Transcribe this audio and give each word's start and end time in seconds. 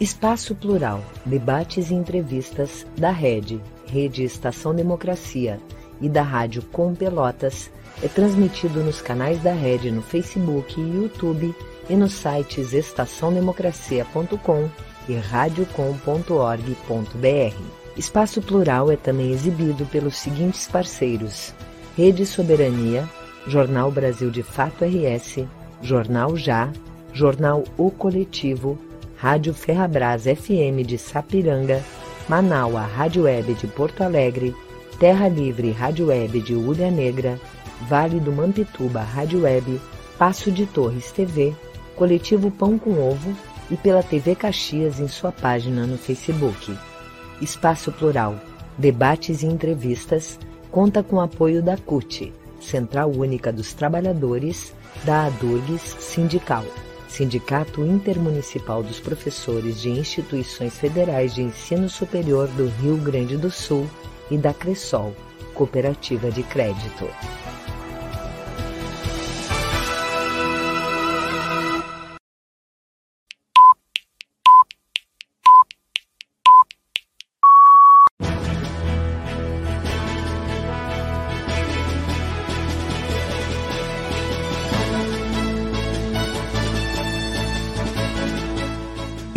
Espaço 0.00 0.54
Plural, 0.54 1.02
debates 1.26 1.90
e 1.90 1.94
entrevistas 1.94 2.86
da 2.96 3.10
Rede, 3.10 3.60
Rede 3.84 4.22
Estação 4.22 4.72
Democracia 4.72 5.58
e 6.00 6.08
da 6.08 6.22
Rádio 6.22 6.62
Com 6.70 6.94
Pelotas 6.94 7.68
é 8.00 8.06
transmitido 8.06 8.84
nos 8.84 9.02
canais 9.02 9.42
da 9.42 9.52
Rede 9.52 9.90
no 9.90 10.00
Facebook 10.00 10.80
e 10.80 10.84
YouTube 10.84 11.52
e 11.90 11.96
nos 11.96 12.12
sites 12.12 12.72
estaçãodemocracia.com 12.72 14.68
e 15.08 15.16
radiocom.org.br. 15.16 17.62
Espaço 17.96 18.40
Plural 18.40 18.92
é 18.92 18.96
também 18.96 19.32
exibido 19.32 19.84
pelos 19.86 20.16
seguintes 20.16 20.68
parceiros: 20.68 21.52
Rede 21.96 22.24
Soberania, 22.24 23.04
Jornal 23.48 23.90
Brasil 23.90 24.30
de 24.30 24.44
Fato 24.44 24.84
RS, 24.84 25.44
Jornal 25.82 26.36
Já, 26.36 26.70
Jornal 27.12 27.64
O 27.76 27.90
Coletivo, 27.90 28.78
Rádio 29.20 29.52
Ferrabras 29.52 30.26
FM 30.26 30.86
de 30.86 30.96
Sapiranga, 30.96 31.82
Manaua 32.28 32.82
Rádio 32.82 33.24
Web 33.24 33.52
de 33.54 33.66
Porto 33.66 34.02
Alegre, 34.04 34.54
Terra 35.00 35.26
Livre 35.26 35.72
Rádio 35.72 36.06
Web 36.06 36.40
de 36.40 36.54
Ulha 36.54 36.88
Negra, 36.88 37.36
Vale 37.88 38.20
do 38.20 38.30
Mampituba 38.30 39.00
Rádio 39.00 39.42
Web, 39.42 39.80
Passo 40.16 40.52
de 40.52 40.66
Torres 40.66 41.10
TV, 41.10 41.52
Coletivo 41.96 42.48
Pão 42.48 42.78
com 42.78 42.92
Ovo 42.92 43.36
e 43.68 43.76
pela 43.76 44.04
TV 44.04 44.36
Caxias 44.36 45.00
em 45.00 45.08
sua 45.08 45.32
página 45.32 45.84
no 45.84 45.98
Facebook. 45.98 46.78
Espaço 47.40 47.90
Plural, 47.90 48.36
debates 48.78 49.42
e 49.42 49.46
entrevistas, 49.46 50.38
conta 50.70 51.02
com 51.02 51.20
apoio 51.20 51.60
da 51.60 51.76
CUT, 51.76 52.32
Central 52.60 53.10
Única 53.10 53.52
dos 53.52 53.74
Trabalhadores, 53.74 54.72
da 55.04 55.26
ADURGS 55.26 55.96
Sindical. 55.98 56.64
Sindicato 57.08 57.84
Intermunicipal 57.84 58.82
dos 58.82 59.00
Professores 59.00 59.80
de 59.80 59.90
Instituições 59.90 60.78
Federais 60.78 61.34
de 61.34 61.42
Ensino 61.42 61.88
Superior 61.88 62.46
do 62.48 62.68
Rio 62.80 62.96
Grande 62.98 63.36
do 63.36 63.50
Sul 63.50 63.88
e 64.30 64.36
da 64.36 64.52
Cressol, 64.52 65.14
Cooperativa 65.54 66.30
de 66.30 66.42
Crédito. 66.42 67.08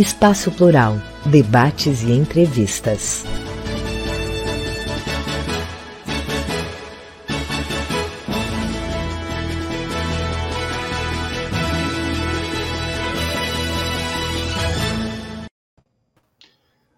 Espaço 0.02 0.52
Plural, 0.52 0.94
debates 1.28 2.02
e 2.02 2.12
entrevistas. 2.12 3.24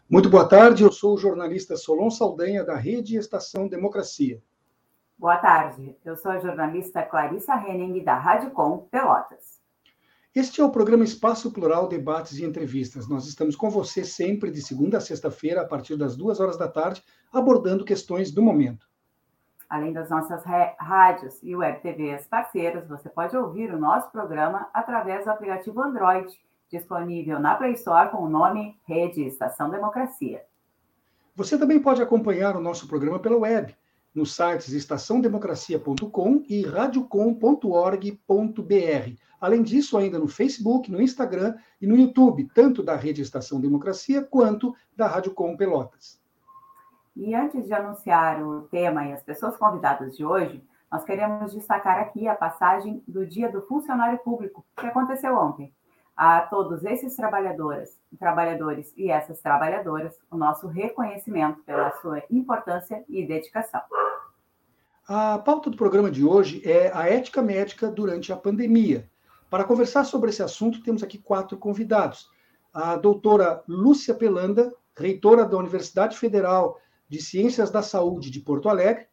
Muito 0.10 0.30
boa 0.30 0.48
tarde, 0.48 0.84
eu 0.84 0.90
sou 0.94 1.16
o 1.16 1.18
jornalista 1.18 1.76
Solon 1.76 2.10
Saldanha, 2.10 2.64
da 2.64 2.78
Rede 2.78 3.18
Estação 3.18 3.68
Democracia. 3.68 4.42
Boa 5.18 5.36
tarde, 5.36 5.94
eu 6.06 6.16
sou 6.16 6.32
a 6.32 6.40
jornalista 6.40 7.04
Clarissa 7.04 7.54
Henning, 7.56 8.02
da 8.02 8.18
Rádio 8.18 8.52
Com 8.52 8.78
Pelotas. 8.90 9.62
Este 10.36 10.62
é 10.62 10.66
o 10.66 10.72
programa 10.72 11.04
Espaço 11.04 11.54
Plural 11.54 11.88
Debates 11.88 12.40
e 12.40 12.44
Entrevistas. 12.44 13.08
Nós 13.08 13.28
estamos 13.28 13.56
com 13.56 13.70
você 13.70 14.04
sempre 14.04 14.50
de 14.50 14.64
segunda 14.64 14.98
a 14.98 15.02
sexta-feira, 15.02 15.62
a 15.62 15.66
partir 15.66 15.96
das 15.96 16.18
duas 16.18 16.40
horas 16.40 16.58
da 16.58 16.68
tarde, 16.68 17.04
abordando 17.32 17.86
questões 17.86 18.32
do 18.32 18.42
momento. 18.42 18.90
Além 19.70 19.94
das 19.94 20.10
nossas 20.10 20.44
rádios 20.80 21.38
e 21.44 21.56
web 21.56 21.80
TVs 21.82 22.26
parceiras, 22.26 22.88
você 22.88 23.10
pode 23.10 23.38
ouvir 23.38 23.72
o 23.72 23.80
nosso 23.80 24.12
programa 24.12 24.68
através 24.74 25.26
do 25.26 25.30
aplicativo 25.30 25.80
Android, 25.80 26.34
disponível 26.68 27.40
na 27.40 27.54
Play 27.54 27.74
Store 27.74 28.10
com 28.10 28.24
o 28.24 28.30
nome 28.30 28.76
Rede 28.88 29.24
Estação 29.28 29.70
Democracia. 29.70 30.42
Você 31.36 31.60
também 31.60 31.80
pode 31.80 32.02
acompanhar 32.02 32.56
o 32.56 32.62
nosso 32.62 32.88
programa 32.88 33.20
pela 33.20 33.38
web, 33.38 33.78
nos 34.14 34.36
sites 34.36 34.74
estaçãodemocracia.com 34.74 36.44
e 36.48 36.64
radiocom.org.br 36.64 39.24
Além 39.44 39.62
disso, 39.62 39.98
ainda 39.98 40.18
no 40.18 40.30
Facebook, 40.30 40.90
no 40.90 41.02
Instagram 41.02 41.58
e 41.82 41.86
no 41.86 41.98
YouTube, 41.98 42.50
tanto 42.56 42.82
da 42.82 42.96
Rede 42.96 43.22
Estação 43.22 43.60
Democracia 43.60 44.24
quanto 44.24 44.74
da 44.96 45.06
Rádio 45.06 45.34
Com 45.34 45.58
Pelotas. 45.58 46.18
E 47.14 47.36
antes 47.36 47.66
de 47.66 47.74
anunciar 47.74 48.42
o 48.42 48.62
tema 48.70 49.06
e 49.06 49.12
as 49.12 49.22
pessoas 49.22 49.58
convidadas 49.58 50.16
de 50.16 50.24
hoje, 50.24 50.66
nós 50.90 51.04
queremos 51.04 51.52
destacar 51.52 52.00
aqui 52.00 52.26
a 52.26 52.36
passagem 52.36 53.04
do 53.06 53.28
Dia 53.28 53.52
do 53.52 53.62
Funcionário 53.64 54.18
Público, 54.20 54.66
que 54.80 54.86
aconteceu 54.86 55.36
ontem. 55.36 55.74
A 56.16 56.42
todos 56.42 56.84
esses 56.84 57.16
trabalhadoras, 57.16 58.00
trabalhadores 58.20 58.94
e 58.96 59.10
essas 59.10 59.42
trabalhadoras, 59.42 60.14
o 60.30 60.38
nosso 60.38 60.68
reconhecimento 60.68 61.64
pela 61.64 61.92
sua 62.02 62.22
importância 62.30 63.04
e 63.10 63.26
dedicação. 63.26 63.82
A 65.08 65.40
pauta 65.40 65.70
do 65.70 65.76
programa 65.76 66.12
de 66.12 66.24
hoje 66.24 66.62
é 66.64 66.92
a 66.94 67.10
ética 67.10 67.42
médica 67.42 67.90
durante 67.90 68.32
a 68.32 68.38
pandemia. 68.38 69.10
Para 69.50 69.64
conversar 69.64 70.04
sobre 70.04 70.30
esse 70.30 70.42
assunto, 70.42 70.84
temos 70.84 71.04
aqui 71.04 71.18
quatro 71.18 71.58
convidados. 71.58 72.30
A 72.72 72.96
doutora 72.96 73.64
Lúcia 73.68 74.14
Pelanda, 74.14 74.72
reitora 74.96 75.46
da 75.46 75.58
Universidade 75.58 76.18
Federal 76.18 76.80
de 77.10 77.22
Ciências 77.22 77.70
da 77.70 77.82
Saúde 77.82 78.30
de 78.30 78.40
Porto 78.40 78.70
Alegre, 78.70 79.08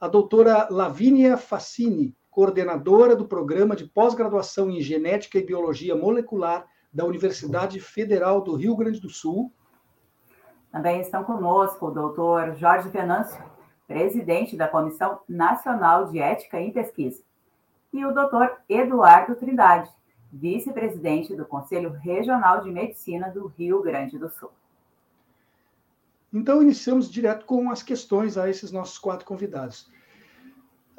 a 0.00 0.08
doutora 0.08 0.68
Lavínia 0.70 1.36
Facini, 1.36 2.16
coordenadora 2.30 3.16
do 3.16 3.26
programa 3.26 3.74
de 3.74 3.86
pós-graduação 3.86 4.70
em 4.70 4.80
Genética 4.80 5.38
e 5.38 5.44
Biologia 5.44 5.96
Molecular 5.96 6.66
da 6.92 7.04
Universidade 7.04 7.80
Federal 7.80 8.40
do 8.40 8.54
Rio 8.54 8.76
Grande 8.76 9.00
do 9.00 9.10
Sul. 9.10 9.52
Também 10.70 11.00
estão 11.00 11.24
conosco 11.24 11.86
o 11.86 11.90
doutor 11.90 12.54
Jorge 12.54 12.88
Venâncio, 12.88 13.42
presidente 13.86 14.56
da 14.56 14.68
Comissão 14.68 15.20
Nacional 15.28 16.06
de 16.06 16.20
Ética 16.20 16.60
em 16.60 16.72
Pesquisa 16.72 17.22
e 17.92 18.04
o 18.04 18.12
Dr. 18.12 18.56
Eduardo 18.68 19.34
Trindade, 19.34 19.90
vice-presidente 20.32 21.34
do 21.34 21.44
Conselho 21.44 21.90
Regional 21.90 22.60
de 22.62 22.70
Medicina 22.70 23.28
do 23.30 23.48
Rio 23.48 23.82
Grande 23.82 24.16
do 24.16 24.30
Sul. 24.30 24.50
Então, 26.32 26.62
iniciamos 26.62 27.10
direto 27.10 27.44
com 27.44 27.68
as 27.70 27.82
questões 27.82 28.38
a 28.38 28.48
esses 28.48 28.70
nossos 28.70 28.96
quatro 28.98 29.26
convidados. 29.26 29.90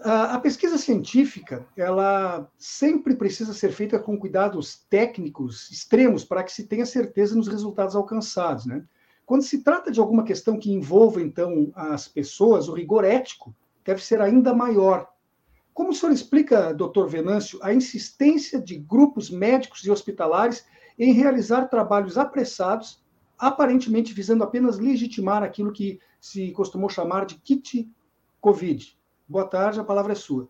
A 0.04 0.40
pesquisa 0.40 0.78
científica, 0.78 1.66
ela 1.78 2.50
sempre 2.58 3.16
precisa 3.16 3.54
ser 3.54 3.72
feita 3.72 4.00
com 4.00 4.18
cuidados 4.18 4.86
técnicos 4.90 5.70
extremos 5.70 6.26
para 6.26 6.44
que 6.44 6.52
se 6.52 6.66
tenha 6.66 6.86
certeza 6.86 7.36
nos 7.36 7.48
resultados 7.48 7.96
alcançados, 7.96 8.66
né? 8.66 8.84
Quando 9.26 9.44
se 9.44 9.64
trata 9.64 9.92
de 9.92 10.00
alguma 10.00 10.24
questão 10.24 10.60
que 10.60 10.72
envolva, 10.72 11.22
então, 11.22 11.72
as 11.76 12.08
pessoas, 12.08 12.68
o 12.68 12.74
rigor 12.74 13.04
ético 13.04 13.56
deve 13.86 14.04
ser 14.04 14.22
ainda 14.22 14.54
maior, 14.54 15.08
como 15.74 15.92
o 15.92 15.94
senhor 15.94 16.12
explica, 16.12 16.74
doutor 16.74 17.08
Venâncio, 17.08 17.60
a 17.62 17.74
insistência 17.74 18.60
de 18.62 18.78
grupos 18.78 19.30
médicos 19.30 19.86
e 19.86 19.92
hospitalares 19.92 20.66
em 21.00 21.14
realizar 21.14 21.68
trabalhos 21.68 22.18
apressados, 22.18 23.02
aparentemente 23.38 24.14
visando 24.14 24.44
apenas 24.44 24.78
legitimar 24.78 25.44
aquilo 25.44 25.72
que 25.72 26.00
se 26.20 26.52
costumou 26.52 26.90
chamar 26.90 27.26
de 27.26 27.36
kit 27.36 27.90
Covid? 28.40 28.98
Boa 29.32 29.48
tarde, 29.48 29.80
a 29.80 29.84
palavra 29.86 30.12
é 30.12 30.16
sua. 30.16 30.46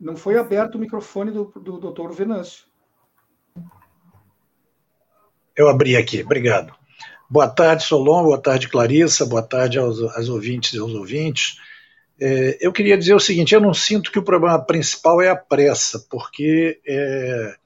Não 0.00 0.16
foi 0.16 0.38
aberto 0.38 0.76
o 0.76 0.78
microfone 0.78 1.30
do, 1.30 1.52
do 1.56 1.78
doutor 1.78 2.14
Venâncio. 2.14 2.64
Eu 5.54 5.68
abri 5.68 5.98
aqui, 5.98 6.22
obrigado. 6.22 6.74
Boa 7.28 7.46
tarde, 7.50 7.84
Solon, 7.84 8.22
boa 8.22 8.40
tarde, 8.40 8.70
Clarissa, 8.70 9.26
boa 9.26 9.42
tarde 9.42 9.78
aos, 9.78 10.00
aos 10.00 10.30
ouvintes 10.30 10.72
e 10.72 10.78
aos 10.78 10.94
ouvintes. 10.94 11.58
É, 12.18 12.56
eu 12.58 12.72
queria 12.72 12.96
dizer 12.96 13.12
o 13.12 13.20
seguinte: 13.20 13.54
eu 13.54 13.60
não 13.60 13.74
sinto 13.74 14.10
que 14.10 14.18
o 14.18 14.24
problema 14.24 14.58
principal 14.64 15.20
é 15.20 15.28
a 15.28 15.36
pressa, 15.36 16.06
porque 16.08 16.80
é, 16.86 17.58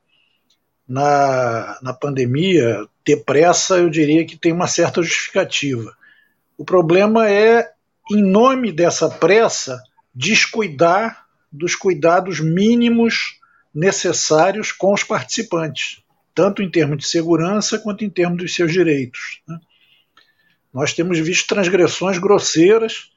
na, 0.88 1.78
na 1.82 1.92
pandemia, 1.92 2.86
ter 3.04 3.24
pressa, 3.24 3.76
eu 3.76 3.90
diria 3.90 4.24
que 4.24 4.36
tem 4.36 4.52
uma 4.52 4.66
certa 4.66 5.02
justificativa. 5.02 5.94
O 6.56 6.64
problema 6.64 7.28
é, 7.28 7.70
em 8.10 8.22
nome 8.22 8.72
dessa 8.72 9.08
pressa, 9.08 9.82
descuidar 10.14 11.26
dos 11.52 11.74
cuidados 11.74 12.40
mínimos 12.40 13.38
necessários 13.74 14.72
com 14.72 14.92
os 14.92 15.04
participantes 15.04 16.02
tanto 16.38 16.62
em 16.62 16.70
termos 16.70 16.98
de 16.98 17.06
segurança 17.08 17.80
quanto 17.80 18.04
em 18.04 18.08
termos 18.08 18.38
dos 18.38 18.54
seus 18.54 18.72
direitos. 18.72 19.40
Né? 19.48 19.58
Nós 20.72 20.92
temos 20.92 21.18
visto 21.18 21.48
transgressões 21.48 22.16
grosseiras 22.16 23.10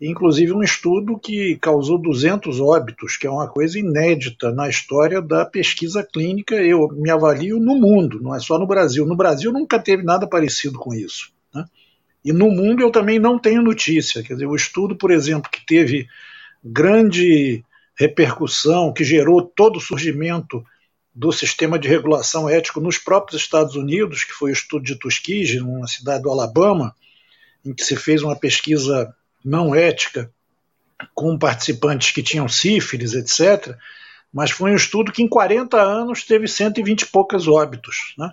inclusive 0.00 0.52
um 0.52 0.62
estudo 0.62 1.18
que 1.18 1.56
causou 1.56 1.98
200 1.98 2.60
óbitos, 2.60 3.16
que 3.16 3.26
é 3.26 3.30
uma 3.30 3.48
coisa 3.48 3.78
inédita 3.78 4.52
na 4.52 4.68
história 4.68 5.20
da 5.20 5.44
pesquisa 5.44 6.04
clínica. 6.04 6.54
Eu 6.54 6.88
me 6.92 7.10
avalio 7.10 7.58
no 7.58 7.76
mundo, 7.76 8.20
não 8.20 8.34
é 8.34 8.38
só 8.38 8.58
no 8.58 8.66
Brasil. 8.66 9.04
No 9.04 9.16
Brasil 9.16 9.52
nunca 9.52 9.78
teve 9.78 10.02
nada 10.04 10.26
parecido 10.26 10.78
com 10.78 10.94
isso. 10.94 11.32
Né? 11.52 11.64
E 12.24 12.32
no 12.32 12.50
mundo 12.50 12.82
eu 12.82 12.90
também 12.90 13.18
não 13.18 13.38
tenho 13.38 13.62
notícia. 13.62 14.22
Quer 14.22 14.34
dizer, 14.34 14.46
o 14.46 14.54
estudo, 14.54 14.94
por 14.94 15.10
exemplo, 15.10 15.50
que 15.50 15.66
teve 15.66 16.06
grande 16.62 17.64
repercussão, 17.96 18.92
que 18.92 19.02
gerou 19.02 19.42
todo 19.42 19.76
o 19.76 19.80
surgimento 19.80 20.64
do 21.12 21.32
sistema 21.32 21.76
de 21.76 21.88
regulação 21.88 22.48
ético 22.48 22.80
nos 22.80 22.96
próprios 22.96 23.42
Estados 23.42 23.74
Unidos, 23.74 24.22
que 24.22 24.32
foi 24.32 24.50
o 24.50 24.52
estudo 24.52 24.84
de 24.84 24.94
Tuskegee, 24.94 25.58
numa 25.58 25.88
cidade 25.88 26.22
do 26.22 26.30
Alabama, 26.30 26.94
em 27.64 27.74
que 27.74 27.84
se 27.84 27.96
fez 27.96 28.22
uma 28.22 28.36
pesquisa 28.36 29.12
não 29.48 29.74
ética 29.74 30.30
com 31.14 31.38
participantes 31.38 32.10
que 32.10 32.22
tinham 32.22 32.48
sífilis, 32.48 33.14
etc. 33.14 33.76
Mas 34.32 34.50
foi 34.50 34.72
um 34.72 34.76
estudo 34.76 35.12
que 35.12 35.22
em 35.22 35.28
40 35.28 35.80
anos 35.80 36.24
teve 36.24 36.46
120 36.46 37.02
e 37.02 37.06
poucas 37.06 37.48
óbitos. 37.48 38.14
Né? 38.18 38.30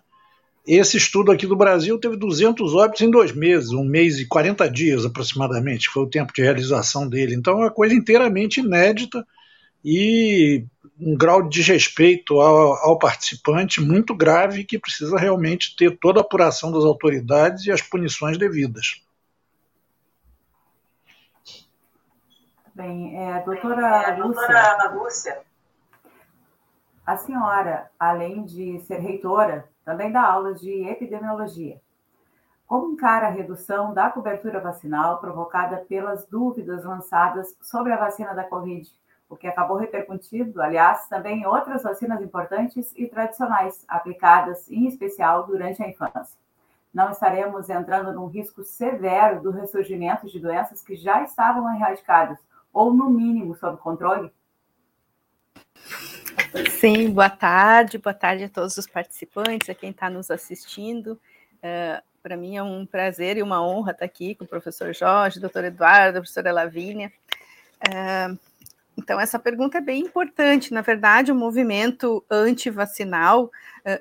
Esse 0.67 0.97
estudo 0.97 1.31
aqui 1.31 1.45
do 1.45 1.55
Brasil 1.55 1.97
teve 1.99 2.17
200 2.17 2.73
óbitos 2.73 3.01
em 3.01 3.09
dois 3.09 3.31
meses, 3.31 3.71
um 3.71 3.85
mês 3.85 4.19
e 4.19 4.25
40 4.25 4.69
dias 4.69 5.05
aproximadamente, 5.05 5.89
foi 5.89 6.03
o 6.03 6.09
tempo 6.09 6.33
de 6.33 6.41
realização 6.41 7.07
dele. 7.07 7.35
Então 7.35 7.53
é 7.53 7.65
uma 7.65 7.71
coisa 7.71 7.93
inteiramente 7.93 8.59
inédita 8.59 9.25
e 9.83 10.65
um 10.99 11.15
grau 11.15 11.43
de 11.43 11.49
desrespeito 11.59 12.39
ao, 12.41 12.73
ao, 12.73 12.97
participante 12.97 13.79
muito 13.79 14.15
grave 14.15 14.63
que 14.63 14.79
precisa 14.79 15.17
realmente 15.17 15.75
ter 15.75 15.97
toda 15.99 16.19
a 16.19 16.21
apuração 16.21 16.71
das 16.71 16.83
autoridades 16.83 17.65
e 17.65 17.71
as 17.71 17.81
punições 17.81 18.37
devidas. 18.37 19.04
Bem, 22.75 23.17
é, 23.17 23.41
doutora, 23.41 24.03
é, 24.03 24.15
doutora 24.15 24.91
Lúcia, 24.93 25.41
a 27.05 27.17
senhora, 27.17 27.89
além 27.97 28.43
de 28.43 28.79
ser 28.81 28.99
reitora, 28.99 29.67
também 29.83 30.11
dá 30.11 30.21
aulas 30.21 30.59
de 30.59 30.87
epidemiologia. 30.87 31.79
Como 32.67 32.91
encara 32.91 33.27
a 33.27 33.31
redução 33.31 33.93
da 33.93 34.09
cobertura 34.09 34.59
vacinal 34.59 35.19
provocada 35.19 35.77
pelas 35.87 36.27
dúvidas 36.27 36.83
lançadas 36.83 37.55
sobre 37.61 37.93
a 37.93 37.97
vacina 37.97 38.33
da 38.33 38.43
Covid? 38.43 38.87
o 39.29 39.35
que 39.35 39.47
acabou 39.47 39.77
repercutindo, 39.77 40.61
aliás, 40.61 41.07
também 41.07 41.41
em 41.41 41.45
outras 41.45 41.83
vacinas 41.83 42.21
importantes 42.21 42.93
e 42.95 43.07
tradicionais, 43.07 43.83
aplicadas 43.87 44.69
em 44.69 44.87
especial 44.87 45.45
durante 45.45 45.83
a 45.83 45.89
infância. 45.89 46.37
Não 46.93 47.11
estaremos 47.11 47.69
entrando 47.69 48.13
num 48.13 48.27
risco 48.27 48.63
severo 48.63 49.41
do 49.41 49.51
ressurgimento 49.51 50.27
de 50.27 50.39
doenças 50.39 50.81
que 50.81 50.95
já 50.95 51.23
estavam 51.23 51.73
erradicadas, 51.73 52.39
ou 52.75 52.93
no 52.93 53.09
mínimo 53.09 53.55
sob 53.55 53.77
controle? 53.77 54.29
Sim, 56.79 57.09
boa 57.09 57.29
tarde, 57.29 57.97
boa 57.97 58.13
tarde 58.13 58.43
a 58.43 58.49
todos 58.49 58.77
os 58.77 58.85
participantes, 58.85 59.69
a 59.69 59.73
quem 59.73 59.91
está 59.91 60.09
nos 60.09 60.29
assistindo. 60.29 61.13
Uh, 61.57 62.03
Para 62.21 62.35
mim 62.35 62.57
é 62.57 62.63
um 62.63 62.85
prazer 62.85 63.37
e 63.37 63.43
uma 63.43 63.65
honra 63.65 63.91
estar 63.91 64.05
aqui 64.05 64.35
com 64.35 64.43
o 64.43 64.47
professor 64.47 64.93
Jorge, 64.93 65.39
doutor 65.39 65.63
Eduardo, 65.63 66.17
a 66.17 66.21
professora 66.21 66.51
Lavínia. 66.51 67.11
Uh, 67.87 68.37
então, 68.97 69.19
essa 69.19 69.37
pergunta 69.37 69.77
é 69.77 69.81
bem 69.81 70.01
importante. 70.01 70.73
Na 70.73 70.81
verdade, 70.81 71.31
o 71.31 71.35
movimento 71.35 72.25
anti-vacinal 72.29 73.45
uh, 73.45 73.51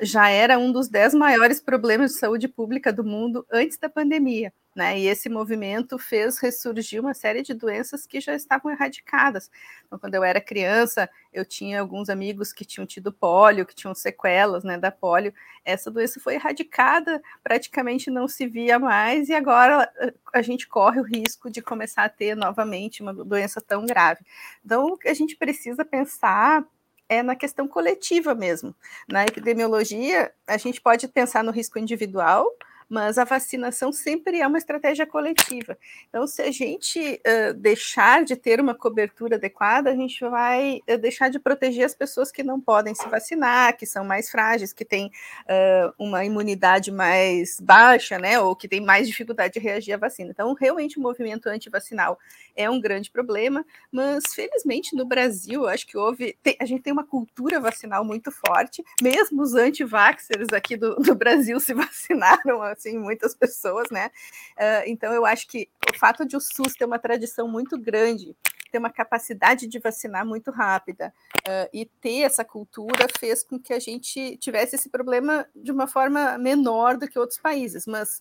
já 0.00 0.28
era 0.28 0.58
um 0.58 0.72
dos 0.72 0.88
dez 0.88 1.14
maiores 1.14 1.60
problemas 1.60 2.12
de 2.12 2.18
saúde 2.18 2.48
pública 2.48 2.92
do 2.92 3.04
mundo 3.04 3.46
antes 3.52 3.78
da 3.78 3.88
pandemia. 3.88 4.52
Né? 4.74 4.98
E 4.98 5.06
esse 5.06 5.28
movimento 5.28 5.96
fez 5.98 6.38
ressurgir 6.38 7.00
uma 7.00 7.14
série 7.14 7.42
de 7.42 7.54
doenças 7.54 8.06
que 8.06 8.20
já 8.20 8.34
estavam 8.34 8.72
erradicadas. 8.72 9.48
Então, 9.86 9.98
quando 9.98 10.16
eu 10.16 10.24
era 10.24 10.40
criança, 10.40 11.08
eu 11.32 11.44
tinha 11.44 11.80
alguns 11.80 12.08
amigos 12.08 12.52
que 12.52 12.64
tinham 12.64 12.84
tido 12.84 13.12
pólio, 13.12 13.64
que 13.64 13.74
tinham 13.74 13.94
sequelas 13.94 14.64
né, 14.64 14.76
da 14.76 14.90
pólio. 14.90 15.32
Essa 15.64 15.92
doença 15.92 16.18
foi 16.18 16.34
erradicada, 16.34 17.22
praticamente 17.42 18.10
não 18.10 18.26
se 18.26 18.48
via 18.48 18.76
mais, 18.76 19.28
e 19.28 19.34
agora 19.34 19.88
a 20.32 20.42
gente 20.42 20.66
corre 20.66 20.98
o 21.00 21.04
risco 21.04 21.48
de 21.48 21.62
começar 21.62 22.02
a 22.02 22.08
ter 22.08 22.34
novamente 22.34 23.00
uma 23.00 23.14
doença 23.14 23.60
tão 23.60 23.86
grave. 23.86 24.22
Então, 24.64 24.86
o 24.86 24.98
que 24.98 25.08
a 25.08 25.14
gente 25.14 25.36
precisa 25.36 25.84
pensar 25.84 26.66
é 27.08 27.22
na 27.22 27.36
questão 27.36 27.68
coletiva 27.68 28.34
mesmo. 28.34 28.74
Na 29.08 29.24
epidemiologia, 29.24 30.32
a 30.46 30.56
gente 30.56 30.80
pode 30.80 31.06
pensar 31.08 31.44
no 31.44 31.52
risco 31.52 31.78
individual, 31.78 32.46
mas 32.88 33.18
a 33.18 33.24
vacinação 33.24 33.92
sempre 33.92 34.40
é 34.40 34.46
uma 34.46 34.58
estratégia 34.58 35.06
coletiva. 35.06 35.76
Então, 36.08 36.26
se 36.26 36.42
a 36.42 36.50
gente 36.50 37.20
uh, 37.26 37.54
deixar 37.54 38.24
de 38.24 38.36
ter 38.36 38.60
uma 38.60 38.74
cobertura 38.74 39.36
adequada, 39.36 39.90
a 39.90 39.94
gente 39.94 40.20
vai 40.20 40.80
uh, 40.88 40.98
deixar 40.98 41.28
de 41.30 41.38
proteger 41.38 41.84
as 41.84 41.94
pessoas 41.94 42.30
que 42.30 42.42
não 42.42 42.60
podem 42.60 42.94
se 42.94 43.08
vacinar, 43.08 43.76
que 43.76 43.86
são 43.86 44.04
mais 44.04 44.30
frágeis, 44.30 44.72
que 44.72 44.84
têm 44.84 45.06
uh, 45.06 45.92
uma 45.98 46.24
imunidade 46.24 46.90
mais 46.90 47.58
baixa, 47.60 48.18
né, 48.18 48.38
ou 48.38 48.54
que 48.54 48.68
têm 48.68 48.80
mais 48.80 49.06
dificuldade 49.06 49.54
de 49.54 49.60
reagir 49.60 49.92
à 49.92 49.96
vacina. 49.96 50.30
Então, 50.30 50.52
realmente, 50.54 50.98
o 50.98 51.02
movimento 51.02 51.48
antivacinal 51.48 52.18
é 52.56 52.68
um 52.68 52.80
grande 52.80 53.10
problema, 53.10 53.64
mas 53.90 54.24
felizmente 54.34 54.94
no 54.94 55.04
Brasil, 55.04 55.66
acho 55.66 55.86
que 55.86 55.96
houve, 55.96 56.36
tem, 56.42 56.56
a 56.60 56.64
gente 56.64 56.82
tem 56.82 56.92
uma 56.92 57.04
cultura 57.06 57.60
vacinal 57.60 58.04
muito 58.04 58.30
forte, 58.30 58.84
mesmo 59.02 59.42
os 59.42 59.54
anti-vaxxers 59.54 60.52
aqui 60.52 60.76
do, 60.76 60.96
do 60.96 61.14
Brasil 61.14 61.58
se 61.58 61.74
vacinaram 61.74 62.62
assim, 62.74 62.98
muitas 62.98 63.34
pessoas, 63.36 63.88
né? 63.90 64.10
Uh, 64.52 64.84
então 64.86 65.12
eu 65.12 65.24
acho 65.24 65.46
que 65.48 65.68
o 65.92 65.98
fato 65.98 66.26
de 66.26 66.36
o 66.36 66.40
SUS 66.40 66.74
ter 66.74 66.84
uma 66.84 66.98
tradição 66.98 67.48
muito 67.48 67.78
grande, 67.78 68.36
ter 68.70 68.78
uma 68.78 68.90
capacidade 68.90 69.66
de 69.66 69.78
vacinar 69.78 70.26
muito 70.26 70.50
rápida 70.50 71.14
uh, 71.40 71.68
e 71.72 71.86
ter 72.00 72.22
essa 72.22 72.44
cultura 72.44 73.06
fez 73.18 73.42
com 73.42 73.58
que 73.58 73.72
a 73.72 73.78
gente 73.78 74.36
tivesse 74.38 74.74
esse 74.76 74.88
problema 74.88 75.46
de 75.54 75.70
uma 75.70 75.86
forma 75.86 76.36
menor 76.38 76.96
do 76.96 77.08
que 77.08 77.18
outros 77.18 77.38
países, 77.38 77.86
mas 77.86 78.20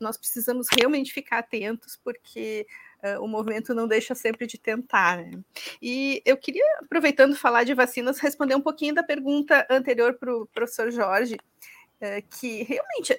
nós 0.00 0.18
precisamos 0.18 0.66
realmente 0.76 1.12
ficar 1.12 1.38
atentos 1.38 1.98
porque 2.02 2.66
Uh, 3.04 3.20
o 3.20 3.26
movimento 3.26 3.74
não 3.74 3.88
deixa 3.88 4.14
sempre 4.14 4.46
de 4.46 4.56
tentar. 4.56 5.16
Né? 5.16 5.32
E 5.82 6.22
eu 6.24 6.36
queria, 6.36 6.64
aproveitando 6.84 7.34
falar 7.34 7.64
de 7.64 7.74
vacinas, 7.74 8.20
responder 8.20 8.54
um 8.54 8.60
pouquinho 8.60 8.94
da 8.94 9.02
pergunta 9.02 9.66
anterior 9.68 10.14
para 10.14 10.32
o 10.32 10.46
professor 10.46 10.88
Jorge, 10.92 11.36
é, 12.02 12.20
que 12.20 12.64
realmente 12.64 13.16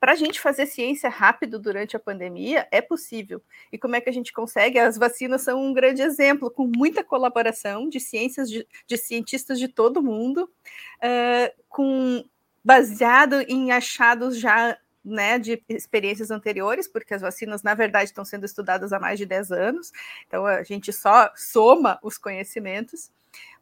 para 0.00 0.12
a 0.12 0.16
gente 0.16 0.40
fazer 0.40 0.64
ciência 0.64 1.10
rápido 1.10 1.58
durante 1.58 1.94
a 1.94 2.00
pandemia 2.00 2.66
é 2.70 2.80
possível. 2.80 3.42
E 3.70 3.76
como 3.76 3.94
é 3.94 4.00
que 4.00 4.08
a 4.08 4.12
gente 4.12 4.32
consegue? 4.32 4.78
As 4.78 4.96
vacinas 4.96 5.42
são 5.42 5.62
um 5.62 5.74
grande 5.74 6.00
exemplo, 6.00 6.50
com 6.50 6.66
muita 6.66 7.04
colaboração 7.04 7.90
de 7.90 8.00
ciências 8.00 8.48
de, 8.48 8.66
de 8.86 8.96
cientistas 8.96 9.58
de 9.58 9.68
todo 9.68 10.02
mundo, 10.02 10.50
uh, 10.98 11.62
com 11.68 12.24
baseado 12.64 13.42
em 13.42 13.70
achados 13.70 14.38
já 14.38 14.78
né, 15.04 15.38
de 15.38 15.62
experiências 15.68 16.30
anteriores, 16.30 16.88
porque 16.88 17.12
as 17.12 17.20
vacinas, 17.20 17.62
na 17.62 17.74
verdade, 17.74 18.06
estão 18.06 18.24
sendo 18.24 18.46
estudadas 18.46 18.94
há 18.94 18.98
mais 18.98 19.18
de 19.18 19.26
10 19.26 19.50
anos, 19.52 19.92
então 20.26 20.46
a 20.46 20.62
gente 20.62 20.90
só 20.90 21.30
soma 21.34 21.98
os 22.02 22.16
conhecimentos 22.16 23.10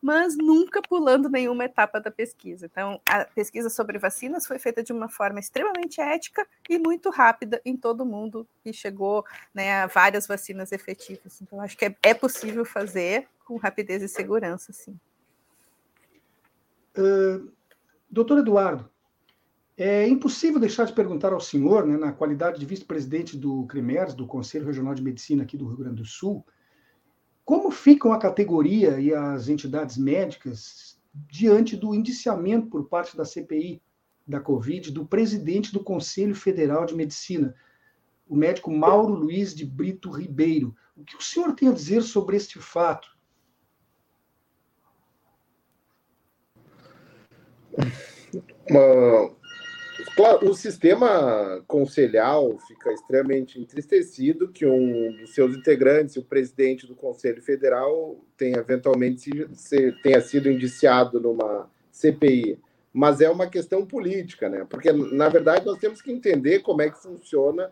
mas 0.01 0.37
nunca 0.37 0.81
pulando 0.81 1.29
nenhuma 1.29 1.65
etapa 1.65 2.01
da 2.01 2.11
pesquisa. 2.11 2.67
Então, 2.67 3.01
a 3.07 3.25
pesquisa 3.25 3.69
sobre 3.69 3.99
vacinas 3.99 4.47
foi 4.47 4.59
feita 4.59 4.83
de 4.83 4.93
uma 4.93 5.09
forma 5.09 5.39
extremamente 5.39 6.01
ética 6.01 6.47
e 6.69 6.79
muito 6.79 7.11
rápida 7.11 7.61
em 7.65 7.77
todo 7.77 8.07
mundo 8.07 8.47
e 8.65 8.73
chegou 8.73 9.25
né, 9.55 9.83
a 9.83 9.87
várias 9.87 10.27
vacinas 10.27 10.73
efetivas. 10.73 11.41
Então, 11.43 11.61
acho 11.61 11.77
que 11.77 11.85
é, 11.85 11.97
é 12.03 12.15
possível 12.15 12.65
fazer 12.65 13.29
com 13.45 13.57
rapidez 13.57 14.03
e 14.03 14.09
segurança, 14.09 14.73
sim. 14.73 14.99
Uh, 16.97 17.51
doutor 18.11 18.39
Eduardo, 18.39 18.89
é 19.77 20.07
impossível 20.07 20.61
deixar 20.61 20.85
de 20.85 20.93
perguntar 20.93 21.33
ao 21.33 21.41
senhor, 21.41 21.87
né, 21.87 21.97
na 21.97 22.13
qualidade 22.13 22.59
de 22.59 22.67
vice-presidente 22.67 23.37
do 23.37 23.67
CREMERS, 23.67 24.15
do 24.15 24.27
Conselho 24.27 24.67
Regional 24.67 24.95
de 24.95 25.03
Medicina 25.03 25.43
aqui 25.43 25.57
do 25.57 25.67
Rio 25.67 25.79
Grande 25.79 25.97
do 25.97 26.05
Sul, 26.05 26.45
como 27.51 27.69
ficam 27.73 28.13
a 28.13 28.19
categoria 28.21 29.01
e 29.01 29.13
as 29.13 29.49
entidades 29.49 29.97
médicas 29.97 30.97
diante 31.13 31.77
do 31.77 31.93
indiciamento 31.93 32.69
por 32.69 32.89
parte 32.89 33.17
da 33.17 33.25
CPI 33.25 33.83
da 34.25 34.39
Covid 34.39 34.93
do 34.93 35.05
presidente 35.05 35.73
do 35.73 35.83
Conselho 35.83 36.37
Federal 36.37 36.87
de 36.87 36.95
Medicina, 36.95 37.53
o 38.29 38.37
médico 38.37 38.71
Mauro 38.71 39.15
Luiz 39.15 39.53
de 39.53 39.67
Brito 39.67 40.13
Ribeiro? 40.13 40.77
O 40.97 41.03
que 41.03 41.17
o 41.17 41.21
senhor 41.21 41.53
tem 41.57 41.69
a 41.69 41.73
dizer 41.73 42.03
sobre 42.03 42.37
este 42.37 42.61
fato? 42.61 43.09
Claro, 50.17 50.51
o 50.51 50.55
sistema 50.55 51.63
conselhal 51.67 52.59
fica 52.67 52.93
extremamente 52.93 53.61
entristecido 53.61 54.49
que 54.49 54.67
um 54.67 55.17
dos 55.19 55.35
seus 55.35 55.57
integrantes, 55.57 56.17
o 56.17 56.25
presidente 56.25 56.87
do 56.87 56.95
Conselho 56.95 57.43
Federal, 57.43 58.17
tenha 58.37 58.59
eventualmente 58.59 59.49
se, 59.55 59.93
tenha 60.03 60.21
sido 60.21 60.51
indiciado 60.51 61.21
numa 61.21 61.71
CPI. 61.91 62.59
Mas 62.93 63.21
é 63.21 63.31
uma 63.31 63.47
questão 63.47 63.87
política, 63.87 64.49
né? 64.49 64.67
Porque, 64.69 64.93
na 64.93 65.29
verdade, 65.29 65.65
nós 65.65 65.79
temos 65.79 66.03
que 66.03 66.11
entender 66.11 66.61
como 66.61 66.83
é 66.83 66.91
que 66.91 67.01
funciona 67.01 67.71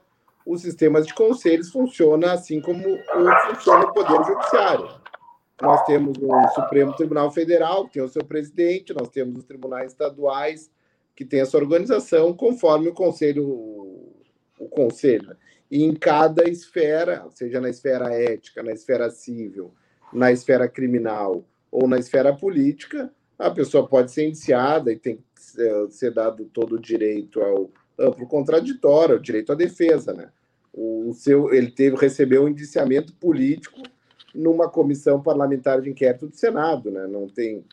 os 0.48 0.62
sistemas 0.62 1.06
de 1.06 1.12
conselhos 1.12 1.70
funcionam 1.70 2.30
assim 2.30 2.58
como 2.58 2.82
funciona 3.46 3.84
o 3.84 3.92
Poder 3.92 4.24
Judiciário. 4.24 4.88
Nós 5.60 5.84
temos 5.84 6.16
o 6.18 6.48
Supremo 6.54 6.94
Tribunal 6.94 7.30
Federal, 7.30 7.84
que 7.84 7.94
tem 7.94 8.02
o 8.02 8.08
seu 8.08 8.24
presidente, 8.24 8.94
nós 8.94 9.08
temos 9.10 9.36
os 9.36 9.44
tribunais 9.44 9.92
estaduais, 9.92 10.70
que 11.18 11.24
tem 11.24 11.40
essa 11.40 11.58
organização, 11.58 12.32
conforme 12.32 12.86
o 12.86 12.94
conselho, 12.94 13.44
o 13.44 14.68
conselho. 14.70 15.36
E 15.68 15.82
em 15.82 15.92
cada 15.92 16.48
esfera, 16.48 17.26
seja 17.34 17.60
na 17.60 17.68
esfera 17.68 18.14
ética, 18.14 18.62
na 18.62 18.70
esfera 18.70 19.10
civil, 19.10 19.74
na 20.12 20.30
esfera 20.30 20.68
criminal 20.68 21.44
ou 21.72 21.88
na 21.88 21.98
esfera 21.98 22.32
política, 22.32 23.12
a 23.36 23.50
pessoa 23.50 23.84
pode 23.88 24.12
ser 24.12 24.28
indiciada 24.28 24.92
e 24.92 24.96
tem 24.96 25.16
que 25.16 25.90
ser 25.90 26.12
dado 26.12 26.44
todo 26.44 26.76
o 26.76 26.80
direito 26.80 27.40
ao 27.40 27.68
amplo 27.98 28.24
contraditório, 28.28 29.16
o 29.16 29.20
direito 29.20 29.50
à 29.50 29.56
defesa, 29.56 30.12
né? 30.14 30.30
O 30.72 31.12
seu, 31.14 31.52
ele 31.52 31.72
teve 31.72 31.96
recebeu 31.96 32.44
um 32.44 32.48
indiciamento 32.48 33.12
político 33.14 33.82
numa 34.32 34.68
comissão 34.68 35.20
parlamentar 35.20 35.80
de 35.82 35.90
inquérito 35.90 36.28
do 36.28 36.36
Senado, 36.36 36.92
né? 36.92 37.08
Não 37.08 37.26
tem 37.26 37.64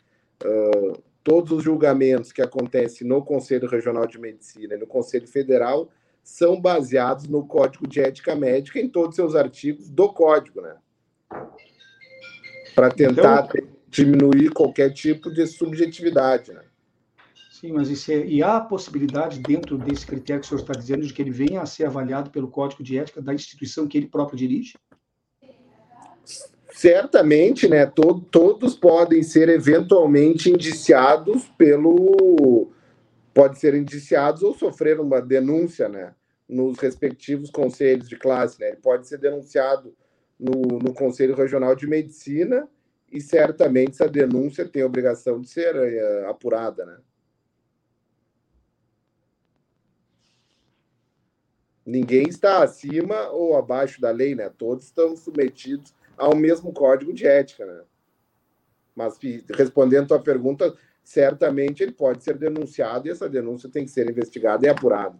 uh, 0.44 1.00
todos 1.26 1.50
os 1.50 1.64
julgamentos 1.64 2.30
que 2.30 2.40
acontecem 2.40 3.04
no 3.04 3.20
Conselho 3.20 3.68
Regional 3.68 4.06
de 4.06 4.16
Medicina 4.16 4.76
e 4.76 4.78
no 4.78 4.86
Conselho 4.86 5.26
Federal 5.26 5.90
são 6.22 6.60
baseados 6.60 7.26
no 7.26 7.44
Código 7.44 7.84
de 7.84 8.00
Ética 8.00 8.36
Médica 8.36 8.78
em 8.78 8.88
todos 8.88 9.10
os 9.10 9.16
seus 9.16 9.34
artigos 9.34 9.90
do 9.90 10.08
Código, 10.12 10.60
né? 10.60 10.76
Para 12.76 12.90
tentar 12.90 13.48
então, 13.52 13.68
diminuir 13.88 14.50
qualquer 14.50 14.92
tipo 14.92 15.28
de 15.28 15.44
subjetividade, 15.48 16.52
né? 16.52 16.62
Sim, 17.50 17.72
mas 17.72 17.88
isso 17.88 18.12
é, 18.12 18.24
e 18.24 18.40
há 18.40 18.58
a 18.58 18.60
possibilidade, 18.60 19.40
dentro 19.40 19.76
desse 19.76 20.06
critério 20.06 20.42
que 20.42 20.46
o 20.46 20.48
senhor 20.50 20.60
está 20.60 20.74
dizendo, 20.74 21.04
de 21.04 21.12
que 21.12 21.20
ele 21.20 21.32
venha 21.32 21.60
a 21.60 21.66
ser 21.66 21.86
avaliado 21.86 22.30
pelo 22.30 22.48
Código 22.48 22.84
de 22.84 22.98
Ética 22.98 23.20
da 23.20 23.34
instituição 23.34 23.88
que 23.88 23.98
ele 23.98 24.06
próprio 24.06 24.38
dirige? 24.38 24.74
Certamente, 26.76 27.66
né? 27.66 27.86
To 27.86 28.20
todos 28.20 28.76
podem 28.76 29.22
ser 29.22 29.48
eventualmente 29.48 30.50
indiciados 30.50 31.48
pelo. 31.56 32.70
Pode 33.32 33.58
ser 33.58 33.74
indiciados 33.74 34.42
ou 34.42 34.52
sofrer 34.52 35.00
uma 35.00 35.22
denúncia, 35.22 35.88
né? 35.88 36.14
Nos 36.46 36.78
respectivos 36.78 37.50
conselhos 37.50 38.06
de 38.06 38.16
classe, 38.18 38.60
né? 38.60 38.68
Ele 38.68 38.76
pode 38.76 39.08
ser 39.08 39.16
denunciado 39.16 39.96
no, 40.38 40.78
no 40.78 40.92
Conselho 40.92 41.34
Regional 41.34 41.74
de 41.74 41.86
Medicina 41.86 42.68
e 43.10 43.22
certamente 43.22 43.92
essa 43.92 44.06
denúncia 44.06 44.68
tem 44.68 44.82
a 44.82 44.86
obrigação 44.86 45.40
de 45.40 45.48
ser 45.48 45.74
é, 45.74 46.26
apurada, 46.26 46.84
né? 46.84 46.98
Ninguém 51.86 52.28
está 52.28 52.62
acima 52.62 53.30
ou 53.30 53.56
abaixo 53.56 53.98
da 53.98 54.10
lei, 54.10 54.34
né? 54.34 54.50
Todos 54.50 54.84
estão 54.84 55.16
submetidos 55.16 55.95
ao 56.16 56.34
mesmo 56.34 56.72
código 56.72 57.12
de 57.12 57.26
ética, 57.26 57.64
né? 57.64 57.82
Mas 58.94 59.18
respondendo 59.54 60.04
a 60.04 60.08
tua 60.08 60.20
pergunta, 60.20 60.74
certamente 61.04 61.82
ele 61.82 61.92
pode 61.92 62.24
ser 62.24 62.36
denunciado 62.38 63.06
e 63.06 63.10
essa 63.10 63.28
denúncia 63.28 63.70
tem 63.70 63.84
que 63.84 63.90
ser 63.90 64.08
investigada 64.10 64.66
e 64.66 64.68
apurada. 64.68 65.16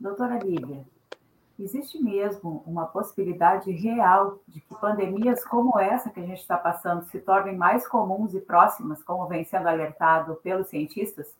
Doutora 0.00 0.38
Lívia, 0.38 0.84
existe 1.58 2.02
mesmo 2.02 2.64
uma 2.66 2.86
possibilidade 2.86 3.70
real 3.70 4.40
de 4.48 4.60
que 4.60 4.74
pandemias 4.74 5.44
como 5.44 5.78
essa 5.78 6.10
que 6.10 6.18
a 6.18 6.26
gente 6.26 6.40
está 6.40 6.56
passando 6.56 7.04
se 7.04 7.20
tornem 7.20 7.56
mais 7.56 7.86
comuns 7.86 8.34
e 8.34 8.40
próximas, 8.40 9.02
como 9.04 9.28
vem 9.28 9.44
sendo 9.44 9.68
alertado 9.68 10.34
pelos 10.42 10.66
cientistas? 10.68 11.32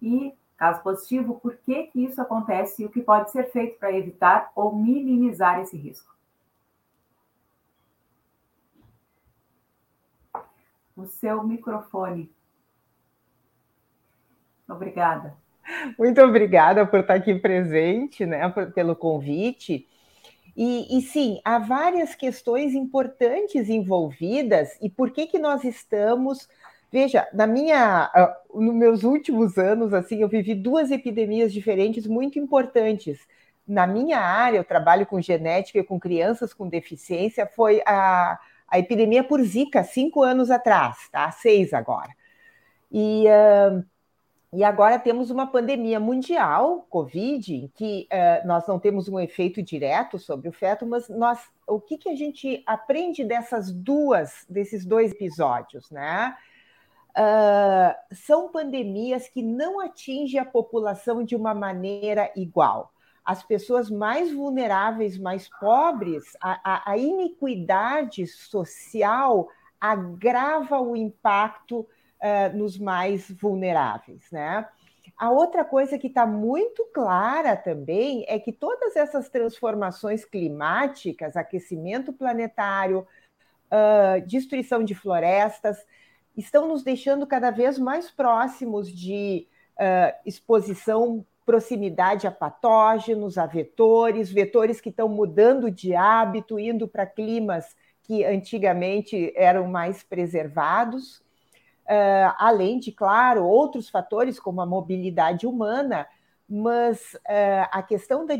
E 0.00 0.32
Caso 0.58 0.82
positivo, 0.82 1.38
por 1.38 1.56
que, 1.56 1.84
que 1.84 2.04
isso 2.04 2.20
acontece 2.20 2.82
e 2.82 2.84
o 2.84 2.90
que 2.90 3.00
pode 3.00 3.30
ser 3.30 3.48
feito 3.52 3.78
para 3.78 3.96
evitar 3.96 4.50
ou 4.56 4.74
minimizar 4.74 5.60
esse 5.60 5.76
risco? 5.76 6.12
O 10.98 11.06
seu 11.06 11.44
microfone. 11.44 12.28
Obrigada. 14.68 15.36
Muito 15.96 16.20
obrigada 16.20 16.84
por 16.84 17.00
estar 17.00 17.14
aqui 17.14 17.36
presente, 17.36 18.26
né, 18.26 18.48
pelo 18.74 18.96
convite. 18.96 19.86
E, 20.56 20.98
e, 20.98 21.00
sim, 21.02 21.40
há 21.44 21.60
várias 21.60 22.16
questões 22.16 22.74
importantes 22.74 23.68
envolvidas 23.68 24.76
e 24.82 24.90
por 24.90 25.12
que, 25.12 25.28
que 25.28 25.38
nós 25.38 25.62
estamos 25.62 26.48
Veja, 26.90 27.28
na 27.34 27.46
minha, 27.46 28.10
uh, 28.50 28.62
nos 28.62 28.74
meus 28.74 29.04
últimos 29.04 29.58
anos, 29.58 29.92
assim, 29.92 30.22
eu 30.22 30.28
vivi 30.28 30.54
duas 30.54 30.90
epidemias 30.90 31.52
diferentes 31.52 32.06
muito 32.06 32.38
importantes. 32.38 33.20
Na 33.66 33.86
minha 33.86 34.18
área, 34.18 34.56
eu 34.56 34.64
trabalho 34.64 35.04
com 35.04 35.20
genética 35.20 35.78
e 35.78 35.84
com 35.84 36.00
crianças 36.00 36.54
com 36.54 36.66
deficiência, 36.66 37.46
foi 37.46 37.82
a, 37.86 38.38
a 38.68 38.78
epidemia 38.78 39.24
por 39.24 39.42
Zika, 39.42 39.82
cinco 39.82 40.22
anos 40.22 40.50
atrás, 40.50 41.08
tá? 41.10 41.30
Seis 41.30 41.72
agora. 41.72 42.10
E, 42.92 43.24
uh, 43.26 43.84
e 44.52 44.62
agora 44.62 44.98
temos 44.98 45.30
uma 45.30 45.46
pandemia 45.46 45.98
mundial, 45.98 46.86
Covid, 46.90 47.54
em 47.54 47.68
que 47.68 48.08
uh, 48.12 48.46
nós 48.46 48.66
não 48.66 48.78
temos 48.78 49.08
um 49.08 49.18
efeito 49.18 49.62
direto 49.62 50.18
sobre 50.18 50.48
o 50.48 50.52
feto, 50.52 50.86
mas 50.86 51.08
nós, 51.08 51.40
o 51.66 51.80
que, 51.80 51.98
que 51.98 52.08
a 52.08 52.14
gente 52.14 52.62
aprende 52.66 53.24
dessas 53.24 53.72
duas, 53.72 54.46
desses 54.48 54.84
dois 54.84 55.12
episódios, 55.12 55.90
né? 55.90 56.36
uh, 57.18 58.14
são 58.14 58.50
pandemias 58.50 59.28
que 59.28 59.42
não 59.42 59.80
atingem 59.80 60.40
a 60.40 60.44
população 60.44 61.24
de 61.24 61.34
uma 61.34 61.52
maneira 61.52 62.30
igual. 62.36 62.92
As 63.28 63.42
pessoas 63.42 63.90
mais 63.90 64.32
vulneráveis, 64.32 65.18
mais 65.18 65.50
pobres, 65.60 66.24
a, 66.40 66.58
a, 66.64 66.92
a 66.92 66.96
iniquidade 66.96 68.26
social 68.26 69.50
agrava 69.78 70.80
o 70.80 70.96
impacto 70.96 71.80
uh, 71.80 72.56
nos 72.56 72.78
mais 72.78 73.30
vulneráveis, 73.30 74.30
né? 74.32 74.66
A 75.14 75.30
outra 75.30 75.62
coisa 75.62 75.98
que 75.98 76.06
está 76.06 76.24
muito 76.24 76.86
clara 76.86 77.54
também 77.54 78.24
é 78.28 78.38
que 78.38 78.50
todas 78.50 78.96
essas 78.96 79.28
transformações 79.28 80.24
climáticas, 80.24 81.36
aquecimento 81.36 82.14
planetário, 82.14 83.06
uh, 83.70 84.26
destruição 84.26 84.82
de 84.82 84.94
florestas, 84.94 85.84
estão 86.34 86.66
nos 86.66 86.82
deixando 86.82 87.26
cada 87.26 87.50
vez 87.50 87.78
mais 87.78 88.10
próximos 88.10 88.90
de 88.90 89.46
uh, 89.74 90.16
exposição, 90.24 91.26
proximidade 91.48 92.26
a 92.26 92.30
patógenos, 92.30 93.38
a 93.38 93.46
vetores, 93.46 94.30
vetores 94.30 94.82
que 94.82 94.90
estão 94.90 95.08
mudando 95.08 95.70
de 95.70 95.94
hábito, 95.94 96.58
indo 96.58 96.86
para 96.86 97.06
climas 97.06 97.74
que 98.02 98.22
antigamente 98.22 99.32
eram 99.34 99.66
mais 99.66 100.02
preservados, 100.02 101.20
uh, 101.86 102.34
além 102.36 102.78
de, 102.78 102.92
claro, 102.92 103.46
outros 103.46 103.88
fatores 103.88 104.38
como 104.38 104.60
a 104.60 104.66
mobilidade 104.66 105.46
humana, 105.46 106.06
mas 106.46 107.14
uh, 107.14 107.68
a 107.72 107.82
questão 107.82 108.26
da, 108.26 108.34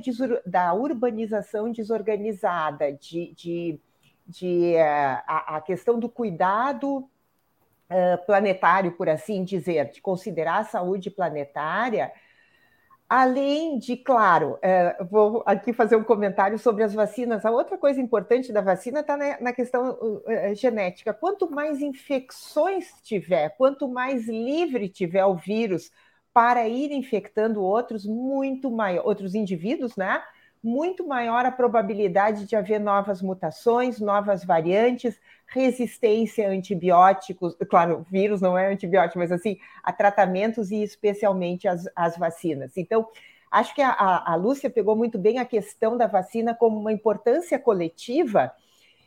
da, 0.44 0.74
urbanização 0.74 1.72
desorganizada, 1.72 2.92
de, 2.92 3.32
de, 3.34 3.80
de 4.26 4.74
uh, 4.74 5.22
a, 5.26 5.56
a, 5.56 5.60
questão 5.62 5.98
do 5.98 6.10
cuidado 6.10 7.08
planetário, 8.26 8.92
por 8.92 9.08
assim 9.08 9.42
dizer, 9.42 9.90
de 9.90 10.02
considerar 10.02 10.58
a 10.58 10.64
saúde 10.64 11.10
planetária, 11.10 12.12
além 13.08 13.78
de, 13.78 13.96
claro, 13.96 14.58
uh, 14.58 15.04
vou 15.06 15.42
aqui 15.46 15.72
fazer 15.72 15.96
um 15.96 16.04
comentário 16.04 16.58
sobre 16.58 16.84
as 16.84 16.92
vacinas. 16.92 17.44
A 17.44 17.50
outra 17.50 17.78
coisa 17.78 18.00
importante 18.00 18.52
da 18.52 18.60
vacina 18.60 19.00
está 19.00 19.16
na, 19.16 19.40
na, 19.40 19.52
questão 19.52 19.92
uh, 20.00 20.54
genética. 20.54 21.14
Quanto 21.14 21.50
mais 21.50 21.80
infecções 21.80 22.92
tiver, 23.02 23.50
quanto 23.56 23.88
mais 23.88 24.28
livre 24.28 24.88
tiver 24.88 25.24
o 25.24 25.34
vírus 25.34 25.90
para 26.34 26.68
ir 26.68 26.92
infectando 26.92 27.62
outros, 27.62 28.04
muito 28.04 28.70
maior, 28.70 29.06
outros 29.06 29.34
indivíduos, 29.34 29.96
né? 29.96 30.22
Muito 30.62 31.06
maior 31.06 31.44
a 31.46 31.50
probabilidade 31.50 32.46
de 32.46 32.56
haver 32.56 32.80
novas 32.80 33.22
mutações, 33.22 34.00
novas 34.00 34.44
variantes, 34.44 35.18
resistência 35.46 36.48
a 36.48 36.50
antibióticos, 36.50 37.56
claro, 37.70 38.04
vírus 38.10 38.40
não 38.40 38.56
é 38.56 38.70
antibiótico, 38.70 39.18
mas 39.18 39.32
assim, 39.32 39.58
a 39.82 39.92
tratamentos 39.92 40.70
e 40.70 40.82
especialmente 40.82 41.66
as, 41.66 41.88
as 41.96 42.18
vacinas. 42.18 42.76
Então, 42.76 43.08
acho 43.50 43.74
que 43.74 43.80
a, 43.80 43.92
a, 44.26 44.34
Lúcia 44.34 44.68
pegou 44.68 44.94
muito 44.94 45.18
bem 45.18 45.38
a 45.38 45.44
questão 45.44 45.96
da 45.96 46.06
vacina 46.06 46.54
como 46.54 46.78
uma 46.78 46.92
importância 46.92 47.58
coletiva 47.58 48.52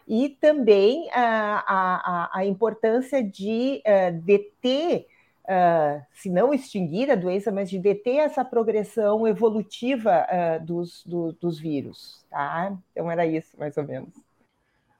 e 0.08 0.30
também 0.30 1.10
a, 1.12 1.64
a, 1.68 2.40
a 2.40 2.46
importância 2.46 3.24
de 3.24 3.84
uh, 3.86 4.20
deter 4.22 5.06
uh, 5.46 6.02
se 6.14 6.30
não 6.30 6.54
extinguir 6.54 7.10
a 7.12 7.16
doença, 7.16 7.52
mas 7.52 7.70
de 7.70 7.80
deter 7.80 8.18
essa 8.18 8.44
progressão 8.44 9.28
evolutiva 9.28 10.26
uh, 10.26 10.66
dos, 10.66 11.04
do, 11.06 11.34
dos 11.34 11.60
vírus. 11.60 12.24
Tá? 12.30 12.78
Então, 12.92 13.10
era 13.10 13.26
isso, 13.26 13.58
mais 13.58 13.76
ou 13.78 13.84
menos. 13.84 14.14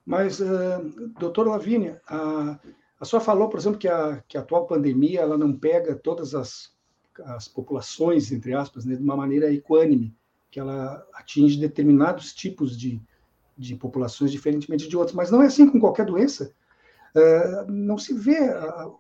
Mas, 0.06 0.40
uh, 0.40 1.12
doutora 1.20 1.52
Lavínia, 1.52 2.02
a, 2.08 2.60
a 3.00 3.06
senhora 3.06 3.26
falou, 3.26 3.50
por 3.50 3.60
exemplo, 3.60 3.80
que 3.80 3.88
a, 3.88 4.22
que 4.28 4.38
a 4.38 4.42
atual 4.42 4.66
pandemia 4.66 5.22
ela 5.22 5.38
não 5.38 5.54
pega 5.54 5.96
todas 5.96 6.34
as, 6.34 6.72
as 7.26 7.48
populações, 7.48 8.32
entre 8.32 8.54
aspas, 8.54 8.86
né, 8.86 8.96
de 8.96 9.04
uma 9.04 9.16
maneira 9.16 9.54
equânime. 9.54 10.14
que 10.52 10.60
ela 10.60 11.06
atinge 11.14 11.58
determinados 11.58 12.34
tipos 12.34 12.78
de, 12.78 13.02
de 13.58 13.76
populações, 13.76 14.32
diferentemente 14.32 14.88
de 14.88 14.98
outras. 14.98 15.16
Mas 15.16 15.32
não 15.32 15.42
é 15.42 15.46
assim 15.46 15.70
com 15.70 15.80
qualquer 15.80 16.06
doença. 16.06 16.54
Uh, 17.16 17.70
não 17.70 17.98
se 17.98 18.14
vê 18.14 18.38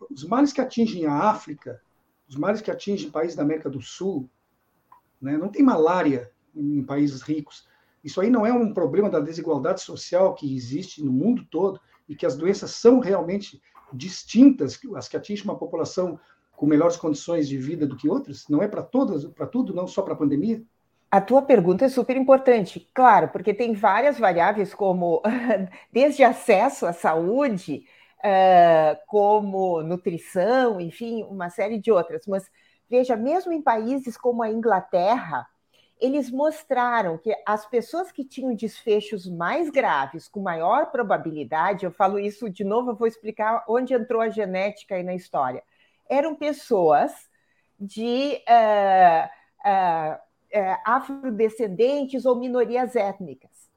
os 0.09 0.25
males 0.25 0.51
que 0.51 0.59
atingem 0.59 1.05
a 1.05 1.13
África, 1.13 1.81
os 2.27 2.35
males 2.35 2.61
que 2.61 2.71
atingem 2.71 3.09
países 3.09 3.35
da 3.35 3.43
América 3.43 3.69
do 3.69 3.81
Sul, 3.81 4.29
né? 5.21 5.37
não 5.37 5.49
tem 5.49 5.63
malária 5.63 6.31
em, 6.55 6.83
países 6.83 7.21
ricos. 7.21 7.67
Isso 8.03 8.19
aí 8.19 8.29
não 8.29 8.45
é 8.45 8.51
um 8.51 8.73
problema 8.73 9.09
da 9.09 9.19
desigualdade 9.19 9.81
social 9.81 10.33
que 10.33 10.55
existe 10.55 11.03
no 11.03 11.11
mundo 11.11 11.45
todo 11.49 11.79
e 12.09 12.15
que 12.15 12.25
as 12.25 12.35
doenças 12.35 12.71
são 12.71 12.99
realmente 12.99 13.61
distintas, 13.93 14.79
as 14.95 15.07
que 15.07 15.17
atingem 15.17 15.45
uma 15.45 15.57
população 15.57 16.19
com 16.55 16.65
melhores 16.65 16.97
condições 16.97 17.47
de 17.47 17.57
vida 17.57 17.85
do 17.85 17.95
que 17.95 18.09
outras? 18.09 18.45
Não 18.49 18.61
é 18.61 18.67
para 18.67 18.83
todas, 18.83 19.25
para 19.25 19.47
tudo, 19.47 19.73
não 19.73 19.87
só 19.87 20.01
para 20.01 20.13
a 20.13 20.17
pandemia? 20.17 20.63
A 21.09 21.19
tua 21.19 21.41
pergunta 21.41 21.83
é 21.83 21.89
super 21.89 22.15
importante, 22.15 22.89
claro, 22.93 23.27
porque 23.27 23.53
tem 23.53 23.73
várias 23.73 24.17
variáveis, 24.17 24.73
como 24.73 25.21
desde 25.91 26.23
acesso 26.23 26.85
à 26.85 26.93
saúde, 26.93 27.83
como 29.07 29.81
nutrição, 29.81 30.79
enfim, 30.79 31.23
uma 31.23 31.49
série 31.49 31.79
de 31.79 31.91
outras. 31.91 32.25
Mas 32.27 32.49
veja, 32.89 33.15
mesmo 33.15 33.51
em 33.51 33.61
países 33.61 34.17
como 34.17 34.43
a 34.43 34.49
Inglaterra, 34.49 35.47
eles 36.01 36.31
mostraram 36.31 37.17
que 37.17 37.31
as 37.45 37.65
pessoas 37.67 38.11
que 38.11 38.25
tinham 38.25 38.55
desfechos 38.55 39.29
mais 39.29 39.69
graves, 39.69 40.27
com 40.27 40.41
maior 40.41 40.89
probabilidade, 40.91 41.85
eu 41.85 41.91
falo 41.91 42.17
isso 42.17 42.49
de 42.49 42.63
novo, 42.63 42.89
eu 42.89 42.95
vou 42.95 43.07
explicar 43.07 43.63
onde 43.69 43.93
entrou 43.93 44.19
a 44.19 44.29
genética 44.29 44.95
aí 44.95 45.03
na 45.03 45.13
história, 45.13 45.63
eram 46.09 46.35
pessoas 46.35 47.11
de 47.79 48.41
uh, 48.49 49.29
uh, 49.69 50.15
uh, 50.15 50.77
afrodescendentes 50.85 52.25
ou 52.25 52.35
minorias 52.35 52.95
étnicas. 52.95 53.69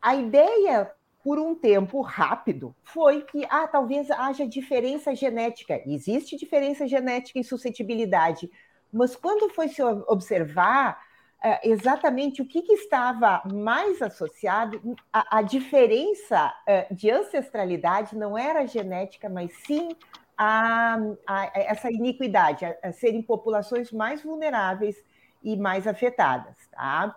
A 0.00 0.14
ideia, 0.14 0.92
por 1.26 1.40
um 1.40 1.56
tempo 1.56 2.02
rápido, 2.02 2.72
foi 2.84 3.22
que 3.22 3.44
ah, 3.50 3.66
talvez 3.66 4.08
haja 4.12 4.46
diferença 4.46 5.12
genética. 5.12 5.82
Existe 5.84 6.36
diferença 6.36 6.86
genética 6.86 7.36
em 7.36 7.42
suscetibilidade, 7.42 8.48
mas 8.92 9.16
quando 9.16 9.52
foi 9.52 9.66
se 9.66 9.82
observar 9.82 11.02
é, 11.42 11.68
exatamente 11.68 12.40
o 12.40 12.46
que, 12.46 12.62
que, 12.62 12.74
estava 12.74 13.42
mais 13.52 14.00
associado, 14.00 14.80
a, 15.12 15.38
a 15.38 15.42
diferença 15.42 16.54
é, 16.64 16.86
de 16.94 17.10
ancestralidade 17.10 18.16
não 18.16 18.38
era 18.38 18.64
genética, 18.64 19.28
mas 19.28 19.50
sim 19.66 19.96
a, 20.38 20.96
a, 21.26 21.50
essa 21.56 21.90
iniquidade, 21.90 22.64
a, 22.64 22.76
a, 22.84 22.92
serem 22.92 23.20
populações 23.20 23.90
mais 23.90 24.22
vulneráveis 24.22 24.94
e 25.42 25.56
mais 25.56 25.88
afetadas, 25.88 26.56
tá? 26.70 27.16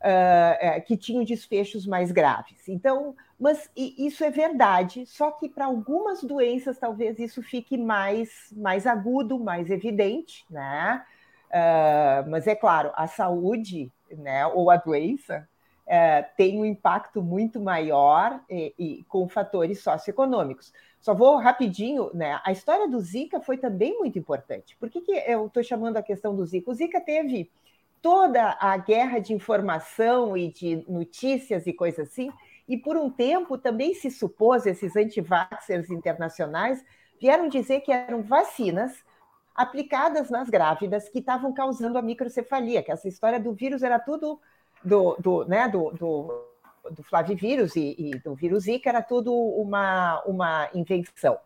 Uh, 0.00 0.82
que 0.84 0.96
tinham 0.96 1.22
desfechos 1.22 1.86
mais 1.86 2.10
graves. 2.10 2.68
Então, 2.68 3.14
mas 3.42 3.68
isso 3.76 4.22
é 4.22 4.30
verdade, 4.30 5.04
só 5.04 5.32
que 5.32 5.48
para 5.48 5.64
algumas 5.64 6.22
doenças 6.22 6.78
talvez 6.78 7.18
isso 7.18 7.42
fique 7.42 7.76
mais, 7.76 8.30
mais 8.56 8.86
agudo, 8.86 9.36
mais 9.36 9.68
evidente, 9.68 10.44
né? 10.48 11.04
Uh, 11.48 12.30
mas 12.30 12.46
é 12.46 12.54
claro, 12.54 12.92
a 12.94 13.08
saúde 13.08 13.90
né, 14.12 14.46
ou 14.46 14.70
a 14.70 14.76
doença 14.76 15.48
uh, 15.88 16.24
tem 16.36 16.56
um 16.56 16.64
impacto 16.64 17.20
muito 17.20 17.60
maior 17.60 18.40
e, 18.48 18.72
e, 18.78 19.04
com 19.08 19.28
fatores 19.28 19.82
socioeconômicos. 19.82 20.72
Só 21.00 21.12
vou 21.12 21.36
rapidinho, 21.36 22.12
né? 22.14 22.40
A 22.44 22.52
história 22.52 22.88
do 22.88 23.00
Zika 23.00 23.40
foi 23.40 23.58
também 23.58 23.98
muito 23.98 24.16
importante. 24.16 24.76
Por 24.76 24.88
que, 24.88 25.00
que 25.00 25.10
eu 25.26 25.48
estou 25.48 25.64
chamando 25.64 25.96
a 25.96 26.02
questão 26.02 26.36
do 26.36 26.46
Zika? 26.46 26.70
O 26.70 26.74
Zika 26.74 27.00
teve 27.00 27.50
toda 28.00 28.56
a 28.60 28.76
guerra 28.76 29.18
de 29.18 29.32
informação 29.32 30.36
e 30.36 30.48
de 30.48 30.84
notícias 30.88 31.66
e 31.66 31.72
coisas 31.72 32.06
assim, 32.06 32.30
e 32.72 32.78
por 32.78 32.96
um 32.96 33.10
tempo 33.10 33.58
também 33.58 33.92
se 33.92 34.10
supôs, 34.10 34.64
esses 34.64 34.96
antivaxers 34.96 35.90
internacionais 35.90 36.82
vieram 37.20 37.46
dizer 37.46 37.82
que 37.82 37.92
eram 37.92 38.22
vacinas 38.22 39.04
aplicadas 39.54 40.30
nas 40.30 40.48
grávidas 40.48 41.06
que 41.10 41.18
estavam 41.18 41.52
causando 41.52 41.98
a 41.98 42.02
microcefalia, 42.02 42.82
que 42.82 42.90
essa 42.90 43.06
história 43.06 43.38
do 43.38 43.52
vírus 43.52 43.82
era 43.82 43.98
tudo 43.98 44.40
do, 44.82 45.14
do, 45.18 45.44
né, 45.44 45.68
do, 45.68 45.90
do, 45.90 46.46
do 46.92 47.02
flavivírus 47.02 47.76
e, 47.76 47.94
e 47.98 48.18
do 48.20 48.34
vírus 48.34 48.64
Zika, 48.64 48.88
era 48.88 49.02
tudo 49.02 49.34
uma, 49.34 50.22
uma 50.24 50.70
invenção. 50.72 51.38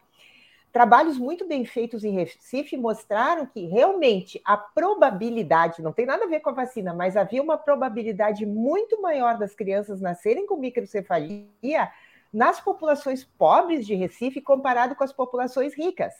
Trabalhos 0.77 1.17
muito 1.17 1.49
bem 1.49 1.65
feitos 1.65 2.05
em 2.05 2.11
Recife 2.11 2.77
mostraram 2.77 3.47
que 3.47 3.65
realmente 3.65 4.39
a 4.45 4.59
probabilidade, 4.59 5.81
não 5.81 5.91
tem 5.91 6.05
nada 6.05 6.25
a 6.25 6.29
ver 6.29 6.41
com 6.41 6.51
a 6.51 6.53
vacina, 6.53 6.93
mas 6.93 7.17
havia 7.17 7.43
uma 7.43 7.57
probabilidade 7.57 8.45
muito 8.45 9.01
maior 9.01 9.39
das 9.39 9.55
crianças 9.55 10.03
nascerem 10.03 10.47
com 10.47 10.59
microcefalia 10.59 11.91
nas 12.31 12.61
populações 12.61 13.25
pobres 13.25 13.87
de 13.87 13.95
Recife 13.95 14.43
comparado 14.43 14.95
com 14.95 15.03
as 15.03 15.15
populações 15.15 15.73
ricas. 15.73 16.13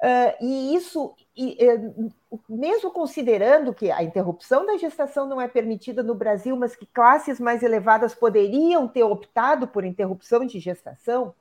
Uh, 0.00 0.32
e 0.42 0.74
isso, 0.74 1.14
e, 1.36 1.58
mesmo 2.48 2.90
considerando 2.92 3.74
que 3.74 3.90
a 3.90 4.02
interrupção 4.02 4.64
da 4.64 4.78
gestação 4.78 5.28
não 5.28 5.38
é 5.38 5.48
permitida 5.48 6.02
no 6.02 6.14
Brasil, 6.14 6.56
mas 6.56 6.74
que 6.74 6.86
classes 6.86 7.38
mais 7.38 7.62
elevadas 7.62 8.14
poderiam 8.14 8.88
ter 8.88 9.02
optado 9.02 9.68
por 9.68 9.84
interrupção 9.84 10.46
de 10.46 10.58
gestação, 10.58 11.34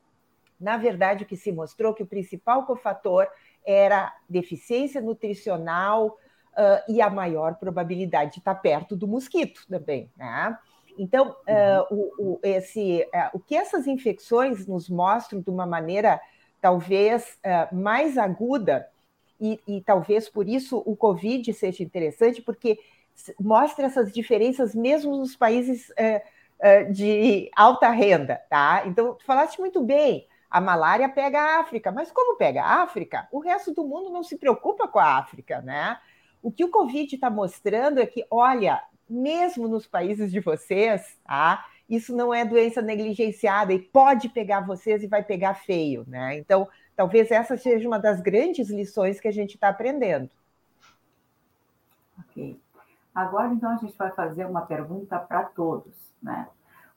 na 0.63 0.77
verdade, 0.77 1.23
o 1.23 1.27
que 1.27 1.35
se 1.35 1.51
mostrou 1.51 1.91
é 1.91 1.95
que 1.95 2.03
o 2.03 2.07
principal 2.07 2.65
cofator 2.65 3.27
era 3.65 4.13
deficiência 4.27 5.01
nutricional 5.01 6.17
uh, 6.53 6.91
e 6.91 7.01
a 7.01 7.09
maior 7.09 7.55
probabilidade 7.55 8.33
de 8.33 8.39
estar 8.39 8.55
perto 8.55 8.95
do 8.95 9.07
mosquito 9.07 9.65
também. 9.69 10.09
Né? 10.17 10.57
Então, 10.97 11.31
uh, 11.31 11.93
o, 11.93 12.13
o, 12.17 12.39
esse, 12.43 13.05
o 13.33 13.39
que 13.39 13.55
essas 13.55 13.87
infecções 13.87 14.65
nos 14.65 14.89
mostram 14.89 15.41
de 15.41 15.49
uma 15.49 15.65
maneira 15.65 16.19
talvez 16.63 17.37
uh, 17.45 17.75
mais 17.75 18.17
aguda, 18.17 18.87
e, 19.41 19.59
e, 19.67 19.81
talvez 19.81 20.29
por 20.29 20.47
isso 20.47 20.81
o 20.85 20.95
Covid 20.95 21.53
seja 21.53 21.83
interessante, 21.83 22.41
porque 22.41 22.79
mostra 23.37 23.87
essas 23.87 24.13
diferenças 24.13 24.73
mesmo 24.73 25.17
nos 25.17 25.35
países 25.35 25.89
uh, 25.89 26.21
uh, 26.59 26.93
de 26.93 27.51
alta 27.53 27.89
renda, 27.89 28.41
tá? 28.49 28.83
Então, 28.85 29.15
tu 29.15 29.25
falaste 29.25 29.59
muito 29.59 29.81
bem, 29.83 30.25
a 30.53 30.61
malária 30.61 31.09
pega 31.09 31.41
a 31.41 31.59
África, 31.61 31.91
mas 31.91 32.11
como 32.11 32.37
pega 32.37 32.61
a 32.61 32.83
África, 32.83 33.27
o 33.31 33.39
resto 33.39 33.73
do 33.73 33.83
mundo 33.83 34.11
não 34.11 34.23
se 34.23 34.37
preocupa 34.37 34.87
com 34.87 34.99
a 34.99 35.17
África, 35.17 35.61
né? 35.63 35.99
O 36.43 36.51
que 36.51 36.63
o 36.63 36.69
Covid 36.69 37.15
está 37.15 37.27
mostrando 37.27 37.99
é 37.99 38.05
que, 38.05 38.23
olha, 38.29 38.79
mesmo 39.09 39.67
nos 39.67 39.87
países 39.87 40.31
de 40.31 40.39
vocês, 40.39 41.17
tá? 41.25 41.65
isso 41.89 42.15
não 42.15 42.31
é 42.31 42.45
doença 42.45 42.83
negligenciada 42.83 43.73
e 43.73 43.79
pode 43.79 44.29
pegar 44.29 44.61
vocês 44.61 45.01
e 45.01 45.07
vai 45.07 45.23
pegar 45.23 45.55
feio, 45.55 46.05
né? 46.07 46.37
Então, 46.37 46.67
talvez 46.95 47.31
essa 47.31 47.57
seja 47.57 47.87
uma 47.87 47.97
das 47.97 48.21
grandes 48.21 48.69
lições 48.69 49.19
que 49.19 49.27
a 49.27 49.33
gente 49.33 49.55
está 49.55 49.69
aprendendo. 49.69 50.29
Ok. 52.19 52.59
Agora, 53.13 53.51
então, 53.51 53.71
a 53.71 53.77
gente 53.77 53.97
vai 53.97 54.11
fazer 54.11 54.45
uma 54.45 54.61
pergunta 54.61 55.17
para 55.17 55.45
todos, 55.45 55.93
né? 56.21 56.47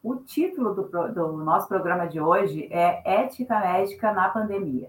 O 0.06 0.14
título 0.14 0.72
do, 0.72 0.84
do 1.12 1.32
nosso 1.38 1.66
programa 1.66 2.06
de 2.06 2.20
hoje 2.20 2.68
é 2.70 3.02
Ética 3.24 3.58
Médica 3.58 4.12
na 4.12 4.28
Pandemia. 4.28 4.88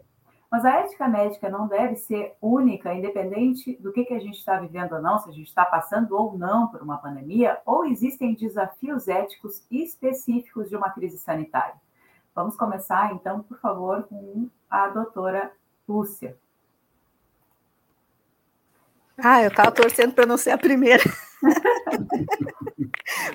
Mas 0.51 0.63
a 0.63 0.75
ética 0.75 1.07
médica 1.07 1.49
não 1.49 1.67
deve 1.67 1.95
ser 1.95 2.35
única, 2.39 2.93
independente 2.93 3.75
do 3.81 3.91
que, 3.91 4.05
que 4.05 4.13
a 4.13 4.19
gente 4.19 4.37
está 4.37 4.59
vivendo 4.59 4.93
ou 4.93 5.01
não, 5.01 5.17
se 5.17 5.27
a 5.27 5.33
gente 5.33 5.47
está 5.47 5.65
passando 5.65 6.15
ou 6.15 6.37
não 6.37 6.67
por 6.67 6.83
uma 6.83 6.99
pandemia, 6.99 7.57
ou 7.65 7.83
existem 7.83 8.35
desafios 8.35 9.07
éticos 9.07 9.65
específicos 9.71 10.69
de 10.69 10.75
uma 10.75 10.91
crise 10.91 11.17
sanitária. 11.17 11.73
Vamos 12.35 12.55
começar, 12.55 13.11
então, 13.11 13.41
por 13.41 13.57
favor, 13.57 14.03
com 14.03 14.47
a 14.69 14.87
doutora 14.89 15.51
Lúcia. 15.89 16.37
Ah, 19.17 19.41
eu 19.41 19.47
estava 19.47 19.71
torcendo 19.71 20.13
para 20.13 20.27
não 20.27 20.37
ser 20.37 20.51
a 20.51 20.59
primeira. 20.59 21.03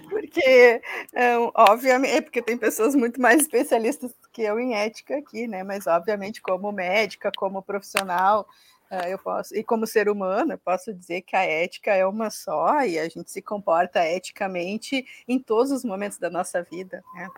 porque, 0.08 0.80
é, 1.12 1.36
obviamente, 1.54 2.14
é 2.14 2.20
porque 2.20 2.42
tem 2.42 2.56
pessoas 2.56 2.94
muito 2.94 3.20
mais 3.20 3.42
especialistas 3.42 4.12
que 4.32 4.42
eu 4.42 4.58
em 4.58 4.74
ética 4.74 5.18
aqui, 5.18 5.46
né? 5.46 5.62
Mas, 5.64 5.86
obviamente, 5.86 6.40
como 6.40 6.70
médica, 6.72 7.30
como 7.36 7.62
profissional, 7.62 8.46
é, 8.90 9.12
eu 9.12 9.18
posso, 9.18 9.56
e 9.56 9.64
como 9.64 9.86
ser 9.86 10.08
humano, 10.08 10.52
eu 10.52 10.58
posso 10.58 10.92
dizer 10.92 11.22
que 11.22 11.34
a 11.34 11.44
ética 11.44 11.92
é 11.92 12.06
uma 12.06 12.30
só 12.30 12.82
e 12.84 12.98
a 12.98 13.08
gente 13.08 13.30
se 13.30 13.40
comporta 13.40 14.06
eticamente 14.06 15.06
em 15.26 15.38
todos 15.38 15.72
os 15.72 15.84
momentos 15.84 16.18
da 16.18 16.28
nossa 16.28 16.62
vida, 16.62 17.02
né? 17.14 17.28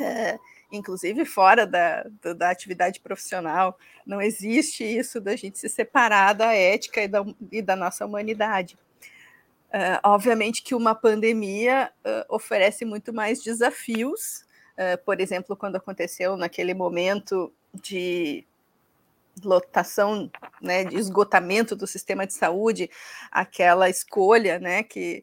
É, 0.00 0.38
inclusive 0.70 1.24
fora 1.24 1.66
da, 1.66 2.04
da, 2.22 2.32
da, 2.32 2.50
atividade 2.50 3.00
profissional. 3.00 3.76
Não 4.06 4.22
existe 4.22 4.84
isso 4.84 5.20
da 5.20 5.34
gente 5.34 5.58
se 5.58 5.68
separar 5.68 6.34
da 6.34 6.54
ética 6.54 7.02
e 7.02 7.08
da, 7.08 7.24
e 7.50 7.60
da 7.60 7.74
nossa 7.74 8.06
humanidade. 8.06 8.78
Uh, 9.68 10.00
obviamente 10.02 10.62
que 10.62 10.74
uma 10.74 10.94
pandemia 10.94 11.92
uh, 11.98 12.34
oferece 12.34 12.86
muito 12.86 13.12
mais 13.12 13.42
desafios, 13.42 14.46
uh, 14.78 14.96
por 15.04 15.20
exemplo, 15.20 15.54
quando 15.54 15.76
aconteceu 15.76 16.36
naquele 16.38 16.72
momento 16.72 17.52
de 17.74 18.46
lotação, 19.44 20.30
né, 20.60 20.84
de 20.84 20.96
esgotamento 20.96 21.76
do 21.76 21.86
sistema 21.86 22.26
de 22.26 22.32
saúde, 22.32 22.90
aquela 23.30 23.88
escolha, 23.88 24.58
né, 24.58 24.82
que 24.82 25.22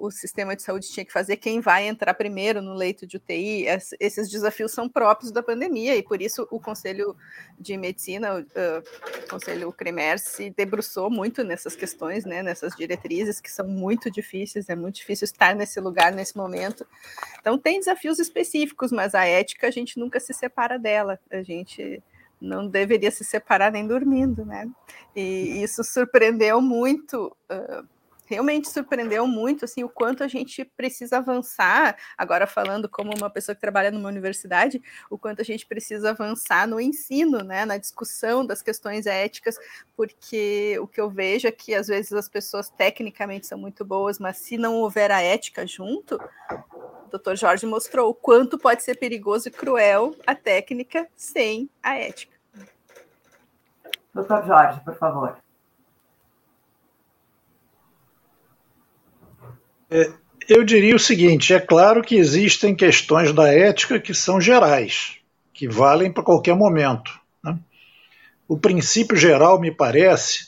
o 0.00 0.10
sistema 0.10 0.54
de 0.54 0.62
saúde 0.62 0.90
tinha 0.90 1.04
que 1.04 1.12
fazer, 1.12 1.36
quem 1.36 1.60
vai 1.60 1.88
entrar 1.88 2.12
primeiro 2.14 2.60
no 2.60 2.74
leito 2.74 3.06
de 3.06 3.16
UTI, 3.16 3.66
esses 3.98 4.30
desafios 4.30 4.72
são 4.72 4.88
próprios 4.88 5.32
da 5.32 5.42
pandemia, 5.42 5.96
e 5.96 6.02
por 6.02 6.20
isso 6.20 6.46
o 6.50 6.60
Conselho 6.60 7.16
de 7.58 7.76
Medicina, 7.76 8.40
uh, 8.40 9.24
o 9.24 9.30
Conselho 9.30 9.72
CREMER, 9.72 10.18
se 10.18 10.50
debruçou 10.50 11.10
muito 11.10 11.42
nessas 11.42 11.74
questões, 11.74 12.24
né, 12.26 12.42
nessas 12.42 12.76
diretrizes, 12.76 13.40
que 13.40 13.50
são 13.50 13.66
muito 13.66 14.10
difíceis, 14.10 14.68
é 14.68 14.76
muito 14.76 14.96
difícil 14.96 15.24
estar 15.24 15.54
nesse 15.54 15.80
lugar, 15.80 16.12
nesse 16.12 16.36
momento. 16.36 16.86
Então, 17.40 17.58
tem 17.58 17.78
desafios 17.78 18.18
específicos, 18.18 18.92
mas 18.92 19.14
a 19.14 19.24
ética, 19.24 19.66
a 19.66 19.70
gente 19.70 19.98
nunca 19.98 20.20
se 20.20 20.34
separa 20.34 20.78
dela, 20.78 21.18
a 21.30 21.42
gente 21.42 22.02
não 22.40 22.68
deveria 22.68 23.10
se 23.10 23.24
separar 23.24 23.72
nem 23.72 23.86
dormindo, 23.86 24.44
né? 24.44 24.68
E 25.16 25.62
isso 25.62 25.82
surpreendeu 25.82 26.60
muito 26.60 27.34
uh, 27.50 27.93
realmente 28.26 28.68
surpreendeu 28.68 29.26
muito 29.26 29.64
assim 29.64 29.84
o 29.84 29.88
quanto 29.88 30.22
a 30.22 30.28
gente 30.28 30.64
precisa 30.64 31.18
avançar 31.18 31.96
agora 32.16 32.46
falando 32.46 32.88
como 32.88 33.12
uma 33.16 33.30
pessoa 33.30 33.54
que 33.54 33.60
trabalha 33.60 33.90
numa 33.90 34.08
universidade 34.08 34.82
o 35.10 35.18
quanto 35.18 35.40
a 35.40 35.44
gente 35.44 35.66
precisa 35.66 36.10
avançar 36.10 36.66
no 36.66 36.80
ensino 36.80 37.38
né 37.38 37.64
na 37.64 37.76
discussão 37.76 38.44
das 38.44 38.62
questões 38.62 39.06
éticas 39.06 39.58
porque 39.96 40.78
o 40.80 40.86
que 40.86 41.00
eu 41.00 41.10
vejo 41.10 41.46
é 41.46 41.52
que 41.52 41.74
às 41.74 41.88
vezes 41.88 42.12
as 42.12 42.28
pessoas 42.28 42.68
tecnicamente 42.70 43.46
são 43.46 43.58
muito 43.58 43.84
boas 43.84 44.18
mas 44.18 44.38
se 44.38 44.56
não 44.56 44.76
houver 44.76 45.10
a 45.10 45.20
ética 45.20 45.66
junto 45.66 46.16
o 46.16 47.18
Dr. 47.18 47.36
Jorge 47.36 47.66
mostrou 47.66 48.10
o 48.10 48.14
quanto 48.14 48.58
pode 48.58 48.82
ser 48.82 48.96
perigoso 48.98 49.48
e 49.48 49.52
cruel 49.52 50.14
a 50.26 50.34
técnica 50.34 51.06
sem 51.16 51.68
a 51.82 51.96
ética 51.96 52.34
Doutor 54.14 54.46
Jorge, 54.46 54.80
por 54.84 54.94
favor. 54.94 55.43
Eu 60.48 60.64
diria 60.64 60.96
o 60.96 60.98
seguinte: 60.98 61.54
é 61.54 61.60
claro 61.60 62.02
que 62.02 62.16
existem 62.16 62.74
questões 62.74 63.32
da 63.32 63.52
ética 63.52 64.00
que 64.00 64.14
são 64.14 64.40
gerais, 64.40 65.16
que 65.52 65.68
valem 65.68 66.12
para 66.12 66.22
qualquer 66.22 66.54
momento. 66.54 67.12
Né? 67.42 67.56
O 68.48 68.58
princípio 68.58 69.16
geral, 69.16 69.60
me 69.60 69.70
parece, 69.70 70.46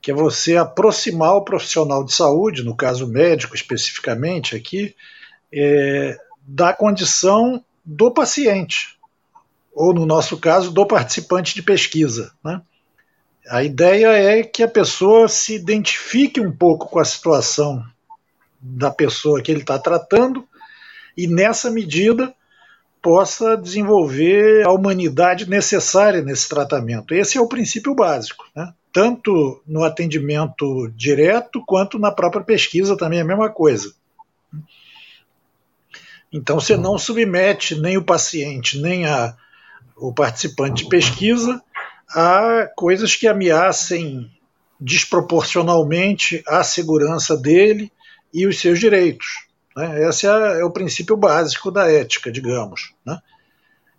que 0.00 0.10
é 0.10 0.14
você 0.14 0.56
aproximar 0.56 1.34
o 1.34 1.44
profissional 1.44 2.04
de 2.04 2.12
saúde, 2.12 2.64
no 2.64 2.74
caso 2.74 3.06
médico 3.06 3.54
especificamente 3.54 4.56
aqui, 4.56 4.94
é, 5.52 6.16
da 6.42 6.72
condição 6.72 7.62
do 7.84 8.10
paciente, 8.10 8.98
ou 9.72 9.92
no 9.92 10.06
nosso 10.06 10.38
caso, 10.38 10.70
do 10.70 10.86
participante 10.86 11.54
de 11.54 11.62
pesquisa. 11.62 12.32
Né? 12.44 12.60
A 13.48 13.62
ideia 13.62 14.08
é 14.08 14.42
que 14.42 14.62
a 14.62 14.68
pessoa 14.68 15.28
se 15.28 15.54
identifique 15.54 16.40
um 16.40 16.50
pouco 16.50 16.88
com 16.88 16.98
a 16.98 17.04
situação 17.04 17.84
da 18.60 18.90
pessoa 18.90 19.42
que 19.42 19.50
ele 19.50 19.60
está 19.60 19.78
tratando 19.78 20.46
e, 21.16 21.26
nessa 21.26 21.70
medida, 21.70 22.34
possa 23.02 23.56
desenvolver 23.56 24.66
a 24.66 24.72
humanidade 24.72 25.48
necessária 25.48 26.22
nesse 26.22 26.48
tratamento. 26.48 27.14
Esse 27.14 27.38
é 27.38 27.40
o 27.40 27.48
princípio 27.48 27.94
básico, 27.94 28.44
né? 28.54 28.72
tanto 28.92 29.62
no 29.66 29.84
atendimento 29.84 30.90
direto 30.96 31.62
quanto 31.66 31.98
na 31.98 32.10
própria 32.10 32.42
pesquisa 32.42 32.96
também 32.96 33.20
é 33.20 33.22
a 33.22 33.26
mesma 33.26 33.50
coisa. 33.50 33.94
Então 36.32 36.60
você 36.60 36.76
não 36.76 36.98
submete 36.98 37.80
nem 37.80 37.96
o 37.96 38.04
paciente, 38.04 38.80
nem 38.80 39.06
a, 39.06 39.34
o 39.96 40.12
participante 40.12 40.84
de 40.84 40.90
pesquisa 40.90 41.62
a 42.10 42.68
coisas 42.76 43.14
que 43.14 43.26
ameacem 43.26 44.30
desproporcionalmente 44.80 46.42
a 46.46 46.62
segurança 46.62 47.36
dele 47.36 47.92
e 48.38 48.46
os 48.46 48.60
seus 48.60 48.78
direitos. 48.78 49.26
Né? 49.76 50.08
Esse 50.08 50.26
é, 50.26 50.60
é, 50.60 50.64
o 50.64 50.70
princípio 50.70 51.16
básico 51.16 51.70
da 51.70 51.90
ética, 51.90 52.30
digamos. 52.30 52.92
Né? 53.04 53.18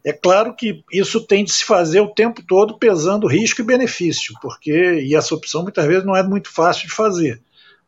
É 0.05 0.13
claro 0.13 0.55
que 0.55 0.83
isso 0.91 1.25
tem 1.25 1.43
de 1.43 1.51
se 1.51 1.65
fazer 1.65 1.99
o 1.99 2.13
tempo 2.13 2.41
todo 2.47 2.77
pesando 2.77 3.27
risco 3.27 3.61
e 3.61 3.65
benefício, 3.65 4.33
porque 4.41 5.01
e 5.01 5.15
essa 5.15 5.35
opção 5.35 5.63
muitas 5.63 5.85
vezes 5.85 6.05
não 6.05 6.15
é 6.15 6.23
muito 6.23 6.49
fácil 6.49 6.87
de 6.87 6.93
fazer. 6.93 7.41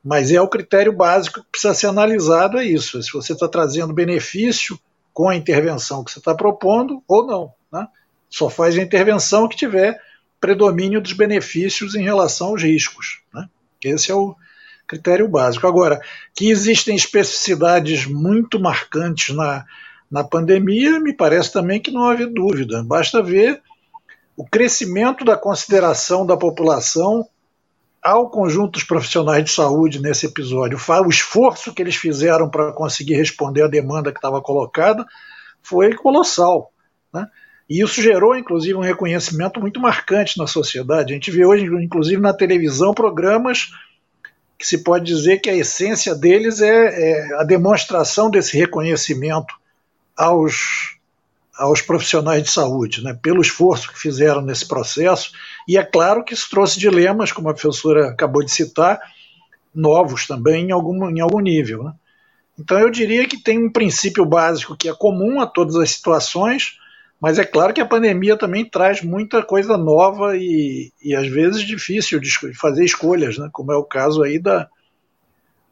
Mas 0.04 0.32
é 0.32 0.42
o 0.42 0.48
critério 0.48 0.92
básico 0.92 1.42
que 1.42 1.52
precisa 1.52 1.74
ser 1.74 1.88
analisado, 1.88 2.58
é 2.58 2.66
isso. 2.66 3.02
Se 3.02 3.14
você 3.14 3.34
está 3.34 3.48
trazendo 3.48 3.94
benefício 3.94 4.78
com 5.14 5.30
a 5.30 5.36
intervenção 5.36 6.04
que 6.04 6.12
você 6.12 6.20
está 6.20 6.34
propondo 6.34 7.04
ou 7.08 7.26
não. 7.26 7.54
Né? 7.72 7.88
Só 8.30 8.50
faz 8.50 8.78
a 8.78 8.82
intervenção 8.82 9.48
que 9.48 9.56
tiver 9.56 10.00
predomínio 10.40 11.00
dos 11.00 11.14
benefícios 11.14 11.94
em 11.94 12.04
relação 12.04 12.48
aos 12.48 12.64
riscos. 12.64 13.22
Né? 13.34 13.48
Esse 13.84 14.12
é 14.12 14.16
o, 14.16 14.36
critério 14.92 15.28
básico. 15.28 15.66
Agora, 15.66 16.02
que 16.36 16.50
existem 16.50 16.96
especificidades 16.96 18.06
muito 18.06 18.60
marcantes 18.60 19.34
na, 19.34 19.66
na 20.12 20.22
pandemia, 20.22 21.00
me 21.00 21.14
parece 21.14 21.54
também 21.54 21.80
que 21.80 21.92
não 21.92 22.04
havia 22.04 22.28
dúvida. 22.28 22.84
Basta 22.84 23.24
ver 23.24 23.62
o 24.36 24.46
crescimento 24.46 25.24
da 25.24 25.38
consideração 25.38 26.26
da 26.26 26.36
população 26.36 27.26
ao 28.04 28.30
conjunto 28.30 28.72
dos 28.72 28.84
profissionais 28.84 29.46
de 29.46 29.52
saúde 29.52 30.02
nesse 30.02 30.26
episódio. 30.26 30.78
O 31.06 31.10
esforço 31.10 31.74
que 31.74 31.82
eles 31.82 31.96
fizeram 31.96 32.50
para 32.50 32.74
conseguir 32.74 33.16
responder 33.16 33.64
à 33.64 33.68
demanda 33.68 34.12
que 34.12 34.18
estava 34.18 34.42
colocada 34.42 35.06
foi 35.62 35.96
colossal. 35.96 36.74
Né? 37.14 37.26
E 37.70 37.82
isso 37.82 38.02
gerou, 38.02 38.36
inclusive, 38.36 38.74
um 38.74 38.82
reconhecimento 38.82 39.62
muito 39.62 39.80
marcante 39.80 40.38
na 40.38 40.48
sociedade. 40.48 41.14
A 41.14 41.16
gente 41.16 41.32
vê 41.32 41.46
hoje, 41.46 41.64
inclusive, 41.66 42.22
na 42.22 42.34
televisão, 42.34 42.94
programas 42.94 43.70
que 44.62 44.68
se 44.68 44.84
pode 44.84 45.06
dizer 45.06 45.40
que 45.40 45.50
a 45.50 45.56
essência 45.56 46.14
deles 46.14 46.62
é, 46.62 46.70
é 46.70 47.36
a 47.40 47.44
demonstração 47.44 48.30
desse 48.30 48.56
reconhecimento 48.56 49.56
aos, 50.16 50.98
aos 51.58 51.82
profissionais 51.82 52.44
de 52.44 52.52
saúde, 52.52 53.04
né, 53.04 53.18
pelo 53.20 53.42
esforço 53.42 53.92
que 53.92 54.00
fizeram 54.00 54.40
nesse 54.40 54.68
processo. 54.68 55.32
E 55.68 55.80
é 55.80 55.84
claro 55.84 56.24
que 56.24 56.36
isso 56.36 56.48
trouxe 56.48 56.80
dilemas, 56.80 57.32
como 57.32 57.50
a 57.50 57.54
professora 57.54 58.10
acabou 58.10 58.44
de 58.46 58.52
citar, 58.52 59.00
novos 59.74 60.28
também 60.28 60.68
em 60.68 60.72
algum, 60.72 61.10
em 61.10 61.20
algum 61.20 61.40
nível. 61.40 61.84
Né. 61.84 61.94
Então 62.60 62.78
eu 62.78 62.92
diria 62.92 63.28
que 63.28 63.42
tem 63.42 63.58
um 63.58 63.72
princípio 63.72 64.24
básico 64.24 64.78
que 64.78 64.88
é 64.88 64.94
comum 64.94 65.42
a 65.42 65.48
todas 65.48 65.76
as 65.76 65.90
situações, 65.90 66.78
mas 67.22 67.38
é 67.38 67.46
claro 67.46 67.72
que 67.72 67.80
a 67.80 67.86
pandemia 67.86 68.36
também 68.36 68.68
traz 68.68 69.04
muita 69.04 69.44
coisa 69.44 69.78
nova 69.78 70.36
e, 70.36 70.92
e 71.00 71.16
às 71.16 71.28
vezes 71.28 71.62
difícil 71.62 72.20
de 72.20 72.32
fazer 72.56 72.84
escolhas, 72.84 73.38
né? 73.38 73.48
como 73.54 73.72
é 73.72 73.78
o 73.78 73.84
caso 73.84 74.24
aí 74.24 74.40
da. 74.40 74.68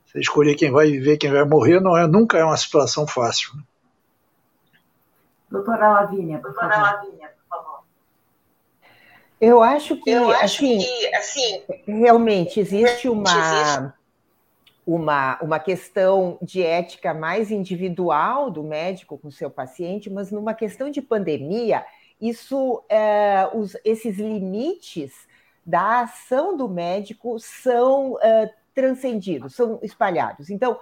Você 0.06 0.20
escolher 0.20 0.56
quem 0.56 0.72
vai 0.72 0.92
viver, 0.92 1.18
quem 1.18 1.32
vai 1.32 1.44
morrer, 1.44 1.80
não 1.80 1.98
é, 1.98 2.06
nunca 2.06 2.38
é 2.38 2.44
uma 2.44 2.58
situação 2.58 3.08
fácil. 3.08 3.56
Né? 3.56 3.64
Doutora 5.50 5.90
Lavínia, 5.90 6.38
doutora 6.38 6.78
Lavínia, 6.78 7.30
por 7.30 7.58
favor. 7.58 7.80
Eu 9.42 9.64
acho 9.64 9.96
que, 9.98 10.10
Eu 10.10 10.30
acho 10.30 10.44
assim, 10.44 10.78
que 10.78 11.16
assim, 11.16 11.64
realmente 11.88 12.60
existe 12.60 13.10
uma. 13.10 13.24
Existe 13.28 13.99
uma, 14.96 15.40
uma 15.40 15.60
questão 15.60 16.40
de 16.42 16.64
ética 16.64 17.14
mais 17.14 17.52
individual 17.52 18.50
do 18.50 18.64
médico 18.64 19.20
com 19.20 19.30
seu 19.30 19.48
paciente, 19.48 20.10
mas 20.10 20.32
numa 20.32 20.56
questão 20.56 20.90
de 20.90 21.00
pandemia, 21.00 21.86
isso, 22.20 22.84
é, 22.90 23.48
os, 23.54 23.78
esses 23.86 24.18
limites 24.18 25.28
da 25.64 26.02
ação 26.02 26.58
do 26.58 26.68
médico 26.68 27.38
são 27.40 28.18
é, 28.20 28.52
transcendidos, 28.74 29.54
são 29.54 29.80
espalhados. 29.84 30.50
Então, 30.50 30.80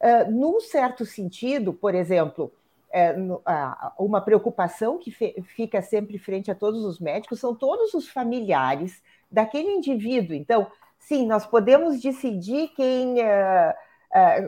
é, 0.00 0.24
num 0.24 0.58
certo 0.60 1.06
sentido, 1.06 1.72
por 1.72 1.94
exemplo, 1.94 2.52
é, 2.92 3.14
uma 3.96 4.20
preocupação 4.20 4.98
que 4.98 5.12
fica 5.42 5.80
sempre 5.80 6.18
frente 6.18 6.50
a 6.50 6.56
todos 6.56 6.84
os 6.84 6.98
médicos 6.98 7.38
são 7.38 7.54
todos 7.54 7.94
os 7.94 8.08
familiares 8.08 9.00
daquele 9.30 9.70
indivíduo. 9.70 10.34
Então, 10.34 10.66
sim, 11.06 11.26
nós 11.26 11.46
podemos 11.46 12.00
decidir 12.00 12.68
quem, 12.68 13.20
uh, 13.20 13.70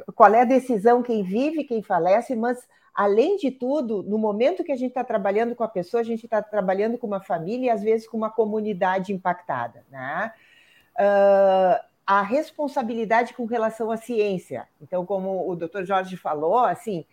uh, 0.03 0.13
qual 0.15 0.35
é 0.35 0.43
a 0.43 0.47
decisão, 0.47 1.03
quem 1.03 1.23
vive, 1.23 1.65
quem 1.65 1.83
falece, 1.83 2.35
mas 2.35 2.67
além 2.95 3.37
de 3.37 3.51
tudo, 3.51 4.03
no 4.03 4.17
momento 4.17 4.65
que 4.65 4.73
a 4.73 4.77
gente 4.77 4.89
está 4.89 5.05
trabalhando 5.05 5.55
com 5.55 5.63
a 5.63 5.69
pessoa, 5.69 6.01
a 6.01 6.05
gente 6.05 6.25
está 6.25 6.41
trabalhando 6.41 6.97
com 6.97 7.07
uma 7.07 7.21
família 7.21 7.67
e 7.67 7.71
às 7.71 7.83
vezes 7.83 8.09
com 8.09 8.17
uma 8.17 8.31
comunidade 8.31 9.13
impactada, 9.13 9.85
né? 9.91 10.33
Uh, 10.99 11.85
a 12.07 12.23
responsabilidade 12.23 13.35
com 13.35 13.45
relação 13.45 13.91
à 13.91 13.97
ciência. 13.97 14.67
Então, 14.81 15.05
como 15.05 15.51
o 15.51 15.57
Dr. 15.57 15.83
Jorge 15.83 16.17
falou, 16.17 16.61
assim, 16.61 17.05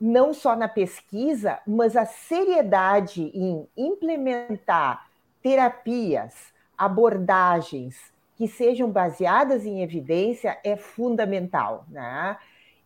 não 0.00 0.32
só 0.32 0.54
na 0.56 0.68
pesquisa, 0.68 1.58
mas 1.66 1.96
a 1.96 2.06
seriedade 2.06 3.24
em 3.34 3.68
implementar 3.76 5.06
terapias, 5.42 6.54
abordagens, 6.78 8.13
que 8.36 8.48
sejam 8.48 8.90
baseadas 8.90 9.64
em 9.64 9.82
evidência 9.82 10.58
é 10.64 10.76
fundamental, 10.76 11.86
né? 11.88 12.36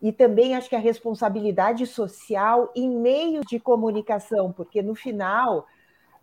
E 0.00 0.12
também 0.12 0.54
acho 0.54 0.68
que 0.68 0.76
a 0.76 0.78
responsabilidade 0.78 1.86
social 1.86 2.72
em 2.76 2.88
meios 2.88 3.44
de 3.46 3.58
comunicação, 3.58 4.52
porque 4.52 4.80
no 4.82 4.94
final 4.94 5.66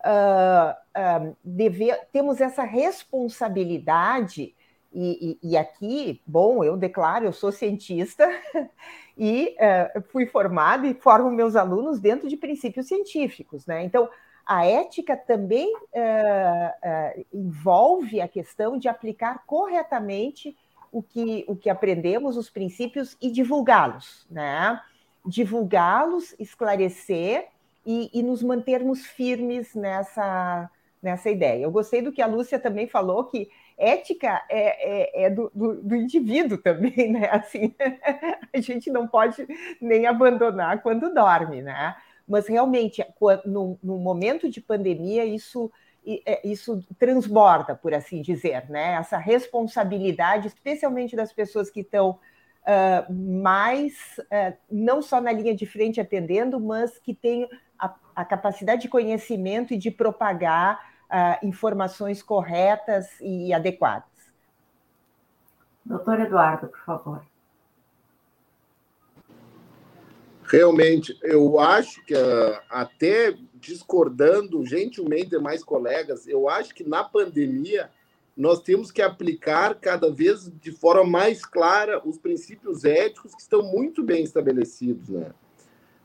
uh, 0.06 0.72
uh, 1.30 1.38
deve, 1.44 1.94
temos 2.12 2.40
essa 2.42 2.64
responsabilidade 2.64 4.56
E, 4.98 5.38
e, 5.44 5.52
e, 5.52 5.58
aqui, 5.58 6.22
bom, 6.26 6.64
eu 6.64 6.78
declaro, 6.78 7.26
eu 7.26 7.34
sou 7.34 7.52
cientista 7.52 8.26
e 9.18 9.54
uh, 9.60 10.02
fui 10.10 10.26
formado 10.26 10.86
e 10.86 10.94
formo 10.94 11.30
meus 11.30 11.56
alunos 11.58 12.00
dentro 12.00 12.30
de 12.30 12.38
princípios 12.38 12.88
científicos, 12.88 13.66
né? 13.68 13.84
Então, 13.84 14.10
a 14.46 14.66
ética 14.66 15.18
também 15.18 15.74
uh, 15.74 15.80
uh, 15.80 17.26
envolve 17.34 18.22
a 18.22 18.28
questão 18.28 18.78
de 18.78 18.88
aplicar 18.88 19.44
corretamente 19.46 20.56
o 20.92 21.02
que, 21.02 21.44
o 21.48 21.56
que 21.56 21.70
aprendemos, 21.70 22.38
os 22.38 22.50
princípios, 22.50 23.18
e 23.22 23.30
divulgá-los, 23.30 24.26
né? 24.30 24.80
Divulgá-los, 25.26 26.36
esclarecer 26.40 27.48
e, 27.86 28.10
e, 28.14 28.24
nos 28.24 28.42
mantermos 28.42 29.06
firmes 29.06 29.76
nessa, 29.76 30.70
nessa 31.02 31.30
ideia. 31.30 31.64
Eu 31.64 31.72
gostei 31.72 32.02
do 32.02 32.12
que 32.12 32.22
a 32.22 32.28
Lúcia 32.28 32.58
também 32.58 32.88
falou, 32.88 33.26
que 33.26 33.50
ética 33.78 34.42
é, 34.50 35.24
é, 35.24 35.26
é 35.26 35.30
do, 35.30 35.52
do, 35.54 35.82
do, 35.82 35.96
indivíduo 35.96 36.58
também, 36.58 37.12
né? 37.12 37.30
Assim, 37.32 37.74
a 38.54 38.62
gente 38.62 38.90
não 38.90 39.08
pode 39.08 39.46
nem 39.82 40.06
abandonar 40.06 40.82
quando 40.82 41.14
dorme, 41.14 41.62
né? 41.62 41.96
Mas 42.28 42.48
realmente, 42.48 43.06
no, 43.46 43.78
no 43.84 43.98
momento 43.98 44.50
de 44.50 44.60
pandemia, 44.60 45.26
isso 45.26 45.72
é, 46.26 46.48
isso 46.48 46.84
transborda, 47.00 47.76
por 47.76 47.92
assim 47.94 48.22
dizer, 48.22 48.70
né? 48.70 48.94
Essa 48.94 49.18
responsabilidade, 49.18 50.48
especialmente 50.48 51.16
das 51.16 51.34
pessoas 51.34 51.72
que 51.72 51.80
estão 51.80 52.12
uh, 52.12 53.14
mais, 53.42 53.94
uh, 54.20 54.56
não 54.70 55.02
só 55.02 55.20
na 55.20 55.32
linha 55.32 55.56
de 55.56 55.66
frente 55.66 56.00
atendendo, 56.00 56.60
mas 56.60 57.00
que 57.00 57.14
têm 57.14 57.50
a, 57.80 57.96
a 58.16 58.24
capacidade 58.24 58.84
de 58.84 58.88
conhecimento 58.88 59.74
e 59.74 59.78
de 59.78 59.90
propagar 59.90 60.80
uh, 61.06 61.46
informações 61.46 62.22
corretas 62.22 63.08
e 63.20 63.52
adequadas. 63.52 64.06
Doutor 65.84 66.20
Eduardo, 66.20 66.68
por 66.68 66.86
favor. 66.86 67.26
Realmente, 70.48 71.18
eu 71.24 71.60
acho 71.60 72.04
que 72.06 72.14
uh, 72.14 72.60
até 72.70 73.36
discordando 73.56 74.66
gentilmente 74.66 75.32
de 75.32 75.40
mais 75.40 75.64
colegas, 75.64 76.28
eu 76.28 76.48
acho 76.48 76.74
que 76.74 76.88
na 76.88 77.04
pandemia 77.04 77.90
nós 78.38 78.62
temos 78.62 78.92
que 78.92 79.02
aplicar 79.02 79.76
cada 79.76 80.12
vez 80.12 80.52
de 80.62 80.72
forma 80.72 81.04
mais 81.04 81.44
clara 81.46 82.02
os 82.08 82.18
princípios 82.18 82.84
éticos 82.84 83.34
que 83.34 83.42
estão 83.42 83.64
muito 83.64 84.04
bem 84.04 84.24
estabelecidos, 84.24 85.10
né? 85.10 85.32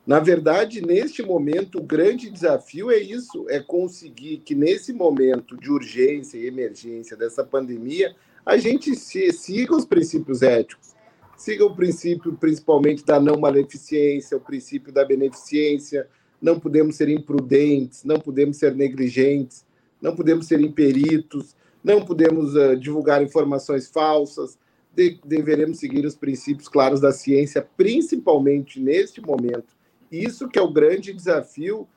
Na 0.07 0.19
verdade, 0.19 0.81
neste 0.81 1.23
momento, 1.23 1.79
o 1.79 1.83
grande 1.83 2.31
desafio 2.31 2.91
é 2.91 2.99
isso: 2.99 3.47
é 3.49 3.61
conseguir 3.61 4.39
que, 4.39 4.55
nesse 4.55 4.93
momento 4.93 5.57
de 5.57 5.71
urgência 5.71 6.39
e 6.39 6.47
emergência 6.47 7.17
dessa 7.17 7.45
pandemia, 7.45 8.17
a 8.45 8.57
gente 8.57 8.95
siga 8.97 9.77
os 9.77 9.85
princípios 9.85 10.41
éticos. 10.43 10.95
Siga 11.41 11.65
o 11.65 11.75
princípio, 11.75 12.35
principalmente, 12.35 13.03
da 13.03 13.19
não 13.19 13.41
maleficência, 13.41 14.37
o 14.37 14.41
princípio 14.41 14.93
da 14.93 15.07
beneficência. 15.07 16.07
Não 16.39 16.61
podemos 16.61 16.97
ser 16.97 17.09
imprudentes, 17.09 18.05
não 18.05 18.21
podemos 18.21 18.59
ser 18.59 18.75
negligentes, 18.75 19.65
não 20.03 20.15
podemos 20.15 20.47
ser 20.47 20.61
imperitos, 20.61 21.57
não 21.83 22.05
podemos 22.05 22.55
uh, 22.55 22.77
divulgar 22.77 23.23
informações 23.23 23.89
falsas. 23.89 24.59
De 24.95 25.19
deveremos 25.25 25.79
seguir 25.79 26.05
os 26.05 26.15
princípios 26.15 26.69
claros 26.69 27.01
da 27.01 27.11
ciência, 27.11 27.67
principalmente 27.75 28.79
neste 28.79 29.23
momento 29.23 29.75
isso 30.13 30.47
que 30.47 30.59
é 30.59 30.63
o 30.63 30.71
grande 30.71 31.11
desafio 31.11 31.89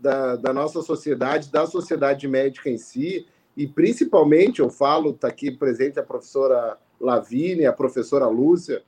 da, 0.00 0.36
da 0.36 0.52
nossa 0.52 0.80
sociedade, 0.80 1.50
da 1.50 1.66
sociedade 1.66 2.28
médica 2.28 2.70
em 2.70 2.78
si, 2.78 3.26
e 3.56 3.66
principalmente, 3.66 4.60
eu 4.60 4.70
falo, 4.70 5.10
está 5.10 5.26
aqui 5.26 5.50
presente 5.50 5.98
a 5.98 6.04
professora 6.04 6.78
Lavínia, 7.00 7.70
a 7.70 7.72
professora 7.72 8.28
Lúcia, 8.28 8.82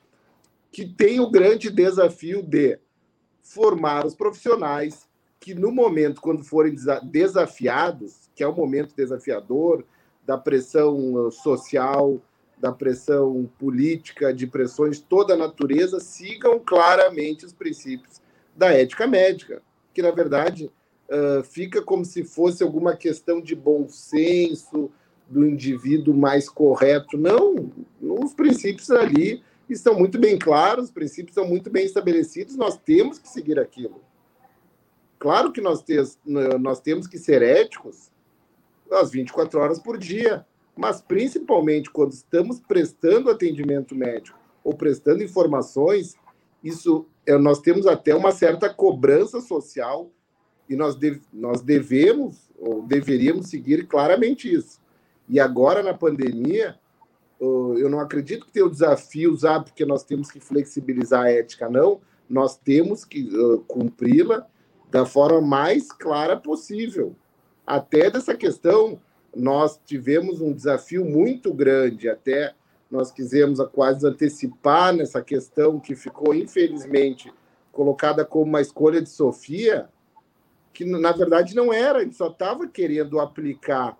que 0.74 0.84
tem 0.84 1.20
o 1.20 1.30
grande 1.30 1.70
desafio 1.70 2.42
de 2.42 2.80
formar 3.44 4.04
os 4.04 4.12
profissionais 4.12 5.08
que, 5.38 5.54
no 5.54 5.70
momento, 5.70 6.20
quando 6.20 6.42
forem 6.42 6.74
desafiados, 7.04 8.28
que 8.34 8.42
é 8.42 8.48
o 8.48 8.52
momento 8.52 8.96
desafiador 8.96 9.84
da 10.26 10.36
pressão 10.36 11.30
social, 11.30 12.20
da 12.58 12.72
pressão 12.72 13.48
política, 13.56 14.34
de 14.34 14.48
pressões 14.48 14.96
de 14.96 15.04
toda 15.04 15.34
a 15.34 15.36
natureza, 15.36 16.00
sigam 16.00 16.58
claramente 16.58 17.46
os 17.46 17.52
princípios 17.52 18.20
da 18.56 18.72
ética 18.72 19.06
médica, 19.06 19.62
que 19.92 20.02
na 20.02 20.10
verdade 20.10 20.72
uh, 21.08 21.44
fica 21.44 21.82
como 21.82 22.04
se 22.04 22.24
fosse 22.24 22.64
alguma 22.64 22.96
questão 22.96 23.40
de 23.40 23.54
bom 23.54 23.88
senso 23.88 24.90
do 25.30 25.46
indivíduo 25.46 26.12
mais 26.12 26.48
correto. 26.48 27.16
Não, 27.16 27.70
os 28.00 28.34
princípios 28.34 28.90
ali 28.90 29.40
estão 29.72 29.94
muito 29.94 30.18
bem 30.18 30.38
claros, 30.38 30.86
os 30.86 30.90
princípios 30.90 31.36
estão 31.36 31.48
muito 31.48 31.70
bem 31.70 31.84
estabelecidos, 31.84 32.56
nós 32.56 32.76
temos 32.76 33.18
que 33.18 33.28
seguir 33.28 33.58
aquilo. 33.58 34.02
Claro 35.18 35.52
que 35.52 35.60
nós, 35.60 35.82
te, 35.82 35.96
nós 36.60 36.80
temos 36.80 37.06
que 37.06 37.18
ser 37.18 37.40
éticos 37.42 38.10
às 38.90 39.10
24 39.10 39.58
horas 39.58 39.78
por 39.78 39.96
dia, 39.96 40.44
mas 40.76 41.00
principalmente 41.00 41.90
quando 41.90 42.12
estamos 42.12 42.60
prestando 42.60 43.30
atendimento 43.30 43.94
médico 43.94 44.38
ou 44.62 44.74
prestando 44.74 45.22
informações, 45.22 46.14
isso 46.62 47.06
é, 47.26 47.38
nós 47.38 47.60
temos 47.60 47.86
até 47.86 48.14
uma 48.14 48.32
certa 48.32 48.72
cobrança 48.72 49.40
social 49.40 50.10
e 50.68 50.76
nós, 50.76 50.98
nós 51.32 51.62
devemos 51.62 52.50
ou 52.58 52.82
deveríamos 52.82 53.48
seguir 53.48 53.86
claramente 53.86 54.52
isso. 54.52 54.80
E 55.28 55.40
agora, 55.40 55.82
na 55.82 55.94
pandemia, 55.94 56.78
eu 57.78 57.88
não 57.88 58.00
acredito 58.00 58.46
que 58.46 58.52
tenha 58.52 58.66
o 58.66 58.70
desafio 58.70 59.32
usar 59.32 59.60
porque 59.60 59.84
nós 59.84 60.04
temos 60.04 60.30
que 60.30 60.40
flexibilizar 60.40 61.24
a 61.24 61.30
ética, 61.30 61.68
não. 61.68 62.00
Nós 62.28 62.56
temos 62.56 63.04
que 63.04 63.22
uh, 63.22 63.60
cumpri-la 63.66 64.46
da 64.90 65.04
forma 65.04 65.40
mais 65.40 65.90
clara 65.90 66.36
possível. 66.36 67.14
Até 67.66 68.10
dessa 68.10 68.34
questão, 68.36 69.00
nós 69.34 69.80
tivemos 69.84 70.40
um 70.40 70.52
desafio 70.52 71.04
muito 71.04 71.52
grande, 71.52 72.08
até 72.08 72.54
nós 72.90 73.10
quisemos 73.10 73.58
quase 73.72 74.06
antecipar 74.06 74.94
nessa 74.94 75.20
questão 75.20 75.80
que 75.80 75.96
ficou, 75.96 76.34
infelizmente, 76.34 77.32
colocada 77.72 78.24
como 78.24 78.44
uma 78.44 78.60
escolha 78.60 79.02
de 79.02 79.08
Sofia, 79.08 79.88
que 80.72 80.84
na 80.84 81.12
verdade 81.12 81.54
não 81.54 81.72
era, 81.72 82.02
ele 82.02 82.12
só 82.12 82.28
estava 82.28 82.66
querendo 82.68 83.18
aplicar 83.18 83.98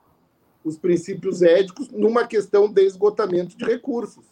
os 0.65 0.79
princípios 0.79 1.43
éticos 1.43 1.91
numa 1.91 2.27
questão 2.27 2.73
de 2.73 2.83
esgotamento 2.83 3.57
de 3.57 3.65
recursos, 3.65 4.25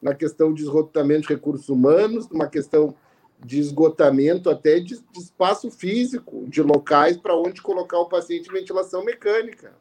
na 0.00 0.14
questão 0.14 0.52
de 0.52 0.62
esgotamento 0.62 1.28
de 1.28 1.34
recursos 1.34 1.68
humanos, 1.68 2.28
numa 2.28 2.48
questão 2.48 2.94
de 3.44 3.60
esgotamento 3.60 4.48
até 4.48 4.80
de, 4.80 4.98
de 4.98 5.20
espaço 5.20 5.70
físico, 5.70 6.46
de 6.48 6.62
locais 6.62 7.16
para 7.16 7.36
onde 7.36 7.60
colocar 7.60 7.98
o 7.98 8.08
paciente 8.08 8.48
em 8.48 8.52
ventilação 8.52 9.04
mecânica 9.04 9.74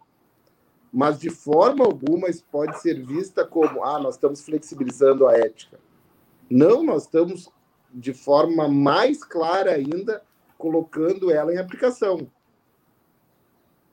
mas 0.96 1.20
de 1.20 1.30
forma 1.30 1.84
alguma 1.84 2.30
isso 2.30 2.46
pode 2.50 2.80
ser 2.80 3.04
vista 3.04 3.44
como 3.46 3.84
ah, 3.84 4.00
nós 4.00 4.16
estamos 4.16 4.42
flexibilizando 4.46 5.28
a 5.28 5.34
ética. 5.34 5.78
Não, 6.50 6.82
nós 6.84 7.04
estamos 7.04 7.50
de 7.94 8.14
forma 8.14 8.70
mais 8.70 9.22
clara 9.22 9.72
ainda 9.72 10.24
colocando 10.58 11.30
ela 11.30 11.54
em 11.54 11.58
aplicação. 11.58 12.32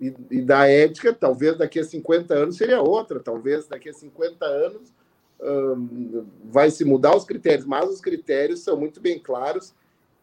E, 0.03 0.13
e, 0.33 0.43
da 0.43 0.69
ética, 0.69 1.15
talvez 1.15 1.57
daqui 1.57 1.79
a 1.79 1.85
50 1.85 2.35
anos 2.35 2.57
seria 2.57 2.83
outra, 2.83 3.21
talvez 3.21 3.69
daqui 3.69 3.89
a 3.89 3.93
50 3.93 4.45
anos 4.45 4.93
hum, 5.41 6.27
vai 6.47 6.73
se 6.73 6.85
mudar 6.85 7.15
os 7.15 7.25
critérios, 7.25 7.65
mas 7.65 7.89
os 7.89 8.01
critérios 8.01 8.65
são 8.65 8.77
muito 8.77 9.01
bem 9.01 9.21
claros 9.21 9.73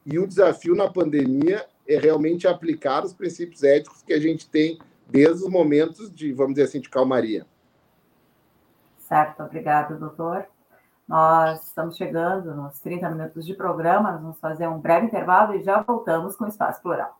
e 0.05 0.19
o 0.19 0.27
desafio 0.27 0.75
na 0.75 0.91
pandemia 0.91 1.65
é 1.87 1.97
realmente 1.97 2.45
aplicar 2.45 3.05
os 3.05 3.13
princípios 3.13 3.63
éticos 3.63 4.03
que 4.03 4.11
a 4.11 4.19
gente 4.19 4.49
tem 4.49 4.77
desde 5.07 5.45
os 5.45 5.49
momentos 5.49 6.13
de, 6.13 6.33
vamos 6.33 6.55
dizer 6.55 6.67
assim, 6.67 6.81
de 6.81 6.89
calmaria. 6.89 7.45
Certo, 8.97 9.43
obrigado, 9.43 9.97
doutor. 9.97 10.45
Nós 11.07 11.63
estamos 11.67 11.95
chegando 11.95 12.53
nos 12.53 12.79
30 12.81 13.09
minutos 13.11 13.45
de 13.45 13.53
programa, 13.53 14.11
nós 14.11 14.21
vamos 14.21 14.39
fazer 14.39 14.67
um 14.67 14.77
breve 14.77 15.05
intervalo 15.05 15.55
e 15.55 15.63
já 15.63 15.81
voltamos 15.81 16.35
com 16.35 16.43
o 16.43 16.49
Espaço 16.49 16.81
Plural. 16.81 17.18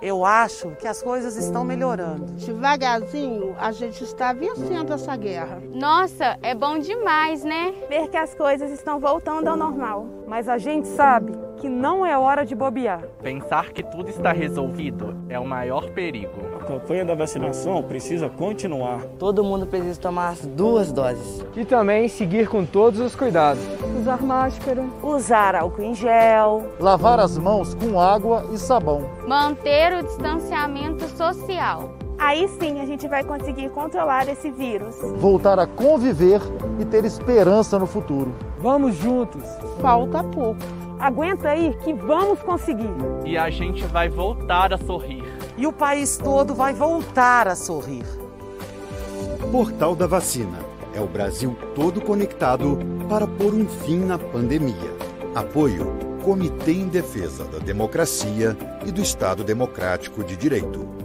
Eu 0.00 0.24
acho 0.24 0.70
que 0.76 0.86
as 0.86 1.02
coisas 1.02 1.36
estão 1.36 1.64
melhorando. 1.64 2.26
Devagarzinho, 2.34 3.54
a 3.58 3.72
gente 3.72 4.02
está 4.04 4.32
vencendo 4.32 4.92
essa 4.92 5.16
guerra. 5.16 5.62
Nossa, 5.72 6.38
é 6.42 6.54
bom 6.54 6.78
demais, 6.78 7.44
né? 7.44 7.74
Ver 7.88 8.08
que 8.08 8.16
as 8.16 8.34
coisas 8.34 8.70
estão 8.70 8.98
voltando 8.98 9.48
ao 9.48 9.56
normal. 9.56 10.06
Mas 10.34 10.48
a 10.48 10.58
gente 10.58 10.88
sabe 10.88 11.32
que 11.58 11.68
não 11.68 12.04
é 12.04 12.18
hora 12.18 12.44
de 12.44 12.56
bobear. 12.56 13.02
Pensar 13.22 13.70
que 13.70 13.84
tudo 13.84 14.10
está 14.10 14.32
resolvido 14.32 15.16
é 15.28 15.38
o 15.38 15.46
maior 15.46 15.90
perigo. 15.90 16.40
A 16.60 16.64
campanha 16.64 17.04
da 17.04 17.14
vacinação 17.14 17.80
precisa 17.84 18.28
continuar. 18.28 19.04
Todo 19.16 19.44
mundo 19.44 19.64
precisa 19.64 20.00
tomar 20.00 20.30
as 20.30 20.44
duas 20.44 20.90
doses. 20.90 21.46
E 21.54 21.64
também 21.64 22.08
seguir 22.08 22.48
com 22.48 22.66
todos 22.66 22.98
os 22.98 23.14
cuidados. 23.14 23.62
Usar 23.96 24.20
máscara. 24.22 24.84
Usar 25.04 25.54
álcool 25.54 25.84
em 25.84 25.94
gel. 25.94 26.66
Lavar 26.80 27.20
as 27.20 27.38
mãos 27.38 27.72
com 27.72 28.00
água 28.00 28.44
e 28.52 28.58
sabão. 28.58 29.08
Manter 29.28 29.92
o 29.98 30.02
distanciamento 30.02 31.06
social 31.10 32.03
Aí 32.18 32.48
sim 32.48 32.80
a 32.80 32.86
gente 32.86 33.06
vai 33.08 33.24
conseguir 33.24 33.70
controlar 33.70 34.28
esse 34.28 34.50
vírus. 34.50 34.96
Voltar 35.16 35.58
a 35.58 35.66
conviver 35.66 36.40
e 36.78 36.84
ter 36.84 37.04
esperança 37.04 37.78
no 37.78 37.86
futuro. 37.86 38.34
Vamos 38.58 38.94
juntos. 38.96 39.42
Falta 39.80 40.22
pouco. 40.22 40.60
Aguenta 40.98 41.50
aí 41.50 41.76
que 41.82 41.92
vamos 41.92 42.40
conseguir. 42.40 42.94
E 43.24 43.36
a 43.36 43.50
gente 43.50 43.84
vai 43.86 44.08
voltar 44.08 44.72
a 44.72 44.78
sorrir. 44.78 45.24
E 45.56 45.66
o 45.66 45.72
país 45.72 46.16
todo 46.16 46.54
vai 46.54 46.72
voltar 46.72 47.48
a 47.48 47.56
sorrir. 47.56 48.04
Portal 49.50 49.94
da 49.94 50.06
Vacina. 50.06 50.58
É 50.94 51.00
o 51.00 51.06
Brasil 51.06 51.56
todo 51.74 52.00
conectado 52.00 52.78
para 53.08 53.26
pôr 53.26 53.52
um 53.52 53.66
fim 53.66 53.98
na 53.98 54.16
pandemia. 54.16 54.94
Apoio 55.34 56.14
Comitê 56.24 56.72
em 56.72 56.88
Defesa 56.88 57.44
da 57.44 57.58
Democracia 57.58 58.56
e 58.86 58.90
do 58.90 59.02
Estado 59.02 59.44
Democrático 59.44 60.24
de 60.24 60.36
Direito. 60.36 61.03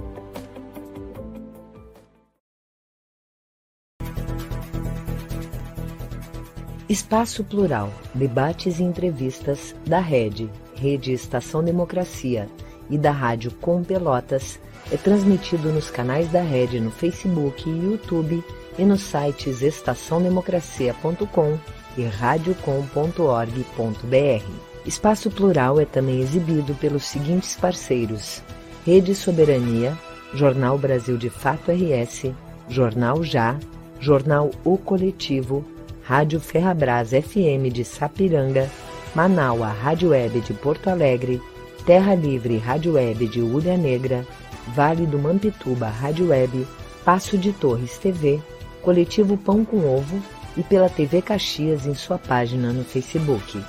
Espaço 6.89 7.43
Plural, 7.43 7.91
debates 8.15 8.80
e 8.80 8.84
entrevistas 8.84 9.75
da 9.86 9.99
Rede, 9.99 10.49
Rede 10.73 11.13
Estação 11.13 11.63
Democracia 11.63 12.49
e 12.89 12.97
da 12.97 13.12
Rádio 13.12 13.52
Com 13.62 13.84
Pelotas 13.84 14.60
é 14.91 14.97
transmitido 14.97 15.71
nos 15.71 15.91
canais 15.91 16.32
da 16.32 16.41
Rede 16.41 16.80
no 16.80 16.89
Facebook 16.89 17.69
e 17.69 17.84
YouTube 17.84 18.43
e 18.80 18.84
nos 18.84 19.02
sites 19.02 19.62
estaçãodemocracia.com 19.62 21.60
e 21.95 22.06
radiocom.org.br. 22.06 24.52
Espaço 24.84 25.30
Plural 25.30 25.80
é 25.80 25.86
também 25.86 26.21
exibido 26.21 26.73
pelos 26.73 27.04
seguintes 27.04 27.56
parceiros: 27.56 28.41
Rede 28.84 29.13
Soberania, 29.13 29.95
Jornal 30.34 30.75
Brasil 30.75 31.17
de 31.17 31.30
Fato 31.30 31.71
RS, 31.71 32.32
Jornal 32.67 33.23
Já, 33.23 33.60
Jornal 33.99 34.49
O 34.63 34.75
Coletivo, 34.75 35.63
Rádio 36.10 36.39
Ferrabras 36.39 37.12
FM 37.12 37.72
de 37.72 37.86
Sapiranga, 37.86 38.67
Manaua 39.13 39.67
Rádio 39.67 40.10
Web 40.10 40.41
de 40.41 40.56
Porto 40.56 40.89
Alegre, 40.89 41.39
Terra 41.86 42.15
Livre 42.15 42.58
Rádio 42.58 42.93
Web 42.93 43.28
de 43.28 43.39
Ulha 43.41 43.78
Negra, 43.78 44.26
Vale 44.74 45.06
do 45.06 45.19
Mampituba 45.19 45.88
Rádio 45.88 46.30
Web, 46.30 46.65
Passo 47.06 47.38
de 47.38 47.54
Torres 47.54 48.00
TV, 48.00 48.41
Coletivo 48.82 49.38
Pão 49.38 49.63
com 49.63 49.86
Ovo 49.86 50.19
e 50.58 50.63
pela 50.63 50.89
TV 50.89 51.22
Caxias 51.22 51.86
em 51.86 51.93
sua 51.93 52.17
página 52.17 52.74
no 52.74 52.84
Facebook. 52.84 53.63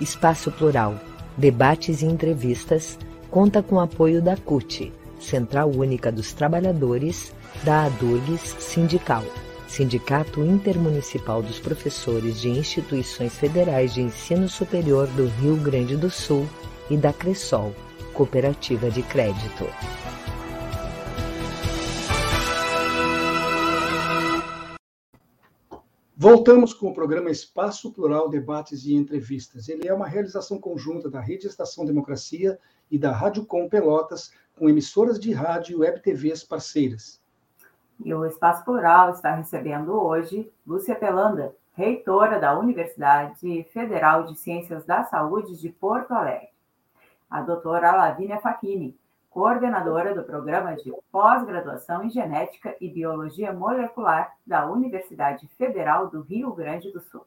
Espaço 0.00 0.52
Plural, 0.52 0.94
debates 1.36 2.00
e 2.00 2.06
entrevistas, 2.06 2.96
conta 3.28 3.60
com 3.60 3.80
apoio 3.80 4.22
da 4.22 4.36
CUT, 4.36 4.92
Central 5.18 5.68
Única 5.68 6.12
dos 6.12 6.32
Trabalhadores, 6.32 7.34
da 7.64 7.86
ADURGS 7.86 8.54
Sindical. 8.60 9.24
Sindicato 9.72 10.44
Intermunicipal 10.44 11.42
dos 11.42 11.58
Professores 11.58 12.42
de 12.42 12.50
Instituições 12.50 13.34
Federais 13.38 13.94
de 13.94 14.02
Ensino 14.02 14.46
Superior 14.46 15.06
do 15.06 15.28
Rio 15.28 15.56
Grande 15.56 15.96
do 15.96 16.10
Sul 16.10 16.46
e 16.90 16.96
da 16.98 17.10
Cressol, 17.10 17.74
Cooperativa 18.12 18.90
de 18.90 19.02
Crédito. 19.02 19.64
Voltamos 26.14 26.74
com 26.74 26.90
o 26.90 26.94
programa 26.94 27.30
Espaço 27.30 27.90
Plural 27.94 28.28
Debates 28.28 28.84
e 28.84 28.92
Entrevistas. 28.92 29.70
Ele 29.70 29.88
é 29.88 29.94
uma 29.94 30.06
realização 30.06 30.58
conjunta 30.58 31.08
da 31.08 31.18
Rede 31.18 31.46
Estação 31.46 31.86
Democracia 31.86 32.58
e 32.90 32.98
da 32.98 33.10
Rádio 33.10 33.46
Com 33.46 33.70
Pelotas, 33.70 34.32
com 34.54 34.68
emissoras 34.68 35.18
de 35.18 35.32
rádio 35.32 35.78
e 35.78 35.80
web 35.80 35.98
TVs 36.02 36.44
parceiras. 36.44 37.21
E 38.04 38.12
o 38.12 38.26
Espaço 38.26 38.64
Plural 38.64 39.10
está 39.10 39.32
recebendo 39.32 39.92
hoje 39.92 40.52
Lúcia 40.66 40.96
Pelanda, 40.96 41.54
reitora 41.72 42.40
da 42.40 42.58
Universidade 42.58 43.62
Federal 43.72 44.24
de 44.24 44.36
Ciências 44.36 44.84
da 44.84 45.04
Saúde 45.04 45.56
de 45.56 45.68
Porto 45.68 46.12
Alegre. 46.12 46.48
A 47.30 47.42
doutora 47.42 47.92
Lavínia 47.92 48.40
Facchini, 48.40 48.98
coordenadora 49.30 50.14
do 50.14 50.24
programa 50.24 50.74
de 50.74 50.92
pós-graduação 51.12 52.02
em 52.02 52.10
Genética 52.10 52.74
e 52.80 52.90
Biologia 52.90 53.52
Molecular 53.52 54.34
da 54.44 54.66
Universidade 54.66 55.46
Federal 55.56 56.08
do 56.08 56.22
Rio 56.22 56.52
Grande 56.52 56.90
do 56.90 57.00
Sul. 57.00 57.24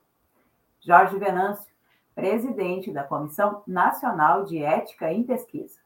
Jorge 0.82 1.18
Venâncio, 1.18 1.74
presidente 2.14 2.92
da 2.92 3.04
Comissão 3.06 3.64
Nacional 3.66 4.44
de 4.44 4.62
Ética 4.62 5.10
em 5.10 5.24
Pesquisa. 5.24 5.80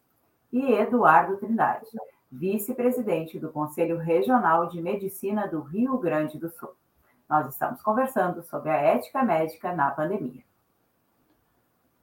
E 0.52 0.74
Eduardo 0.74 1.38
Trindade, 1.38 1.86
vice-presidente 2.32 3.40
do 3.40 3.50
Conselho 3.50 3.98
Regional 3.98 4.68
de 4.68 4.80
Medicina 4.82 5.48
do 5.48 5.62
Rio 5.62 5.98
Grande 5.98 6.38
do 6.38 6.50
Sul. 6.50 6.70
Nós 7.30 7.52
estamos 7.52 7.82
conversando 7.82 8.44
sobre 8.44 8.70
a 8.70 8.78
ética 8.78 9.24
médica 9.24 9.74
na 9.74 9.92
pandemia. 9.92 10.44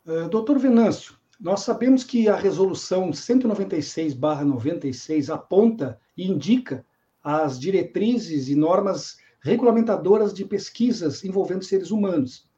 Uh, 0.06 0.28
doutor 0.28 0.58
Venâncio, 0.58 1.14
nós 1.40 1.60
sabemos 1.60 2.04
que 2.04 2.28
a 2.28 2.36
resolução 2.36 3.10
196/96 3.10 5.32
aponta 5.32 5.98
e 6.16 6.30
indica 6.30 6.84
as 7.22 7.58
diretrizes 7.58 8.48
e 8.48 8.54
normas 8.54 9.18
regulamentadoras 9.40 10.32
de 10.32 10.44
pesquisas 10.44 11.24
envolvendo 11.24 11.64
seres 11.64 11.90
humanos. 11.90 12.48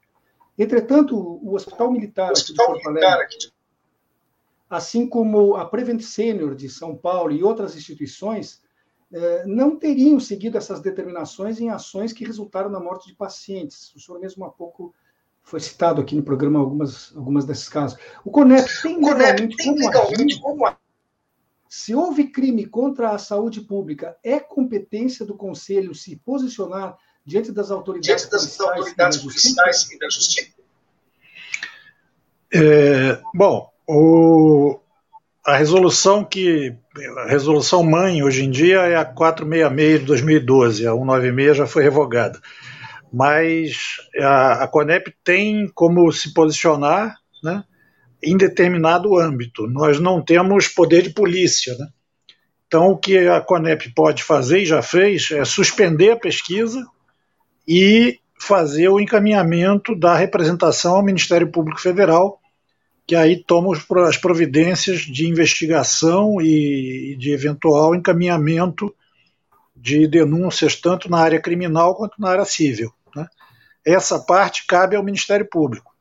Entretanto, 0.58 1.16
o 1.16 1.54
Hospital 1.54 1.90
Militar, 1.90 2.30
o 2.30 2.32
Hospital 2.32 2.66
aqui 2.66 2.78
de 2.78 2.84
Porto 2.84 2.98
Alegre, 2.98 3.36
assim 4.68 5.08
como 5.08 5.56
a 5.56 5.64
Prevent 5.64 6.02
Senior 6.02 6.54
de 6.54 6.68
São 6.68 6.96
Paulo 6.96 7.32
e 7.32 7.42
outras 7.42 7.76
instituições, 7.76 8.62
eh, 9.12 9.44
não 9.46 9.76
teriam 9.76 10.20
seguido 10.20 10.58
essas 10.58 10.80
determinações 10.80 11.60
em 11.60 11.70
ações 11.70 12.12
que 12.12 12.24
resultaram 12.24 12.68
na 12.68 12.78
morte 12.78 13.08
de 13.08 13.14
pacientes. 13.14 13.94
O 13.94 14.00
senhor 14.00 14.20
mesmo 14.20 14.44
há 14.44 14.50
pouco 14.50 14.94
foi 15.42 15.60
citado 15.60 16.00
aqui 16.00 16.14
no 16.14 16.22
programa 16.22 16.58
algumas, 16.58 17.16
algumas 17.16 17.46
desses 17.46 17.68
casos. 17.68 17.98
O 18.22 18.30
CONEP 18.30 18.68
tem 18.82 19.02
legalmente, 19.02 19.56
tem 19.56 19.74
como, 19.74 19.86
legalmente 19.86 20.40
como 20.40 20.76
Se 21.70 21.94
houve 21.94 22.24
crime 22.24 22.66
contra 22.66 23.10
a 23.10 23.18
saúde 23.18 23.62
pública, 23.62 24.18
é 24.22 24.38
competência 24.38 25.24
do 25.24 25.34
Conselho 25.34 25.94
se 25.94 26.16
posicionar 26.16 26.98
diante 27.24 27.50
das 27.50 27.70
autoridades, 27.70 28.28
diante 28.28 28.30
das 28.30 28.60
autoridades 28.60 29.18
policiais 29.18 29.90
e 29.90 29.98
da 29.98 30.10
justiça? 30.10 30.58
É, 32.52 33.20
bom, 33.34 33.70
o, 33.88 34.78
a 35.46 35.56
resolução 35.56 36.22
que 36.22 36.76
a 37.16 37.26
resolução 37.26 37.82
mãe 37.82 38.22
hoje 38.22 38.44
em 38.44 38.50
dia 38.50 38.80
é 38.80 38.96
a 38.96 39.04
466 39.04 40.00
de 40.00 40.06
2012, 40.06 40.86
a 40.86 40.92
196 40.92 41.56
já 41.56 41.66
foi 41.66 41.82
revogada. 41.82 42.38
Mas 43.10 43.96
a, 44.20 44.64
a 44.64 44.68
Conep 44.68 45.14
tem 45.24 45.66
como 45.74 46.12
se 46.12 46.34
posicionar 46.34 47.16
né, 47.42 47.64
em 48.22 48.36
determinado 48.36 49.18
âmbito. 49.18 49.66
Nós 49.66 49.98
não 49.98 50.22
temos 50.22 50.68
poder 50.68 51.00
de 51.00 51.10
polícia. 51.10 51.74
Né? 51.78 51.86
Então, 52.66 52.88
o 52.88 52.98
que 52.98 53.16
a 53.26 53.40
Conep 53.40 53.94
pode 53.94 54.22
fazer 54.22 54.60
e 54.60 54.66
já 54.66 54.82
fez 54.82 55.30
é 55.30 55.42
suspender 55.46 56.10
a 56.10 56.18
pesquisa 56.18 56.84
e 57.66 58.20
fazer 58.38 58.88
o 58.88 59.00
encaminhamento 59.00 59.98
da 59.98 60.14
representação 60.14 60.96
ao 60.96 61.02
Ministério 61.02 61.50
Público 61.50 61.80
Federal 61.80 62.38
que 63.08 63.16
aí 63.16 63.42
tomam 63.42 63.72
as 64.06 64.18
providências 64.18 65.00
de 65.00 65.26
investigação 65.26 66.42
e 66.42 67.16
de 67.18 67.32
eventual 67.32 67.94
encaminhamento 67.94 68.94
de 69.74 70.06
denúncias 70.06 70.76
tanto 70.76 71.10
na 71.10 71.18
área 71.18 71.40
criminal 71.40 71.94
quanto 71.94 72.20
na 72.20 72.28
área 72.28 72.44
civil. 72.44 72.92
Né? 73.16 73.26
Essa 73.82 74.18
parte 74.18 74.66
cabe 74.66 74.94
ao 74.94 75.02
Ministério 75.02 75.46
Público. 75.48 75.94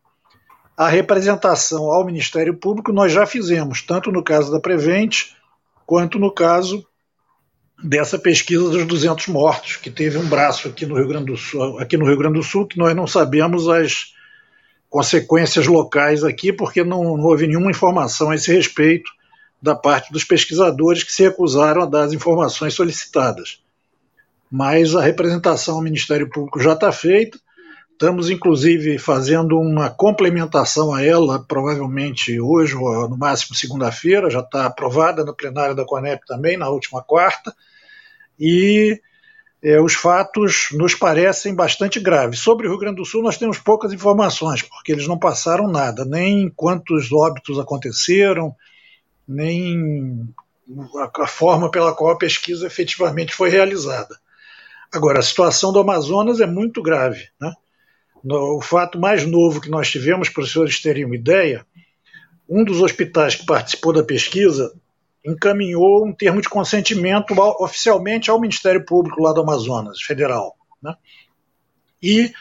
A 0.76 0.89
representação 0.89 1.86
ao 1.86 2.06
Ministério 2.06 2.54
Público 2.58 2.91
nós 2.91 3.13
já 3.13 3.26
fizemos, 3.26 3.82
tanto 3.82 4.12
no 4.12 4.22
caso 4.22 4.52
da 4.52 4.60
Prevent, 4.60 5.28
quanto 5.86 6.20
no 6.20 6.30
caso 6.30 6.86
dessa 7.82 8.20
pesquisa 8.20 8.70
dos 8.70 8.86
200 8.86 9.28
mortos, 9.30 9.78
que 9.78 9.89
teve 9.89 10.18
um 10.18 10.28
braço 10.28 10.68
aqui 10.68 10.86
no 10.86 10.95
Rio 10.95 11.08
Grande 11.08 11.28
do 11.28 11.38
Sul, 11.38 11.80
aqui 11.80 11.95
no 11.95 12.05
Rio 12.05 12.18
Grande 12.18 12.38
do 12.38 12.43
Sul 12.43 12.68
que 12.68 12.78
nós 12.78 12.93
não 12.93 13.08
sabemos 13.08 13.70
as 13.70 14.16
consequências 14.89 15.67
locais 15.67 16.23
aqui, 16.23 16.51
porque 16.51 16.83
não, 16.83 17.03
não 17.17 17.25
houve 17.25 17.47
nenhuma 17.47 17.71
informação 17.71 18.29
a 18.29 18.35
esse 18.35 18.53
respeito 18.53 19.11
da 19.61 19.75
parte 19.75 20.11
dos 20.11 20.23
pesquisadores 20.23 21.03
que 21.03 21.11
se 21.11 21.23
recusaram 21.23 21.81
a 21.81 21.85
dar 21.85 22.03
as 22.03 22.13
informações 22.13 22.73
solicitadas. 22.73 23.61
Mas 24.49 24.95
a 24.95 25.01
representação 25.01 25.75
ao 25.75 25.81
Ministério 25.81 26.29
Público 26.29 26.59
já 26.59 26.73
está 26.73 26.91
feita, 26.91 27.38
estamos 27.91 28.29
inclusive 28.29 28.97
fazendo 28.97 29.59
uma 29.59 29.89
complementação 29.89 30.93
a 30.93 31.03
ela, 31.03 31.43
provavelmente 31.45 32.39
hoje 32.39 32.75
ou 32.75 33.09
no 33.09 33.17
máximo 33.17 33.55
segunda-feira, 33.55 34.29
já 34.29 34.39
está 34.39 34.67
aprovada 34.67 35.25
na 35.25 35.33
plenária 35.33 35.75
da 35.75 35.83
Conep 35.83 36.25
também, 36.25 36.55
na 36.55 36.69
última 36.69 37.01
quarta, 37.01 37.53
e 38.39 39.01
é, 39.62 39.82
os 39.82 39.95
fatos 39.95 40.70
nos 40.72 40.93
parecem 40.93 41.55
bastante 41.55 41.99
graves. 41.99 42.39
Sobre 42.39 42.68
o 42.68 42.70
Rio 42.70 42.80
Grande 42.80 42.97
do 42.97 43.05
Sul, 43.05 43.24
nós 43.24 43.38
temos 43.38 43.58
poucas 43.58 43.91
informações, 43.91 44.62
porque 44.62 44.91
eles 44.91 45.08
não 45.08 45.18
passaram 45.18 45.68
nada, 45.68 46.05
nem 46.05 46.49
quantos 46.49 47.12
óbitos 47.12 47.60
aconteceram, 47.60 48.55
nem 49.28 50.30
a, 50.95 51.24
a 51.24 51.28
forma 51.28 51.72
pela 51.72 51.93
qual 51.93 52.12
a 52.12 52.18
pesquisa 52.18 52.68
efetivamente 52.68 53.34
foi 53.34 53.49
realizada. 53.49 54.18
Agora, 54.91 55.20
a 55.20 55.24
situação 55.24 55.74
do 55.74 55.80
Amazonas 55.80 56.39
é 56.39 56.45
muito 56.45 56.82
grave. 56.82 57.28
Né? 57.39 57.51
No, 58.24 58.58
o 58.58 58.62
fato 58.62 58.99
mais 58.99 59.26
novo 59.26 59.60
que 59.60 59.70
nós 59.70 59.89
tivemos, 59.89 60.30
para 60.30 60.43
os 60.43 60.51
senhores 60.51 60.82
terem 60.82 61.03
uma 61.03 61.16
ideia, 61.16 61.66
um 62.47 62.64
dos 62.64 62.82
hospitais 62.82 63.36
que 63.36 63.45
participou 63.45 63.91
da 63.91 64.03
pesquisa 64.03 64.72
encaminhou 65.28 66.07
um 66.07 66.13
termo 66.13 66.41
de 66.41 66.47
consentimento 66.47 67.34
oficialmente 67.59 68.32
ao 68.32 68.39
Ministério 68.39 68.86
Público 68.86 69.21
lá 69.21 69.34
do 69.34 69.41
Amazonas 69.41 70.01
Federal. 70.01 70.55
Né? 70.82 70.95
E 72.01 72.32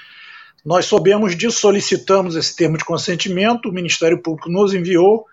nós 0.65 0.87
soubemos 0.87 1.37
disso, 1.37 1.59
solicitamos 1.59 2.37
esse 2.37 2.55
termo 2.55 2.79
de 2.79 2.85
consentimento, 2.85 3.69
o 3.69 3.73
Ministério 3.73 4.23
Público 4.23 4.51
nos 4.51 4.73
enviou 4.73 5.25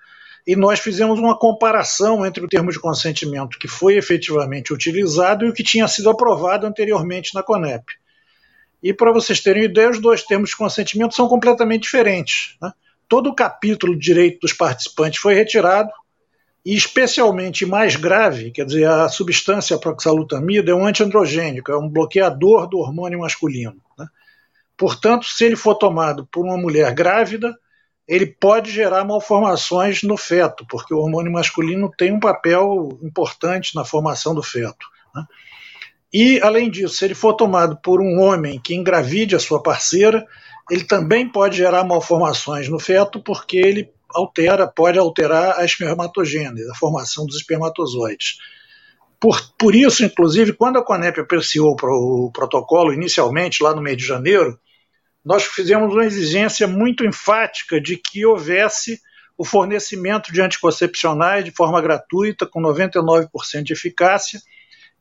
e 0.45 0.55
nós 0.55 0.79
fizemos 0.79 1.19
uma 1.19 1.37
comparação 1.37 2.25
entre 2.25 2.43
o 2.43 2.47
termo 2.47 2.71
de 2.71 2.79
consentimento 2.79 3.57
que 3.57 3.67
foi 3.67 3.95
efetivamente 3.97 4.73
utilizado 4.73 5.45
e 5.45 5.49
o 5.49 5.53
que 5.53 5.63
tinha 5.63 5.87
sido 5.87 6.09
aprovado 6.09 6.65
anteriormente 6.67 7.33
na 7.33 7.43
CONEP. 7.43 7.85
E 8.81 8.93
para 8.93 9.13
vocês 9.13 9.39
terem 9.39 9.63
ideia, 9.63 9.89
os 9.89 9.99
dois 9.99 10.23
termos 10.23 10.49
de 10.49 10.57
consentimento 10.57 11.15
são 11.15 11.27
completamente 11.29 11.83
diferentes. 11.83 12.57
Né? 12.61 12.73
Todo 13.07 13.29
o 13.29 13.35
capítulo 13.35 13.93
de 13.93 14.01
direito 14.01 14.41
dos 14.41 14.51
participantes 14.51 15.19
foi 15.19 15.33
retirado, 15.33 15.89
e 16.65 16.75
especialmente 16.75 17.65
mais 17.65 17.95
grave, 17.95 18.51
quer 18.51 18.65
dizer, 18.65 18.87
a 18.87 19.09
substância 19.09 19.77
proxalutamida 19.77 20.71
é 20.71 20.75
um 20.75 20.85
antiandrogênico, 20.85 21.71
é 21.71 21.77
um 21.77 21.89
bloqueador 21.89 22.67
do 22.67 22.77
hormônio 22.77 23.19
masculino. 23.19 23.81
Né? 23.97 24.07
Portanto, 24.77 25.25
se 25.25 25.43
ele 25.43 25.57
for 25.57 25.75
tomado 25.75 26.25
por 26.25 26.45
uma 26.45 26.57
mulher 26.57 26.93
grávida, 26.93 27.53
ele 28.07 28.25
pode 28.25 28.71
gerar 28.71 29.03
malformações 29.03 30.03
no 30.03 30.15
feto, 30.17 30.65
porque 30.69 30.93
o 30.93 30.99
hormônio 30.99 31.31
masculino 31.31 31.91
tem 31.97 32.13
um 32.13 32.19
papel 32.19 32.97
importante 33.01 33.75
na 33.75 33.83
formação 33.83 34.33
do 34.33 34.43
feto. 34.43 34.87
Né? 35.13 35.25
E, 36.13 36.39
além 36.41 36.69
disso, 36.69 36.95
se 36.95 37.05
ele 37.05 37.15
for 37.15 37.33
tomado 37.33 37.75
por 37.77 37.99
um 37.99 38.21
homem 38.21 38.59
que 38.59 38.75
engravide 38.75 39.35
a 39.35 39.39
sua 39.39 39.61
parceira, 39.61 40.25
ele 40.69 40.85
também 40.85 41.27
pode 41.27 41.57
gerar 41.57 41.83
malformações 41.83 42.69
no 42.69 42.79
feto, 42.79 43.21
porque 43.21 43.57
ele 43.57 43.92
altera, 44.13 44.67
pode 44.67 44.97
alterar 44.97 45.59
a 45.59 45.65
espermatogênese, 45.65 46.69
a 46.69 46.75
formação 46.75 47.25
dos 47.25 47.37
espermatozoides. 47.37 48.37
Por, 49.19 49.39
por 49.57 49.73
isso, 49.73 50.03
inclusive, 50.03 50.53
quando 50.53 50.77
a 50.77 50.83
Conep 50.83 51.19
apreciou 51.19 51.75
o 51.81 52.31
protocolo 52.31 52.93
inicialmente, 52.93 53.63
lá 53.63 53.73
no 53.73 53.81
mês 53.81 53.97
de 53.97 54.05
janeiro, 54.05 54.59
nós 55.23 55.45
fizemos 55.45 55.93
uma 55.93 56.05
exigência 56.05 56.67
muito 56.67 57.05
enfática 57.05 57.79
de 57.79 57.95
que 57.95 58.25
houvesse 58.25 58.99
o 59.37 59.45
fornecimento 59.45 60.31
de 60.31 60.41
anticoncepcionais 60.41 61.45
de 61.45 61.51
forma 61.51 61.81
gratuita, 61.81 62.45
com 62.45 62.61
99% 62.61 63.63
de 63.63 63.73
eficácia, 63.73 64.41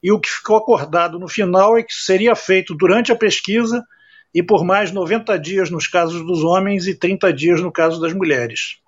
e 0.02 0.10
o 0.10 0.18
que 0.18 0.30
ficou 0.30 0.56
acordado 0.56 1.18
no 1.18 1.28
final 1.28 1.76
é 1.76 1.82
que 1.82 1.92
seria 1.92 2.34
feito 2.34 2.74
durante 2.74 3.12
a 3.12 3.16
pesquisa 3.16 3.84
e 4.34 4.42
por 4.42 4.64
mais 4.64 4.90
90 4.90 5.38
dias 5.38 5.70
nos 5.70 5.86
casos 5.86 6.24
dos 6.24 6.42
homens 6.42 6.86
e 6.86 6.94
30 6.94 7.32
dias 7.32 7.60
no 7.60 7.70
caso 7.70 8.00
das 8.00 8.12
mulheres. 8.12 8.78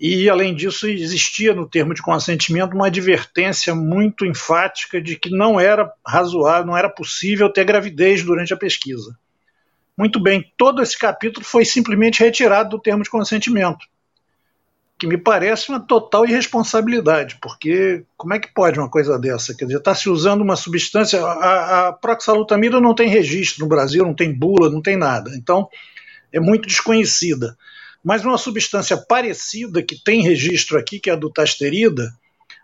E, 0.00 0.30
além 0.30 0.54
disso, 0.54 0.88
existia 0.88 1.52
no 1.52 1.68
termo 1.68 1.92
de 1.92 2.00
consentimento 2.00 2.74
uma 2.74 2.86
advertência 2.86 3.74
muito 3.74 4.24
enfática 4.24 5.00
de 5.00 5.16
que 5.16 5.28
não 5.28 5.58
era 5.58 5.92
razoável, 6.06 6.66
não 6.66 6.76
era 6.76 6.88
possível 6.88 7.52
ter 7.52 7.64
gravidez 7.64 8.22
durante 8.22 8.54
a 8.54 8.56
pesquisa. 8.56 9.18
Muito 9.96 10.20
bem, 10.20 10.52
todo 10.56 10.80
esse 10.80 10.96
capítulo 10.96 11.44
foi 11.44 11.64
simplesmente 11.64 12.20
retirado 12.20 12.70
do 12.70 12.78
termo 12.78 13.02
de 13.02 13.10
consentimento, 13.10 13.84
que 14.96 15.08
me 15.08 15.18
parece 15.18 15.68
uma 15.70 15.80
total 15.80 16.24
irresponsabilidade, 16.24 17.36
porque 17.42 18.04
como 18.16 18.34
é 18.34 18.38
que 18.38 18.54
pode 18.54 18.78
uma 18.78 18.88
coisa 18.88 19.18
dessa? 19.18 19.52
Quer 19.56 19.64
dizer, 19.64 19.78
está 19.78 19.96
se 19.96 20.08
usando 20.08 20.42
uma 20.42 20.54
substância. 20.54 21.20
A, 21.20 21.88
a 21.88 21.92
proxalutamida 21.92 22.80
não 22.80 22.94
tem 22.94 23.08
registro 23.08 23.64
no 23.64 23.68
Brasil, 23.68 24.04
não 24.04 24.14
tem 24.14 24.32
bula, 24.32 24.70
não 24.70 24.80
tem 24.80 24.96
nada. 24.96 25.32
Então, 25.34 25.68
é 26.32 26.38
muito 26.38 26.68
desconhecida. 26.68 27.56
Mas 28.08 28.24
uma 28.24 28.38
substância 28.38 28.96
parecida 28.96 29.82
que 29.82 30.02
tem 30.02 30.22
registro 30.22 30.78
aqui, 30.78 30.98
que 30.98 31.10
é 31.10 31.12
a 31.12 31.16
dutasterida, 31.16 32.10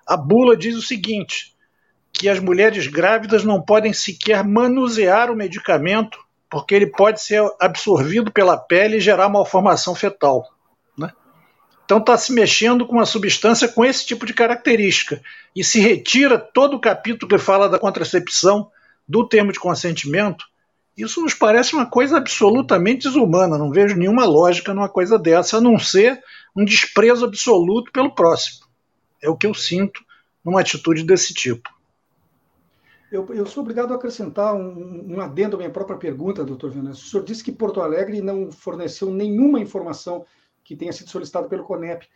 a 0.07 0.17
bula 0.17 0.57
diz 0.57 0.75
o 0.75 0.81
seguinte: 0.81 1.55
que 2.11 2.31
as 2.31 2.41
mulheres 2.41 2.87
grávidas 2.87 3.45
não 3.45 3.61
podem 3.61 3.93
sequer 3.93 4.43
manusear 4.43 5.31
o 5.31 5.37
medicamento 5.37 6.19
porque 6.49 6.75
ele 6.75 6.87
pode 6.87 7.21
ser 7.21 7.43
absorvido 7.61 8.33
pela 8.33 8.57
pele 8.57 8.97
e 8.97 9.01
gerar 9.01 9.29
malformação 9.29 9.95
fetal. 9.95 10.49
Né? 10.97 11.13
Então 11.85 11.99
está 11.99 12.17
se 12.17 12.33
mexendo 12.33 12.87
com 12.87 12.95
uma 12.95 13.05
substância 13.05 13.69
com 13.69 13.85
esse 13.85 14.07
tipo 14.07 14.25
de 14.25 14.33
característica. 14.33 15.21
E 15.55 15.63
se 15.63 15.79
retira 15.79 16.39
todo 16.39 16.75
o 16.79 16.81
capítulo 16.81 17.29
que 17.29 17.37
fala 17.37 17.69
da 17.69 17.79
contracepção 17.79 18.71
do 19.07 19.29
termo 19.29 19.53
de 19.53 19.61
consentimento. 19.61 20.47
Isso 20.97 21.21
nos 21.21 21.35
parece 21.35 21.75
uma 21.75 21.87
coisa 21.87 22.19
absolutamente 22.19 23.09
desumana. 23.09 23.59
Não 23.59 23.71
vejo 23.71 23.97
nenhuma 23.97 24.25
lógica 24.25 24.73
numa 24.73 24.89
coisa 24.89 25.19
dessa, 25.19 25.57
a 25.57 25.61
não 25.61 25.79
ser 25.79 26.23
um 26.57 26.65
desprezo 26.65 27.25
absoluto 27.25 27.91
pelo 27.91 28.15
próximo. 28.15 28.65
É 29.21 29.29
o 29.29 29.37
que 29.37 29.47
eu 29.47 29.55
sinto 29.55 30.01
numa 30.45 30.61
atitude 30.61 31.03
desse 31.03 31.35
tipo. 31.35 31.69
Eu, 33.11 33.27
eu, 33.33 33.47
sou 33.47 33.63
obrigado 33.63 33.93
a 33.93 33.97
acrescentar 33.97 34.55
um, 34.55 35.15
um 35.15 35.21
adendo 35.21 35.57
à 35.57 35.59
minha 35.59 35.71
própria 35.71 35.97
pergunta, 35.97 36.45
doutor 36.45 36.71
Venâncio. 36.71 37.05
O 37.05 37.09
senhor 37.09 37.25
disse 37.25 37.45
que 37.45 37.53
Porto 37.53 37.81
Alegre 37.81 38.21
não 38.21 38.51
forneceu 38.51 39.11
nenhuma 39.11 39.61
informação 39.61 40.25
que 40.65 40.75
tenha 40.75 40.93
sido 40.93 41.11
solicitada 41.11 41.49
pelo 41.49 41.65
CONEP. 41.65 42.09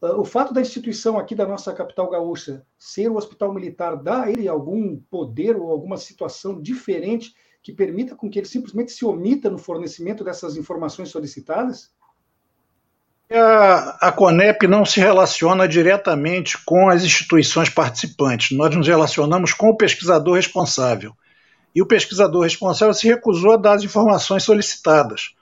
Uh, 0.00 0.20
o 0.20 0.24
fato 0.24 0.54
da 0.54 0.60
instituição 0.60 1.18
aqui 1.18 1.34
da 1.34 1.46
nossa 1.46 1.72
capital 1.72 2.08
gaúcha 2.08 2.64
ser 2.78 3.08
o 3.08 3.16
hospital 3.16 3.52
militar 3.52 3.96
dá 3.96 4.24
a 4.24 4.30
ele 4.30 4.46
algum 4.46 4.96
poder 5.10 5.56
ou 5.56 5.70
alguma 5.70 5.96
situação 5.96 6.60
diferente 6.60 7.34
que 7.64 7.72
permita 7.72 8.14
com 8.14 8.28
que 8.28 8.38
ele 8.38 8.46
simplesmente 8.46 8.92
se 8.92 9.06
omita 9.06 9.48
no 9.48 9.56
fornecimento 9.56 10.22
dessas 10.22 10.54
informações 10.54 11.08
solicitadas? 11.08 11.90
A, 13.32 14.08
a 14.08 14.12
CONEP 14.12 14.66
não 14.66 14.84
se 14.84 15.00
relaciona 15.00 15.66
diretamente 15.66 16.62
com 16.62 16.90
as 16.90 17.02
instituições 17.02 17.70
participantes. 17.70 18.54
Nós 18.54 18.76
nos 18.76 18.86
relacionamos 18.86 19.54
com 19.54 19.70
o 19.70 19.76
pesquisador 19.78 20.34
responsável. 20.34 21.14
E 21.74 21.80
o 21.80 21.86
pesquisador 21.86 22.42
responsável 22.42 22.92
se 22.92 23.08
recusou 23.08 23.54
a 23.54 23.56
dar 23.56 23.76
as 23.76 23.82
informações 23.82 24.42
solicitadas. 24.42 25.34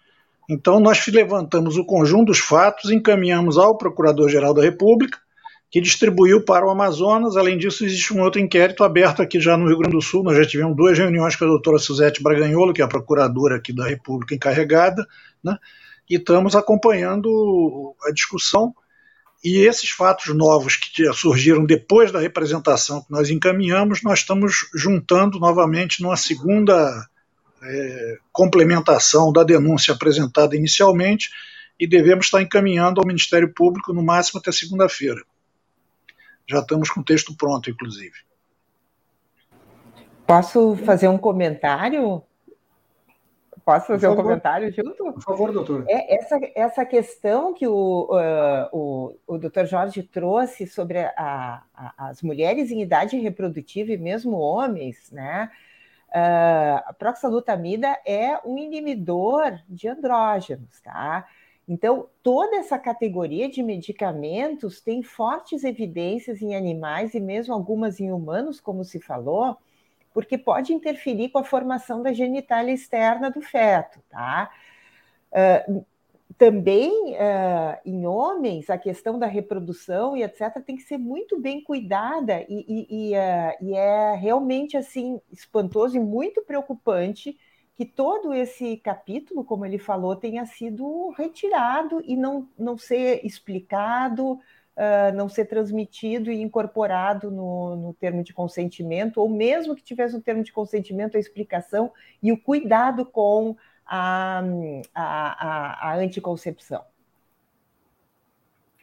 Então, 0.49 0.79
nós 0.79 1.05
levantamos 1.09 1.77
o 1.77 1.85
conjunto 1.85 2.27
dos 2.27 2.39
fatos, 2.39 2.93
encaminhamos 2.93 3.59
ao 3.59 3.77
Procurador-Geral 3.77 4.55
da 4.55 4.63
República, 4.63 5.19
que 5.73 5.81
distribuiu 5.81 6.45
para 6.45 6.67
o 6.67 6.71
Amazonas. 6.71 7.35
Além 7.35 7.57
disso, 7.57 7.83
existe 7.87 8.13
um 8.13 8.21
outro 8.21 8.39
inquérito 8.39 8.85
aberto 8.85 9.23
aqui 9.23 9.41
já 9.41 9.57
no 9.57 9.67
Rio 9.67 9.79
Grande 9.79 9.97
do 9.97 10.03
Sul. 10.03 10.23
Nós 10.23 10.37
já 10.37 10.45
tivemos 10.45 10.77
duas 10.77 10.99
reuniões 10.99 11.35
com 11.35 11.47
a 11.47 11.49
doutora 11.49 11.79
Suzete 11.79 12.23
Braganholo, 12.23 12.75
que 12.75 12.83
é 12.83 12.85
a 12.85 12.89
procuradora 12.89 13.57
aqui 13.57 13.73
da 13.73 13.89
República 13.89 14.35
encarregada, 14.35 15.07
né? 15.43 15.57
e 16.11 16.17
estamos 16.17 16.55
acompanhando 16.55 17.97
a 18.07 18.13
discussão. 18.13 18.75
E 19.43 19.61
esses 19.61 19.89
fatos 19.89 20.35
novos 20.37 20.77
que 20.77 21.11
surgiram 21.15 21.65
depois 21.65 22.13
da 22.13 22.21
representação 22.21 23.03
que 23.03 23.11
nós 23.11 23.31
encaminhamos, 23.31 24.03
nós 24.03 24.19
estamos 24.19 24.69
juntando 24.75 25.41
novamente 25.41 26.03
numa 26.03 26.19
segunda 26.19 27.09
é, 27.63 28.19
complementação 28.31 29.33
da 29.33 29.43
denúncia 29.43 29.95
apresentada 29.95 30.55
inicialmente 30.55 31.31
e 31.81 31.89
devemos 31.89 32.27
estar 32.27 32.43
encaminhando 32.43 33.01
ao 33.01 33.07
Ministério 33.07 33.51
Público 33.55 33.95
no 33.95 34.03
máximo 34.03 34.39
até 34.39 34.53
segunda-feira. 34.53 35.23
Já 36.47 36.61
estamos 36.61 36.91
com 36.91 37.01
o 37.01 37.05
texto 37.05 37.37
pronto, 37.37 37.71
inclusive. 37.71 38.15
Posso 40.27 40.77
fazer 40.77 41.09
um 41.09 41.19
comentário? 41.19 42.23
Posso 43.65 43.87
fazer 43.87 44.09
um 44.09 44.17
comentário 44.17 44.73
junto? 44.73 45.13
Por 45.13 45.23
favor, 45.23 45.53
doutor. 45.53 45.85
É, 45.89 46.17
essa, 46.17 46.41
essa 46.55 46.85
questão 46.85 47.55
que 47.55 47.67
o, 47.67 48.09
uh, 48.11 48.69
o, 48.73 49.17
o 49.27 49.39
doutor 49.39 49.67
Jorge 49.67 50.03
trouxe 50.03 50.67
sobre 50.67 50.99
a, 50.99 51.63
a, 51.75 52.09
as 52.09 52.23
mulheres 52.23 52.71
em 52.71 52.83
idade 52.83 53.17
reprodutiva 53.19 53.93
e 53.93 53.97
mesmo 53.97 54.37
homens, 54.37 55.11
né? 55.13 55.51
Uh, 56.09 56.83
a 56.87 56.95
proxalutamida 56.99 57.97
é 58.05 58.39
um 58.45 58.59
inibidor 58.59 59.59
de 59.69 59.89
andrógenos, 59.89 60.81
tá? 60.83 61.27
Então, 61.69 62.09
toda 62.23 62.57
essa 62.57 62.79
categoria 62.79 63.49
de 63.49 63.63
medicamentos 63.63 64.81
tem 64.81 65.03
fortes 65.03 65.63
evidências 65.65 66.43
em 66.43 66.57
animais 66.57 67.15
e 67.15 67.21
mesmo 67.21 67.55
algumas 67.55 68.01
em 68.01 68.13
humanos, 68.13 68.61
como 68.61 68.85
se 68.85 69.01
falou, 69.01 69.57
porque 70.13 70.37
pode 70.37 70.73
interferir 70.73 71.31
com 71.31 71.39
a 71.39 71.45
formação 71.45 72.03
da 72.03 72.13
genitália 72.13 72.73
externa 72.73 73.31
do 73.31 73.41
feto, 73.41 74.01
tá? 74.11 74.51
Uh, 75.31 75.85
também 76.37 77.13
uh, 77.13 77.79
em 77.85 78.07
homens, 78.07 78.69
a 78.69 78.77
questão 78.77 79.19
da 79.19 79.27
reprodução 79.27 80.17
e 80.17 80.23
etc. 80.23 80.61
tem 80.65 80.77
que 80.77 80.83
ser 80.83 80.99
muito 80.99 81.41
bem 81.41 81.63
cuidada 81.63 82.45
e, 82.49 82.65
e, 82.69 82.87
e, 82.91 83.13
uh, 83.13 83.65
e 83.65 83.75
é 83.75 84.15
realmente 84.15 84.77
assim 84.77 85.21
espantoso 85.31 85.97
e 85.97 86.01
muito 86.01 86.43
preocupante 86.43 87.39
que 87.75 87.87
todo 87.87 88.35
esse 88.35 88.77
capítulo, 88.77 89.45
como 89.45 89.65
ele 89.65 89.79
falou, 89.79 90.15
tenha 90.15 90.45
sido 90.45 91.11
retirado 91.11 92.03
e 92.05 92.17
não, 92.17 92.49
não 92.59 92.77
ser 92.77 93.25
explicado, 93.25 94.33
uh, 94.33 95.15
não 95.15 95.29
ser 95.29 95.47
transmitido 95.47 96.31
e 96.31 96.41
incorporado 96.41 97.31
no, 97.31 97.77
no 97.77 97.95
termo 97.95 98.23
de 98.23 98.33
consentimento, 98.33 99.21
ou 99.21 99.29
mesmo 99.29 99.75
que 99.75 99.83
tivesse 99.83 100.15
um 100.15 100.21
termo 100.21 100.43
de 100.43 100.53
consentimento, 100.53 101.17
a 101.17 101.21
explicação 101.21 101.93
e 102.23 102.31
o 102.31 102.41
cuidado 102.41 103.07
com 103.07 103.57
a, 103.87 104.43
a, 104.95 105.03
a, 105.05 105.91
a 105.91 105.97
anticoncepção. 105.97 106.85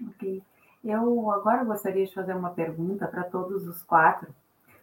Ok. 0.07 0.41
Eu 0.83 1.29
agora 1.31 1.63
gostaria 1.63 2.05
de 2.05 2.13
fazer 2.13 2.33
uma 2.33 2.51
pergunta 2.51 3.05
para 3.07 3.23
todos 3.23 3.67
os 3.67 3.83
quatro. 3.83 4.33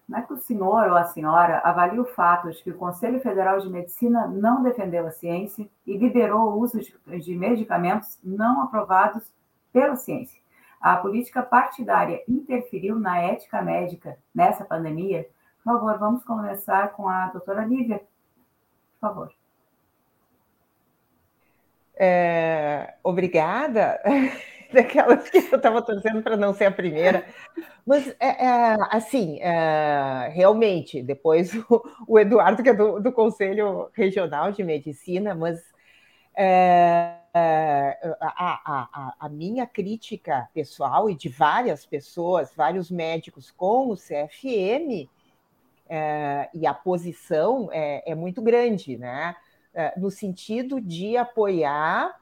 Como 0.07 0.19
é 0.19 0.23
que 0.23 0.33
o 0.33 0.39
senhor 0.39 0.89
ou 0.89 0.97
a 0.97 1.05
senhora 1.05 1.59
avalia 1.65 2.01
o 2.01 2.05
fato 2.05 2.49
de 2.51 2.63
que 2.63 2.71
o 2.71 2.79
Conselho 2.79 3.21
Federal 3.21 3.59
de 3.59 3.69
Medicina 3.69 4.29
não 4.29 4.63
defendeu 4.63 5.05
a 5.05 5.11
ciência 5.11 5.69
e 5.85 5.97
liberou 5.97 6.53
o 6.53 6.61
uso 6.61 6.79
de 6.81 7.35
medicamentos 7.35 8.17
não 8.23 8.63
aprovados 8.63 9.25
pela 9.73 9.97
ciência? 9.97 10.41
A 10.81 10.97
política 10.97 11.43
partidária 11.43 12.23
interferiu 12.29 13.01
na 13.01 13.19
ética 13.19 13.61
médica 13.61 14.17
nessa 14.33 14.65
pandemia? 14.65 15.29
Por 15.65 15.73
favor, 15.73 15.99
vamos 15.99 16.23
começar 16.23 16.93
com 16.93 17.09
a 17.09 17.27
doutora 17.27 17.65
Lívia. 17.65 17.99
Por 19.01 19.09
favor. 19.09 19.33
É, 21.97 22.95
obrigada. 23.03 24.01
Daquelas 24.73 25.29
que 25.31 25.39
eu 25.39 25.57
estava 25.57 25.83
torcendo 25.83 26.23
para 26.23 26.37
não 26.37 26.53
ser 26.53 26.67
a 26.67 26.71
primeira. 26.71 27.25
Mas, 27.85 28.09
é, 28.19 28.47
é, 28.47 28.77
assim, 28.91 29.39
é, 29.41 30.31
realmente, 30.33 31.03
depois 31.03 31.55
o, 31.71 31.83
o, 32.07 32.19
Eduardo, 32.19 32.63
que 32.63 32.71
é 32.71 32.75
do, 32.75 33.01
do 33.01 33.13
Conselho 33.13 33.91
Regional 33.93 34.53
de 34.53 34.63
Medicina, 34.65 35.35
mas 35.35 35.63
é, 36.37 37.17
é, 37.33 38.17
a, 38.21 38.61
a, 38.65 39.15
a, 39.21 39.29
minha 39.29 39.67
crítica 39.67 40.49
pessoal 40.53 41.09
e 41.09 41.15
de 41.15 41.29
várias 41.29 41.87
pessoas, 41.87 42.53
vários 42.55 42.91
médicos 42.91 43.51
com 43.51 43.91
o 43.91 43.97
CFM, 43.97 45.09
é, 45.89 46.51
e 46.53 46.67
a 46.67 46.75
posição 46.75 47.69
é, 47.73 48.15
muito 48.15 48.43
grande, 48.43 48.97
né? 48.99 49.37
No 49.99 50.11
sentido 50.11 50.81
de 50.81 51.19
apoiar 51.19 52.19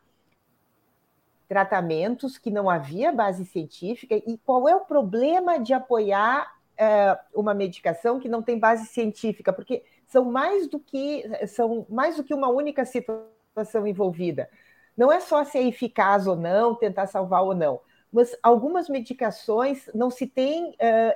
tratamentos 1.54 2.36
que 2.36 2.50
não 2.50 2.68
havia 2.68 3.12
base 3.12 3.44
científica. 3.44 4.16
E 4.16 4.36
qual 4.44 4.68
é 4.68 4.74
o 4.74 4.80
problema 4.80 5.56
de 5.56 5.72
apoiar 5.72 6.52
é, 6.76 7.16
uma 7.32 7.54
medicação 7.54 8.18
que 8.18 8.28
não 8.28 8.42
tem 8.42 8.58
base 8.58 8.86
científica? 8.86 9.52
Porque 9.52 9.84
são 10.04 10.24
mais 10.24 10.66
do 10.66 10.80
que 10.80 11.22
são 11.46 11.86
mais 11.88 12.16
do 12.16 12.24
que 12.24 12.34
uma 12.34 12.48
única 12.48 12.84
situação 12.84 13.86
envolvida. 13.86 14.50
Não 14.96 15.12
é 15.12 15.20
só 15.20 15.44
se 15.44 15.56
é 15.56 15.62
eficaz 15.62 16.26
ou 16.26 16.34
não, 16.34 16.74
tentar 16.74 17.06
salvar 17.06 17.44
ou 17.44 17.54
não, 17.54 17.80
mas 18.12 18.36
algumas 18.42 18.88
medicações 18.88 19.88
não 19.94 20.10
se 20.10 20.26
tem 20.26 20.70
uh, 20.70 20.74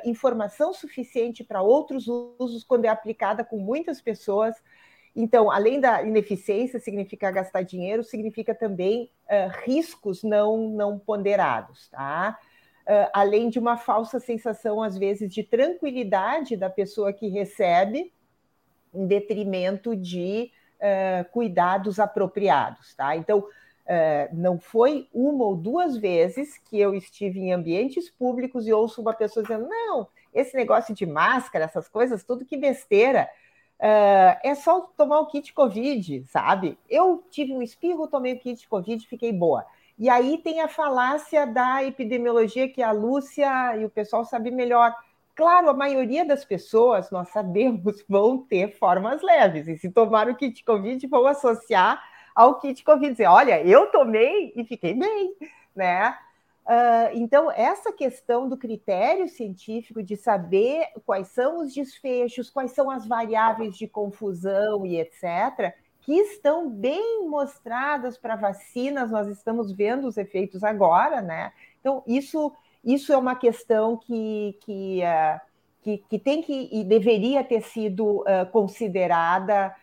informação 0.08 0.72
suficiente 0.72 1.42
para 1.42 1.62
outros 1.62 2.06
usos 2.06 2.62
quando 2.62 2.84
é 2.84 2.88
aplicada 2.88 3.44
com 3.44 3.58
muitas 3.58 4.00
pessoas 4.00 4.54
então, 5.20 5.50
além 5.50 5.80
da 5.80 6.00
ineficiência, 6.00 6.78
significa 6.78 7.28
gastar 7.32 7.62
dinheiro, 7.62 8.04
significa 8.04 8.54
também 8.54 9.10
uh, 9.24 9.50
riscos 9.64 10.22
não, 10.22 10.68
não 10.68 10.96
ponderados, 10.96 11.88
tá? 11.88 12.38
Uh, 12.86 13.10
além 13.12 13.50
de 13.50 13.58
uma 13.58 13.76
falsa 13.76 14.20
sensação, 14.20 14.80
às 14.80 14.96
vezes, 14.96 15.28
de 15.34 15.42
tranquilidade 15.42 16.56
da 16.56 16.70
pessoa 16.70 17.12
que 17.12 17.26
recebe, 17.26 18.12
em 18.94 19.08
detrimento 19.08 19.96
de 19.96 20.52
uh, 20.76 21.28
cuidados 21.32 21.98
apropriados, 21.98 22.94
tá? 22.94 23.16
Então, 23.16 23.44
não 24.34 24.60
foi 24.60 25.08
uma 25.14 25.46
ou 25.46 25.56
duas 25.56 25.96
vezes 25.96 26.58
que 26.58 26.78
eu 26.78 26.94
estive 26.94 27.40
em 27.40 27.54
ambientes 27.54 28.10
públicos 28.10 28.66
e 28.68 28.72
ouço 28.72 29.00
uma 29.00 29.14
pessoa 29.14 29.42
dizendo: 29.42 29.66
não, 29.66 30.06
esse 30.34 30.54
negócio 30.54 30.94
de 30.94 31.06
máscara, 31.06 31.64
essas 31.64 31.88
coisas, 31.88 32.22
tudo 32.22 32.44
que 32.44 32.58
besteira 32.58 33.26
Uh, 33.80 34.34
é 34.42 34.54
só 34.56 34.80
tomar 34.96 35.20
o 35.20 35.26
kit 35.26 35.52
Covid, 35.52 36.24
sabe? 36.24 36.76
Eu 36.88 37.22
tive 37.30 37.52
um 37.52 37.62
espirro, 37.62 38.08
tomei 38.08 38.32
o 38.34 38.38
kit 38.38 38.68
Covid, 38.68 39.06
fiquei 39.06 39.32
boa. 39.32 39.64
E 39.96 40.08
aí 40.08 40.38
tem 40.38 40.60
a 40.60 40.68
falácia 40.68 41.46
da 41.46 41.84
epidemiologia 41.84 42.68
que 42.68 42.82
a 42.82 42.90
Lúcia 42.90 43.76
e 43.76 43.84
o 43.84 43.90
pessoal 43.90 44.24
sabem 44.24 44.52
melhor. 44.52 44.94
Claro, 45.34 45.70
a 45.70 45.74
maioria 45.74 46.24
das 46.24 46.44
pessoas, 46.44 47.10
nós 47.10 47.28
sabemos, 47.28 48.04
vão 48.08 48.38
ter 48.38 48.76
formas 48.78 49.22
leves. 49.22 49.68
E 49.68 49.76
se 49.76 49.90
tomar 49.90 50.28
o 50.28 50.36
kit 50.36 50.64
Covid, 50.64 51.06
vão 51.06 51.26
associar 51.26 52.02
ao 52.34 52.58
kit 52.58 52.82
Covid. 52.82 53.12
Dizer, 53.12 53.26
olha, 53.26 53.62
eu 53.64 53.86
tomei 53.92 54.52
e 54.56 54.64
fiquei 54.64 54.94
bem, 54.94 55.34
né? 55.74 56.16
Uh, 56.68 57.08
então, 57.14 57.50
essa 57.50 57.90
questão 57.90 58.46
do 58.46 58.54
critério 58.54 59.26
científico, 59.26 60.02
de 60.02 60.18
saber 60.18 60.86
quais 61.06 61.28
são 61.28 61.62
os 61.62 61.72
desfechos, 61.72 62.50
quais 62.50 62.72
são 62.72 62.90
as 62.90 63.06
variáveis 63.06 63.74
de 63.74 63.88
confusão 63.88 64.84
e 64.84 65.00
etc., 65.00 65.74
que 66.02 66.12
estão 66.12 66.68
bem 66.68 67.26
mostradas 67.26 68.18
para 68.18 68.36
vacinas, 68.36 69.10
nós 69.10 69.28
estamos 69.28 69.72
vendo 69.72 70.06
os 70.06 70.18
efeitos 70.18 70.62
agora, 70.62 71.22
né? 71.22 71.54
Então, 71.80 72.02
isso, 72.06 72.52
isso 72.84 73.14
é 73.14 73.16
uma 73.16 73.34
questão 73.34 73.96
que, 73.96 74.58
que, 74.60 75.00
uh, 75.00 75.40
que, 75.80 75.98
que, 76.06 76.18
tem 76.18 76.42
que 76.42 76.68
e 76.70 76.84
deveria 76.84 77.42
ter 77.42 77.62
sido 77.62 78.20
uh, 78.20 78.46
considerada 78.52 79.74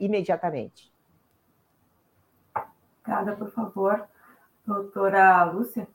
imediatamente. 0.00 0.92
Cada, 3.02 3.34
por 3.34 3.50
favor. 3.50 4.06
Doutora 4.66 5.44
Lúcia? 5.44 5.88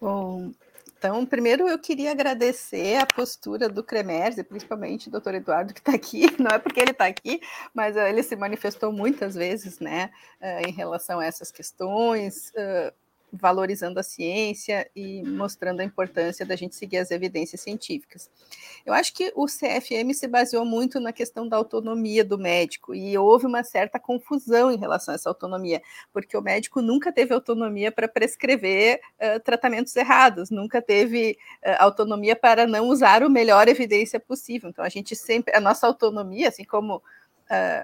Bom, 0.00 0.52
então, 1.02 1.26
primeiro 1.26 1.68
eu 1.68 1.80
queria 1.80 2.12
agradecer 2.12 2.96
a 2.96 3.04
postura 3.04 3.68
do 3.68 3.82
Cremers, 3.82 4.38
e 4.38 4.44
principalmente 4.44 5.08
do 5.08 5.12
doutor 5.12 5.34
Eduardo, 5.34 5.74
que 5.74 5.80
está 5.80 5.92
aqui, 5.92 6.26
não 6.40 6.52
é 6.52 6.60
porque 6.60 6.78
ele 6.78 6.92
está 6.92 7.06
aqui, 7.06 7.40
mas 7.74 7.96
uh, 7.96 8.00
ele 8.00 8.22
se 8.22 8.36
manifestou 8.36 8.92
muitas 8.92 9.34
vezes, 9.34 9.80
né, 9.80 10.12
uh, 10.40 10.68
em 10.68 10.72
relação 10.72 11.18
a 11.18 11.24
essas 11.24 11.50
questões, 11.50 12.50
uh, 12.50 12.92
valorizando 13.32 13.98
a 13.98 14.02
ciência 14.02 14.88
e 14.94 15.22
mostrando 15.22 15.80
a 15.80 15.84
importância 15.84 16.44
da 16.44 16.54
gente 16.54 16.76
seguir 16.76 16.98
as 16.98 17.10
evidências 17.10 17.60
científicas. 17.62 18.30
Eu 18.84 18.92
acho 18.92 19.14
que 19.14 19.32
o 19.34 19.46
CFM 19.46 20.12
se 20.12 20.28
baseou 20.28 20.64
muito 20.64 21.00
na 21.00 21.12
questão 21.12 21.48
da 21.48 21.56
autonomia 21.56 22.24
do 22.24 22.36
médico 22.36 22.94
e 22.94 23.16
houve 23.16 23.46
uma 23.46 23.64
certa 23.64 23.98
confusão 23.98 24.70
em 24.70 24.76
relação 24.76 25.12
a 25.12 25.14
essa 25.14 25.30
autonomia, 25.30 25.80
porque 26.12 26.36
o 26.36 26.42
médico 26.42 26.82
nunca 26.82 27.10
teve 27.10 27.32
autonomia 27.32 27.90
para 27.90 28.06
prescrever 28.06 29.00
uh, 29.16 29.40
tratamentos 29.40 29.96
errados, 29.96 30.50
nunca 30.50 30.82
teve 30.82 31.38
uh, 31.64 31.76
autonomia 31.78 32.36
para 32.36 32.66
não 32.66 32.88
usar 32.88 33.22
o 33.22 33.30
melhor 33.30 33.66
evidência 33.66 34.20
possível. 34.20 34.68
Então 34.68 34.84
a 34.84 34.88
gente 34.88 35.16
sempre, 35.16 35.56
a 35.56 35.60
nossa 35.60 35.86
autonomia, 35.86 36.48
assim 36.48 36.64
como 36.64 37.02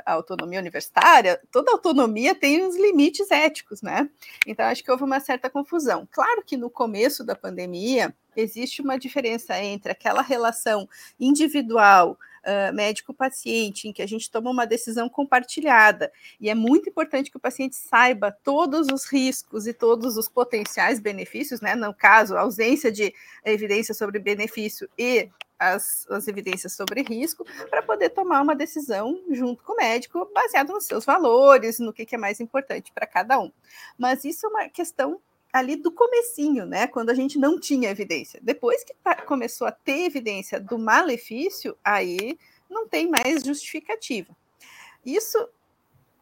a 0.05 0.13
autonomia 0.13 0.59
universitária, 0.59 1.41
toda 1.53 1.73
autonomia 1.73 2.35
tem 2.35 2.65
uns 2.65 2.77
limites 2.77 3.31
éticos, 3.31 3.83
né? 3.83 4.09
Então, 4.47 4.67
acho 4.67 4.83
que 4.83 4.91
houve 4.91 5.05
uma 5.05 5.21
certa 5.21 5.51
confusão. 5.51 6.09
Claro 6.11 6.43
que 6.45 6.57
no 6.57 6.71
começo 6.71 7.23
da 7.25 7.35
pandemia 7.35 8.15
existe 8.35 8.81
uma 8.81 8.99
diferença 8.99 9.59
entre 9.63 9.93
aquela 9.93 10.23
relação 10.23 10.89
individual 11.19 12.19
Uh, 12.39 12.73
médico-paciente, 12.73 13.89
em 13.89 13.93
que 13.93 14.01
a 14.01 14.07
gente 14.07 14.31
toma 14.31 14.49
uma 14.49 14.65
decisão 14.65 15.07
compartilhada. 15.07 16.11
E 16.41 16.49
é 16.49 16.55
muito 16.55 16.89
importante 16.89 17.31
que 17.31 17.37
o 17.37 17.41
paciente 17.41 17.77
saiba 17.77 18.31
todos 18.31 18.87
os 18.91 19.05
riscos 19.05 19.67
e 19.67 19.75
todos 19.75 20.17
os 20.17 20.29
potenciais 20.29 20.99
benefícios, 20.99 21.61
né? 21.61 21.75
No 21.75 21.93
caso, 21.93 22.39
ausência 22.39 22.91
de 22.91 23.13
evidência 23.45 23.93
sobre 23.93 24.19
benefício 24.19 24.89
e 24.97 25.29
as, 25.59 26.07
as 26.11 26.29
evidências 26.29 26.73
sobre 26.73 27.03
risco 27.03 27.45
para 27.69 27.83
poder 27.83 28.11
tomar 28.11 28.41
uma 28.43 28.55
decisão 28.55 29.21
junto 29.31 29.63
com 29.65 29.73
o 29.73 29.77
médico, 29.77 30.31
baseado 30.33 30.73
nos 30.73 30.87
seus 30.87 31.05
valores, 31.05 31.79
no 31.79 31.93
que, 31.93 32.07
que 32.07 32.15
é 32.15 32.19
mais 32.19 32.41
importante 32.41 32.93
para 32.93 33.07
cada 33.07 33.39
um. 33.41 33.51
Mas 33.97 34.25
isso 34.25 34.47
é 34.47 34.49
uma 34.49 34.69
questão 34.69 35.21
ali 35.53 35.77
do 35.77 35.91
comecinho, 35.91 36.67
né? 36.67 36.87
Quando 36.87 37.11
a 37.11 37.15
gente 37.15 37.39
não 37.39 37.59
tinha 37.59 37.91
evidência. 37.91 38.39
Depois 38.43 38.85
que 38.85 38.95
começou 39.27 39.67
a 39.67 39.73
ter 39.73 40.05
evidência 40.05 40.61
do 40.61 40.79
malefício, 40.79 41.77
aí 41.83 42.39
não 42.69 42.87
tem 42.87 43.09
mais 43.09 43.43
justificativa. 43.43 44.37
Isso 45.05 45.49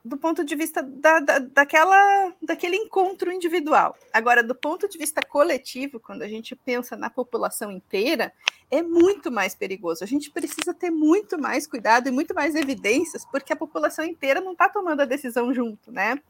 do 0.07 0.17
ponto 0.17 0.45
de 0.45 0.55
vista 0.55 0.83
da, 0.83 1.19
da, 1.21 1.39
daquela, 1.39 2.33
daquele 2.41 2.77
encontro 2.77 3.33
individual. 3.33 3.97
Agora, 4.13 4.43
do 4.43 4.55
ponto 4.55 4.89
de 4.89 4.97
vista 4.97 5.21
coletivo, 5.21 5.99
quando 5.99 6.23
a 6.23 6.29
gente 6.29 6.55
pensa 6.55 6.97
na 6.97 7.11
população 7.11 7.71
inteira, 7.71 8.33
é 8.71 8.83
muito 8.83 9.31
mais 9.31 9.55
perigoso. 9.55 10.03
A 10.03 10.07
gente 10.07 10.31
precisa 10.31 10.73
ter 10.73 10.91
muito 10.91 11.39
mais 11.39 11.67
cuidado 11.67 12.09
e 12.09 12.13
muito 12.13 12.35
mais 12.35 12.55
evidências, 12.55 13.25
porque 13.25 13.53
a 13.53 13.57
população 13.57 14.05
inteira 14.05 14.41
não 14.41 14.53
está 14.53 14.69
tomando 14.69 15.01
a 15.01 15.05
decisão 15.05 15.53
junto, 15.53 15.91
né? 15.93 16.21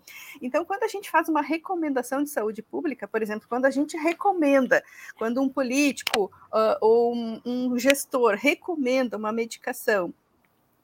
Então, 0.40 0.64
quando 0.64 0.82
a 0.82 0.88
gente 0.88 1.10
faz 1.10 1.28
uma 1.28 1.42
recomendação 1.42 2.22
de 2.22 2.30
saúde 2.30 2.62
pública, 2.62 3.06
por 3.06 3.22
exemplo, 3.22 3.48
quando 3.48 3.66
a 3.66 3.70
gente 3.70 3.96
recomenda, 3.96 4.82
quando 5.16 5.40
um 5.40 5.48
político 5.48 6.30
uh, 6.52 6.76
ou 6.80 7.14
um, 7.14 7.40
um 7.44 7.78
gestor 7.78 8.36
recomenda 8.36 9.16
uma 9.16 9.32
medicação 9.32 10.12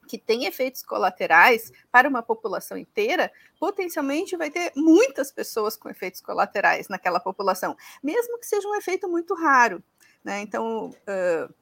que 0.07 0.17
tem 0.17 0.45
efeitos 0.45 0.83
colaterais 0.83 1.71
para 1.91 2.07
uma 2.07 2.21
população 2.21 2.77
inteira, 2.77 3.31
potencialmente 3.59 4.37
vai 4.37 4.49
ter 4.49 4.71
muitas 4.75 5.31
pessoas 5.31 5.75
com 5.75 5.89
efeitos 5.89 6.21
colaterais 6.21 6.87
naquela 6.87 7.19
população, 7.19 7.75
mesmo 8.01 8.39
que 8.39 8.45
seja 8.45 8.67
um 8.67 8.75
efeito 8.75 9.07
muito 9.09 9.33
raro. 9.33 9.83
Né? 10.23 10.41
Então, 10.41 10.89
uh, 10.89 11.53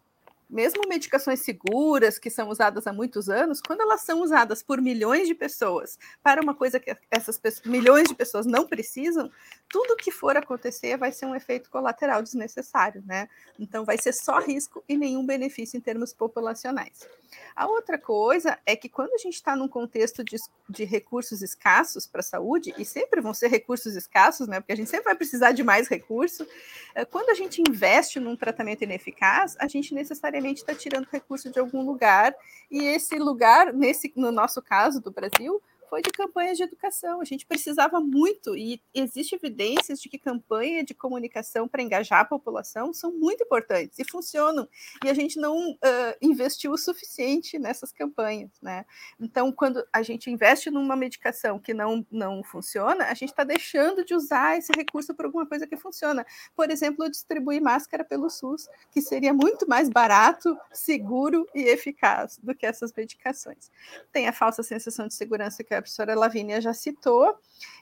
mesmo 0.51 0.83
medicações 0.87 1.39
seguras, 1.39 2.19
que 2.19 2.29
são 2.29 2.49
usadas 2.49 2.85
há 2.85 2.91
muitos 2.91 3.29
anos, 3.29 3.61
quando 3.61 3.81
elas 3.81 4.01
são 4.01 4.21
usadas 4.21 4.61
por 4.61 4.81
milhões 4.81 5.25
de 5.25 5.33
pessoas 5.33 5.97
para 6.21 6.41
uma 6.41 6.53
coisa 6.53 6.77
que 6.77 6.93
essas 7.09 7.39
pessoas, 7.39 7.65
milhões 7.65 8.09
de 8.09 8.13
pessoas 8.13 8.45
não 8.45 8.67
precisam, 8.67 9.31
tudo 9.69 9.95
que 9.95 10.11
for 10.11 10.35
acontecer 10.35 10.97
vai 10.97 11.13
ser 11.13 11.25
um 11.25 11.33
efeito 11.33 11.69
colateral 11.69 12.21
desnecessário, 12.21 13.01
né? 13.05 13.29
Então 13.57 13.85
vai 13.85 13.97
ser 13.97 14.11
só 14.11 14.39
risco 14.39 14.83
e 14.89 14.97
nenhum 14.97 15.25
benefício 15.25 15.77
em 15.77 15.81
termos 15.81 16.13
populacionais. 16.13 17.07
A 17.55 17.67
outra 17.67 17.97
coisa 17.97 18.57
é 18.65 18.75
que 18.75 18.89
quando 18.89 19.13
a 19.13 19.17
gente 19.17 19.35
está 19.35 19.55
num 19.55 19.67
contexto 19.67 20.23
de, 20.23 20.37
de 20.69 20.83
recursos 20.83 21.41
escassos 21.41 22.07
para 22.07 22.19
a 22.19 22.23
saúde, 22.23 22.73
e 22.77 22.85
sempre 22.85 23.21
vão 23.21 23.33
ser 23.33 23.47
recursos 23.47 23.95
escassos, 23.95 24.47
né? 24.47 24.59
Porque 24.59 24.73
a 24.73 24.75
gente 24.75 24.89
sempre 24.89 25.05
vai 25.05 25.15
precisar 25.15 25.51
de 25.51 25.63
mais 25.63 25.87
recurso, 25.87 26.47
eh, 26.95 27.05
quando 27.05 27.29
a 27.29 27.35
gente 27.35 27.61
investe 27.61 28.19
num 28.19 28.35
tratamento 28.35 28.83
ineficaz, 28.83 29.55
a 29.59 29.67
gente 29.67 29.93
necessariamente 29.93 30.61
está 30.61 30.73
tirando 30.73 31.07
recurso 31.11 31.51
de 31.51 31.59
algum 31.59 31.85
lugar, 31.85 32.35
e 32.69 32.83
esse 32.85 33.17
lugar, 33.17 33.73
nesse, 33.73 34.11
no 34.15 34.31
nosso 34.31 34.61
caso 34.61 35.01
do 35.01 35.11
Brasil, 35.11 35.61
foi 35.91 36.01
de 36.01 36.09
campanhas 36.09 36.55
de 36.55 36.63
educação. 36.63 37.19
A 37.19 37.25
gente 37.25 37.45
precisava 37.45 37.99
muito, 37.99 38.55
e 38.55 38.81
existe 38.93 39.35
evidências 39.35 39.99
de 39.99 40.07
que 40.07 40.17
campanha 40.17 40.85
de 40.85 40.93
comunicação 40.93 41.67
para 41.67 41.83
engajar 41.83 42.21
a 42.21 42.25
população 42.25 42.93
são 42.93 43.11
muito 43.11 43.43
importantes 43.43 43.99
e 43.99 44.09
funcionam. 44.09 44.69
E 45.03 45.09
a 45.09 45.13
gente 45.13 45.37
não 45.37 45.71
uh, 45.71 45.77
investiu 46.21 46.71
o 46.71 46.77
suficiente 46.77 47.59
nessas 47.59 47.91
campanhas. 47.91 48.51
Né? 48.61 48.85
Então, 49.19 49.51
quando 49.51 49.85
a 49.91 50.01
gente 50.01 50.31
investe 50.31 50.71
numa 50.71 50.95
medicação 50.95 51.59
que 51.59 51.73
não, 51.73 52.07
não 52.09 52.41
funciona, 52.41 53.07
a 53.07 53.13
gente 53.13 53.31
está 53.31 53.43
deixando 53.43 54.05
de 54.05 54.15
usar 54.15 54.57
esse 54.57 54.71
recurso 54.71 55.13
para 55.13 55.25
alguma 55.25 55.45
coisa 55.45 55.67
que 55.67 55.75
funciona. 55.75 56.25
Por 56.55 56.71
exemplo, 56.71 57.11
distribuir 57.11 57.61
máscara 57.61 58.05
pelo 58.05 58.29
SUS, 58.29 58.69
que 58.91 59.01
seria 59.01 59.33
muito 59.33 59.67
mais 59.67 59.89
barato, 59.89 60.57
seguro 60.71 61.45
e 61.53 61.63
eficaz 61.63 62.37
do 62.41 62.55
que 62.55 62.65
essas 62.65 62.93
medicações. 62.93 63.69
Tem 64.09 64.29
a 64.29 64.31
falsa 64.31 64.63
sensação 64.63 65.05
de 65.05 65.15
segurança 65.15 65.61
que 65.65 65.73
a 65.73 65.80
professora 65.81 66.15
Lavínia 66.15 66.61
já 66.61 66.73
citou, 66.73 67.35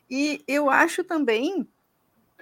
e 0.09 0.43
eu 0.47 0.69
acho 0.69 1.03
também 1.03 1.67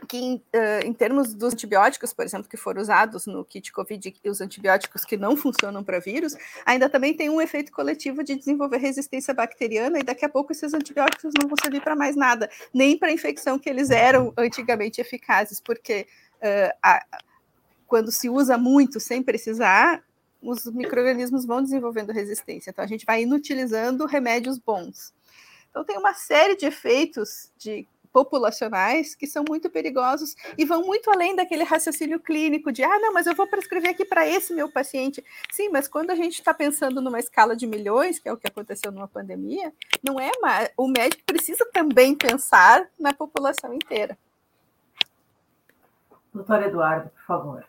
que 0.07 0.17
em, 0.17 0.35
uh, 0.35 0.85
em, 0.85 0.93
termos 0.93 1.33
dos 1.33 1.53
antibióticos, 1.53 2.13
por 2.13 2.23
exemplo, 2.23 2.47
que 2.47 2.57
foram 2.57 2.81
usados 2.81 3.25
no 3.25 3.43
kit 3.43 3.71
COVID 3.71 4.15
e 4.23 4.29
os 4.29 4.41
antibióticos 4.41 5.03
que 5.03 5.17
não 5.17 5.35
funcionam 5.35 5.83
para 5.83 5.99
vírus, 5.99 6.35
ainda 6.65 6.87
também 6.87 7.15
tem 7.15 7.29
um 7.29 7.41
efeito 7.41 7.71
coletivo 7.71 8.23
de 8.23 8.35
desenvolver 8.35 8.77
resistência 8.77 9.33
bacteriana 9.33 9.99
e 9.99 10.03
daqui 10.03 10.23
a 10.23 10.29
pouco 10.29 10.51
esses 10.51 10.73
antibióticos 10.73 11.33
não 11.39 11.47
vão 11.47 11.57
servir 11.59 11.81
para 11.81 11.95
mais 11.95 12.15
nada, 12.15 12.49
nem 12.73 12.97
para 12.97 13.09
a 13.09 13.11
infecção 13.11 13.57
que 13.57 13.69
eles 13.69 13.89
eram 13.89 14.33
antigamente 14.37 15.01
eficazes, 15.01 15.59
porque 15.59 16.05
uh, 16.35 16.77
a, 16.83 17.03
quando 17.87 18.11
se 18.11 18.29
usa 18.29 18.57
muito 18.57 18.99
sem 18.99 19.23
precisar, 19.23 20.03
os 20.41 20.65
micro-organismos 20.65 21.45
vão 21.45 21.63
desenvolvendo 21.63 22.11
resistência. 22.11 22.69
Então 22.69 22.85
a 22.85 22.87
gente 22.87 23.05
vai 23.05 23.23
inutilizando 23.23 24.05
remédios 24.05 24.59
bons. 24.59 25.13
Então, 25.77 25.85
tem 25.85 25.97
uma 25.99 26.15
série 26.15 26.55
de 26.55 26.65
efeitos 26.65 27.51
de 27.55 27.87
populacionais 28.11 29.13
que 29.13 29.27
são 29.27 29.45
muito 29.47 29.69
perigosos 29.69 30.35
e 30.57 30.65
vão 30.65 30.81
muito 30.81 31.07
além 31.11 31.35
daquele 31.35 31.63
raciocínio 31.63 32.19
clínico 32.19 32.71
de 32.71 32.83
ah, 32.83 32.97
não, 32.97 33.13
mas 33.13 33.27
eu 33.27 33.35
vou 33.35 33.45
prescrever 33.45 33.91
aqui 33.91 34.03
para 34.03 34.27
esse 34.27 34.55
meu 34.55 34.71
paciente. 34.71 35.23
Sim, 35.51 35.69
mas 35.69 35.87
quando 35.87 36.09
a 36.09 36.15
gente 36.15 36.33
está 36.33 36.51
pensando 36.51 36.99
numa 36.99 37.19
escala 37.19 37.55
de 37.55 37.67
milhões, 37.67 38.17
que 38.17 38.27
é 38.27 38.33
o 38.33 38.37
que 38.37 38.47
aconteceu 38.47 38.91
numa 38.91 39.07
pandemia, 39.07 39.71
não 40.01 40.19
é 40.19 40.31
mais. 40.41 40.71
O 40.75 40.87
médico 40.87 41.21
precisa 41.27 41.63
também 41.71 42.15
pensar 42.15 42.89
na 42.99 43.13
população 43.13 43.71
inteira. 43.71 44.17
Doutor 46.33 46.63
Eduardo, 46.63 47.11
por 47.11 47.23
favor. 47.23 47.65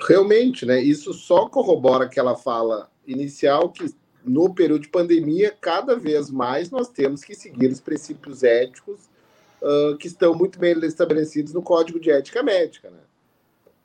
Realmente, 0.00 0.66
né? 0.66 0.80
Isso 0.80 1.14
só 1.14 1.48
corrobora 1.48 2.06
aquela 2.06 2.34
fala 2.34 2.90
inicial 3.06 3.70
que 3.70 3.99
no 4.24 4.54
período 4.54 4.82
de 4.82 4.88
pandemia, 4.88 5.56
cada 5.60 5.96
vez 5.96 6.30
mais 6.30 6.70
nós 6.70 6.88
temos 6.88 7.22
que 7.22 7.34
seguir 7.34 7.68
os 7.68 7.80
princípios 7.80 8.42
éticos 8.42 9.08
uh, 9.62 9.96
que 9.96 10.06
estão 10.06 10.34
muito 10.34 10.58
bem 10.58 10.78
estabelecidos 10.84 11.52
no 11.52 11.62
Código 11.62 11.98
de 11.98 12.10
Ética 12.10 12.42
Médica. 12.42 12.90
Né? 12.90 12.98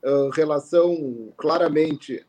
Uh, 0.03 0.29
relação 0.29 1.33
claramente 1.37 2.25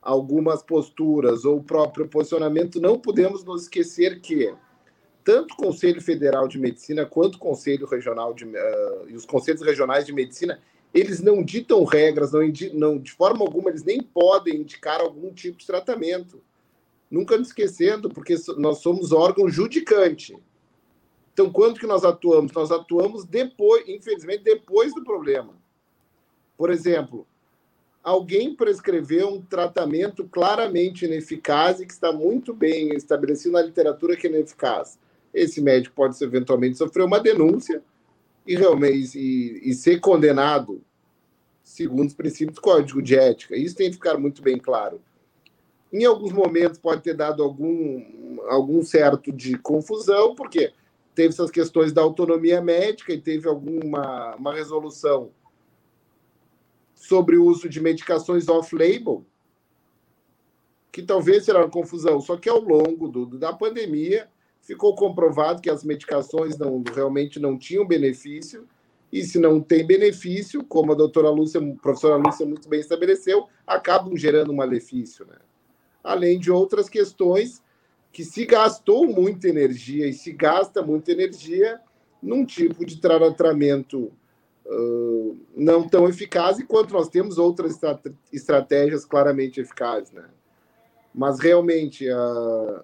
algumas 0.00 0.62
posturas 0.62 1.44
ou 1.44 1.58
o 1.58 1.62
próprio 1.62 2.08
posicionamento, 2.08 2.80
não 2.80 2.98
podemos 2.98 3.44
nos 3.44 3.62
esquecer 3.62 4.20
que 4.20 4.52
tanto 5.22 5.52
o 5.52 5.56
Conselho 5.56 6.00
Federal 6.00 6.48
de 6.48 6.58
Medicina 6.58 7.04
quanto 7.04 7.34
o 7.34 7.38
Conselho 7.38 7.86
Regional 7.86 8.32
de, 8.32 8.46
uh, 8.46 9.08
e 9.08 9.14
os 9.14 9.26
Conselhos 9.26 9.60
Regionais 9.60 10.06
de 10.06 10.12
Medicina, 10.12 10.58
eles 10.94 11.20
não 11.20 11.44
ditam 11.44 11.84
regras, 11.84 12.32
não, 12.32 12.40
não, 12.72 12.98
de 12.98 13.12
forma 13.12 13.44
alguma 13.44 13.68
eles 13.68 13.84
nem 13.84 14.02
podem 14.02 14.56
indicar 14.56 15.00
algum 15.00 15.32
tipo 15.32 15.58
de 15.58 15.66
tratamento 15.66 16.42
nunca 17.10 17.36
nos 17.36 17.48
esquecendo, 17.48 18.08
porque 18.08 18.36
nós 18.56 18.78
somos 18.78 19.12
órgão 19.12 19.48
judicante. 19.48 20.36
Então, 21.32 21.50
quando 21.50 21.80
que 21.80 21.86
nós 21.86 22.04
atuamos? 22.04 22.52
Nós 22.52 22.70
atuamos 22.70 23.24
depois, 23.24 23.88
infelizmente, 23.88 24.44
depois 24.44 24.94
do 24.94 25.02
problema. 25.02 25.54
Por 26.56 26.70
exemplo, 26.70 27.26
alguém 28.02 28.54
prescreveu 28.54 29.28
um 29.28 29.42
tratamento 29.42 30.24
claramente 30.28 31.04
ineficaz 31.04 31.80
e 31.80 31.86
que 31.86 31.92
está 31.92 32.12
muito 32.12 32.52
bem 32.52 32.94
estabelecido 32.94 33.52
na 33.52 33.62
literatura 33.62 34.16
que 34.16 34.26
é 34.26 34.30
ineficaz. 34.30 34.98
Esse 35.32 35.60
médico 35.60 35.94
pode 35.94 36.22
eventualmente 36.22 36.76
sofrer 36.76 37.04
uma 37.04 37.20
denúncia 37.20 37.82
e 38.46 38.56
realmente 38.56 39.18
e, 39.18 39.70
e 39.70 39.74
ser 39.74 40.00
condenado 40.00 40.82
segundo 41.62 42.08
os 42.08 42.14
princípios 42.14 42.56
do 42.56 42.60
Código 42.60 43.00
de 43.00 43.16
Ética. 43.16 43.56
Isso 43.56 43.76
tem 43.76 43.88
que 43.88 43.94
ficar 43.94 44.18
muito 44.18 44.42
bem 44.42 44.58
claro. 44.58 45.00
Em 45.92 46.04
alguns 46.04 46.32
momentos 46.32 46.78
pode 46.78 47.02
ter 47.02 47.14
dado 47.14 47.42
algum, 47.42 48.38
algum 48.48 48.82
certo 48.82 49.32
de 49.32 49.58
confusão, 49.58 50.34
porque 50.34 50.72
teve 51.14 51.28
essas 51.28 51.50
questões 51.50 51.92
da 51.92 52.02
autonomia 52.02 52.60
médica 52.60 53.12
e 53.12 53.20
teve 53.20 53.48
alguma 53.48 54.36
uma 54.36 54.54
resolução 54.54 55.30
sobre 56.94 57.36
o 57.36 57.44
uso 57.44 57.68
de 57.68 57.80
medicações 57.80 58.48
off-label, 58.48 59.24
que 60.92 61.02
talvez 61.02 61.44
será 61.44 61.60
uma 61.60 61.70
confusão. 61.70 62.20
Só 62.20 62.36
que 62.36 62.48
ao 62.48 62.60
longo 62.60 63.08
do, 63.08 63.26
da 63.38 63.52
pandemia 63.52 64.28
ficou 64.60 64.94
comprovado 64.94 65.62
que 65.62 65.70
as 65.70 65.82
medicações 65.82 66.56
não, 66.58 66.82
realmente 66.94 67.40
não 67.40 67.58
tinham 67.58 67.86
benefício, 67.86 68.68
e 69.12 69.24
se 69.24 69.40
não 69.40 69.60
tem 69.60 69.84
benefício, 69.84 70.62
como 70.62 70.92
a 70.92 70.94
doutora 70.94 71.30
Lúcia, 71.30 71.60
a 71.60 71.82
professora 71.82 72.16
Lúcia 72.16 72.46
muito 72.46 72.68
bem 72.68 72.78
estabeleceu, 72.78 73.48
acabam 73.66 74.16
gerando 74.16 74.52
um 74.52 74.56
malefício, 74.56 75.26
né? 75.26 75.36
Além 76.02 76.38
de 76.38 76.50
outras 76.50 76.88
questões 76.88 77.62
que 78.12 78.24
se 78.24 78.44
gastou 78.44 79.06
muita 79.06 79.48
energia 79.48 80.06
e 80.06 80.12
se 80.12 80.32
gasta 80.32 80.82
muita 80.82 81.12
energia 81.12 81.80
num 82.22 82.44
tipo 82.44 82.84
de 82.84 83.00
tratamento 83.00 84.12
uh, 84.66 85.38
não 85.56 85.88
tão 85.88 86.08
eficaz, 86.08 86.58
enquanto 86.58 86.92
nós 86.92 87.08
temos 87.08 87.38
outras 87.38 87.78
estratégias 88.32 89.04
claramente 89.04 89.60
eficazes. 89.60 90.12
Né? 90.12 90.24
Mas 91.14 91.38
realmente 91.38 92.08
uh, 92.10 92.82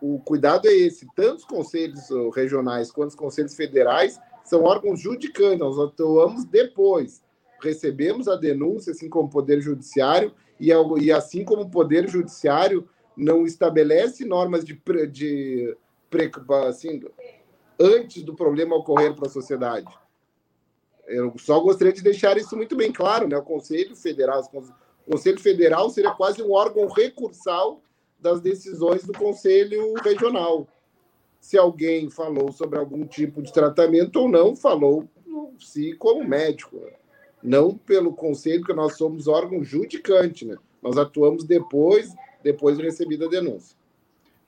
o 0.00 0.18
cuidado 0.20 0.68
é 0.68 0.72
esse: 0.72 1.06
tanto 1.14 1.38
os 1.38 1.44
conselhos 1.44 2.08
regionais 2.34 2.90
quanto 2.90 3.10
os 3.10 3.16
conselhos 3.16 3.54
federais 3.54 4.18
são 4.44 4.62
órgãos 4.62 5.00
judicantes, 5.00 5.58
nós 5.58 5.78
atuamos 5.78 6.44
depois. 6.44 7.22
Recebemos 7.60 8.28
a 8.28 8.36
denúncia, 8.36 8.92
assim 8.92 9.08
como 9.08 9.26
o 9.26 9.30
Poder 9.30 9.60
Judiciário, 9.60 10.32
e, 10.58 10.70
e 11.00 11.12
assim 11.12 11.44
como 11.44 11.62
o 11.62 11.70
Poder 11.70 12.08
Judiciário 12.08 12.88
não 13.16 13.46
estabelece 13.46 14.24
normas 14.24 14.64
de, 14.64 14.80
de 15.10 15.76
assim, 16.68 17.02
antes 17.78 18.22
do 18.22 18.34
problema 18.34 18.76
ocorrer 18.76 19.14
para 19.14 19.26
a 19.26 19.30
sociedade. 19.30 19.86
Eu 21.06 21.34
só 21.38 21.60
gostaria 21.60 21.92
de 21.92 22.02
deixar 22.02 22.36
isso 22.36 22.56
muito 22.56 22.74
bem 22.74 22.92
claro, 22.92 23.28
né? 23.28 23.36
O 23.36 23.42
Conselho 23.42 23.94
Federal, 23.94 24.42
o 24.52 25.10
Conselho 25.10 25.40
Federal 25.40 25.88
seria 25.88 26.10
quase 26.10 26.42
um 26.42 26.52
órgão 26.52 26.88
recursal 26.88 27.80
das 28.18 28.40
decisões 28.40 29.04
do 29.04 29.12
Conselho 29.12 29.94
Regional. 30.02 30.66
Se 31.38 31.56
alguém 31.56 32.10
falou 32.10 32.50
sobre 32.50 32.78
algum 32.78 33.06
tipo 33.06 33.40
de 33.40 33.52
tratamento 33.52 34.16
ou 34.16 34.28
não, 34.28 34.56
falou 34.56 35.08
se 35.60 35.94
como 35.94 36.26
médico 36.26 36.82
não 37.46 37.76
pelo 37.76 38.12
conselho, 38.12 38.64
que 38.64 38.74
nós 38.74 38.96
somos 38.96 39.28
órgão 39.28 39.62
judicante, 39.62 40.44
né? 40.44 40.56
Nós 40.82 40.98
atuamos 40.98 41.44
depois, 41.44 42.12
depois 42.42 42.76
de 42.76 42.82
recebida 42.82 43.26
a 43.26 43.28
denúncia. 43.30 43.76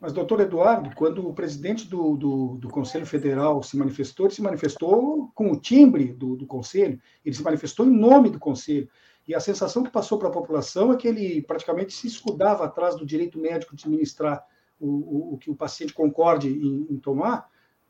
Mas, 0.00 0.12
doutor 0.12 0.40
Eduardo, 0.40 0.94
quando 0.94 1.26
o 1.26 1.34
presidente 1.34 1.88
do, 1.88 2.16
do, 2.16 2.46
do, 2.56 2.68
Conselho 2.68 3.04
Federal 3.04 3.62
se 3.62 3.76
manifestou, 3.76 4.26
ele 4.26 4.34
se 4.34 4.42
manifestou 4.42 5.30
com 5.34 5.50
o 5.50 5.56
timbre 5.56 6.12
do, 6.12 6.36
do 6.36 6.46
Conselho, 6.46 7.00
ele 7.24 7.34
se 7.34 7.42
manifestou 7.42 7.86
em 7.86 7.90
nome 7.90 8.30
do 8.30 8.38
Conselho. 8.38 8.88
E 9.26 9.34
a 9.34 9.40
sensação 9.40 9.82
que 9.82 9.90
passou 9.90 10.16
para 10.18 10.28
a 10.28 10.32
população 10.32 10.92
é 10.92 10.96
que 10.96 11.08
ele 11.08 11.42
praticamente 11.42 11.92
se 11.92 12.06
escudava 12.06 12.64
atrás 12.64 12.96
do 12.96 13.04
direito 13.04 13.38
médico 13.38 13.74
de 13.74 13.84
administrar 13.84 14.44
o, 14.78 14.86
o, 14.86 15.34
o 15.34 15.38
que 15.38 15.50
o 15.50 15.56
paciente 15.56 15.92
concorde 15.92 16.48
em, 16.48 16.86
em 16.90 16.96
tomar, 16.96 17.48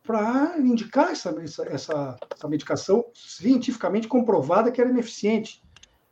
para 0.09 0.59
indicar 0.59 1.11
essa, 1.11 1.29
essa, 1.69 2.17
essa, 2.35 2.49
medicação 2.49 3.05
cientificamente 3.13 4.09
comprovada 4.09 4.73
que 4.73 4.81
era 4.81 4.89
ineficiente. 4.89 5.63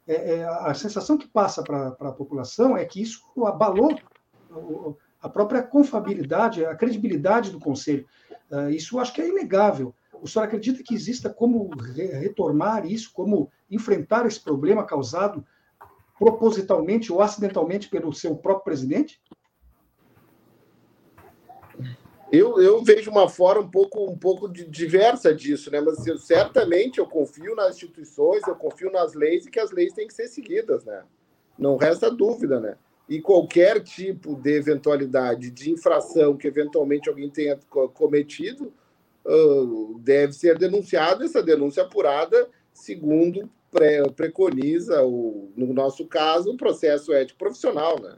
É, 0.06 0.34
é, 0.34 0.44
a 0.44 0.74
sensação 0.74 1.16
que 1.16 1.26
passa 1.26 1.62
para 1.62 1.88
a 1.88 2.12
população 2.12 2.76
é 2.76 2.84
que 2.84 3.00
isso 3.00 3.22
abalou 3.46 3.98
a 5.18 5.30
própria 5.30 5.62
confiabilidade, 5.62 6.62
a 6.62 6.76
credibilidade 6.76 7.50
do 7.50 7.58
Conselho. 7.58 8.06
Uh, 8.50 8.68
isso 8.68 8.98
acho 8.98 9.14
que 9.14 9.22
é 9.22 9.28
inegável. 9.28 9.94
O 10.12 10.28
senhor 10.28 10.44
acredita 10.44 10.82
que 10.82 10.94
exista 10.94 11.30
como 11.30 11.70
retornar 12.20 12.84
isso, 12.84 13.10
como 13.14 13.50
enfrentar 13.70 14.26
esse 14.26 14.38
problema 14.38 14.84
causado 14.84 15.42
propositalmente 16.18 17.10
ou 17.10 17.22
acidentalmente 17.22 17.88
pelo 17.88 18.12
seu 18.12 18.36
próprio 18.36 18.64
presidente? 18.64 19.18
Eu, 22.30 22.60
eu 22.60 22.82
vejo 22.82 23.10
uma 23.10 23.28
forma 23.28 23.62
um 23.62 23.70
pouco, 23.70 24.04
um 24.04 24.18
pouco 24.18 24.48
diversa 24.48 25.32
disso, 25.32 25.70
né? 25.70 25.80
Mas 25.80 26.04
eu, 26.06 26.18
certamente 26.18 26.98
eu 26.98 27.06
confio 27.06 27.54
nas 27.54 27.76
instituições, 27.76 28.42
eu 28.46 28.56
confio 28.56 28.90
nas 28.90 29.14
leis 29.14 29.46
e 29.46 29.50
que 29.50 29.60
as 29.60 29.70
leis 29.70 29.92
têm 29.92 30.08
que 30.08 30.14
ser 30.14 30.26
seguidas, 30.26 30.84
né? 30.84 31.04
Não 31.56 31.76
resta 31.76 32.10
dúvida, 32.10 32.58
né? 32.58 32.76
E 33.08 33.20
qualquer 33.20 33.80
tipo 33.80 34.34
de 34.34 34.56
eventualidade 34.56 35.50
de 35.50 35.70
infração 35.70 36.36
que 36.36 36.48
eventualmente 36.48 37.08
alguém 37.08 37.30
tenha 37.30 37.56
cometido 37.94 38.72
uh, 39.24 39.98
deve 40.00 40.32
ser 40.32 40.58
denunciado. 40.58 41.22
Essa 41.22 41.42
denúncia 41.42 41.84
apurada, 41.84 42.48
segundo 42.74 43.48
pre 43.70 44.02
preconiza, 44.10 45.04
o, 45.04 45.52
no 45.56 45.72
nosso 45.72 46.04
caso, 46.06 46.50
o 46.50 46.56
processo 46.56 47.12
ético 47.12 47.38
profissional, 47.38 48.00
né? 48.02 48.16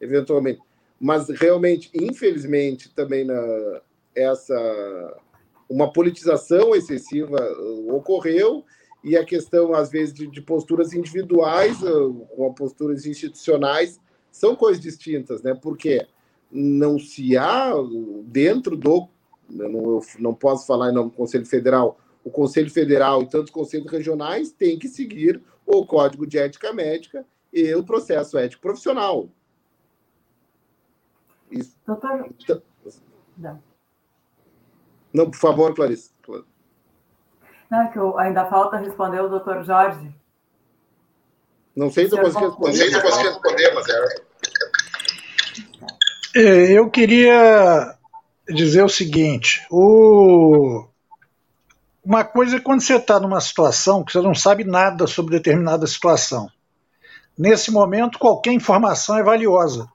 Eventualmente 0.00 0.60
mas 1.00 1.28
realmente, 1.28 1.90
infelizmente, 1.94 2.92
também 2.94 3.24
na, 3.24 3.80
essa 4.14 5.16
uma 5.68 5.92
politização 5.92 6.74
excessiva 6.74 7.36
uh, 7.36 7.94
ocorreu 7.94 8.64
e 9.04 9.16
a 9.16 9.24
questão 9.24 9.74
às 9.74 9.90
vezes 9.90 10.14
de, 10.14 10.26
de 10.26 10.40
posturas 10.40 10.94
individuais 10.94 11.82
uh, 11.82 12.26
com 12.34 12.52
posturas 12.54 13.04
institucionais 13.04 14.00
são 14.30 14.56
coisas 14.56 14.82
distintas, 14.82 15.42
né? 15.42 15.54
Porque 15.54 16.06
não 16.50 16.98
se 16.98 17.36
há 17.36 17.72
dentro 18.24 18.76
do 18.76 19.08
eu 19.50 19.68
não, 19.68 19.80
eu 19.80 20.02
não 20.18 20.34
posso 20.34 20.66
falar 20.66 20.90
em 20.90 20.94
nome 20.94 21.10
do 21.10 21.16
Conselho 21.16 21.46
Federal, 21.46 21.98
o 22.24 22.30
Conselho 22.30 22.70
Federal 22.70 23.22
e 23.22 23.28
tantos 23.28 23.50
conselhos 23.50 23.90
regionais 23.90 24.50
têm 24.52 24.78
que 24.78 24.88
seguir 24.88 25.40
o 25.64 25.86
Código 25.86 26.26
de 26.26 26.38
Ética 26.38 26.72
Médica 26.72 27.24
e 27.52 27.74
o 27.74 27.82
processo 27.82 28.36
ético 28.36 28.62
profissional. 28.62 29.28
Isso. 31.50 31.76
Doutor. 31.86 32.28
Então, 32.40 32.62
não. 33.36 33.62
não, 35.12 35.30
por 35.30 35.38
favor, 35.38 35.74
Clarice. 35.74 36.10
Não, 37.70 37.82
é 37.82 37.88
que 37.88 37.98
eu, 37.98 38.18
ainda 38.18 38.46
falta 38.46 38.78
responder 38.78 39.20
o 39.20 39.28
doutor 39.28 39.62
Jorge. 39.62 40.14
Não 41.76 41.90
sei 41.90 42.08
se 42.08 42.14
eu 42.14 42.22
consigo 42.22 42.46
responder. 42.46 42.66
Não 42.66 42.74
sei 42.74 42.88
se 42.90 42.96
eu 42.96 43.02
consigo 43.02 43.28
responder, 43.28 43.74
mas 43.74 43.86
é. 43.88 44.00
é. 46.36 46.72
Eu 46.72 46.90
queria 46.90 47.94
dizer 48.48 48.82
o 48.82 48.88
seguinte: 48.88 49.66
o... 49.70 50.86
uma 52.04 52.24
coisa 52.24 52.56
é 52.56 52.60
quando 52.60 52.80
você 52.80 52.96
está 52.96 53.20
numa 53.20 53.40
situação 53.40 54.02
que 54.02 54.12
você 54.12 54.20
não 54.20 54.34
sabe 54.34 54.64
nada 54.64 55.06
sobre 55.06 55.36
determinada 55.36 55.86
situação. 55.86 56.50
Nesse 57.36 57.70
momento, 57.70 58.18
qualquer 58.18 58.52
informação 58.52 59.16
é 59.16 59.22
valiosa. 59.22 59.88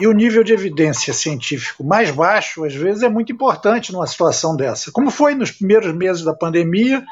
E 0.00 0.06
o 0.06 0.12
nível 0.12 0.44
de 0.44 0.52
evidência 0.52 1.12
científico 1.12 1.82
mais 1.82 2.10
baixo, 2.10 2.64
às 2.64 2.74
vezes, 2.74 3.02
é 3.02 3.08
muito 3.08 3.32
importante 3.32 3.92
numa 3.92 4.06
situação 4.06 4.56
dessa, 4.56 4.92
como 4.92 5.10
foi 5.10 5.34
nos 5.34 5.50
primeiros 5.50 5.92
meses 5.92 6.22
da 6.22 6.32
pandemia, 6.32 7.04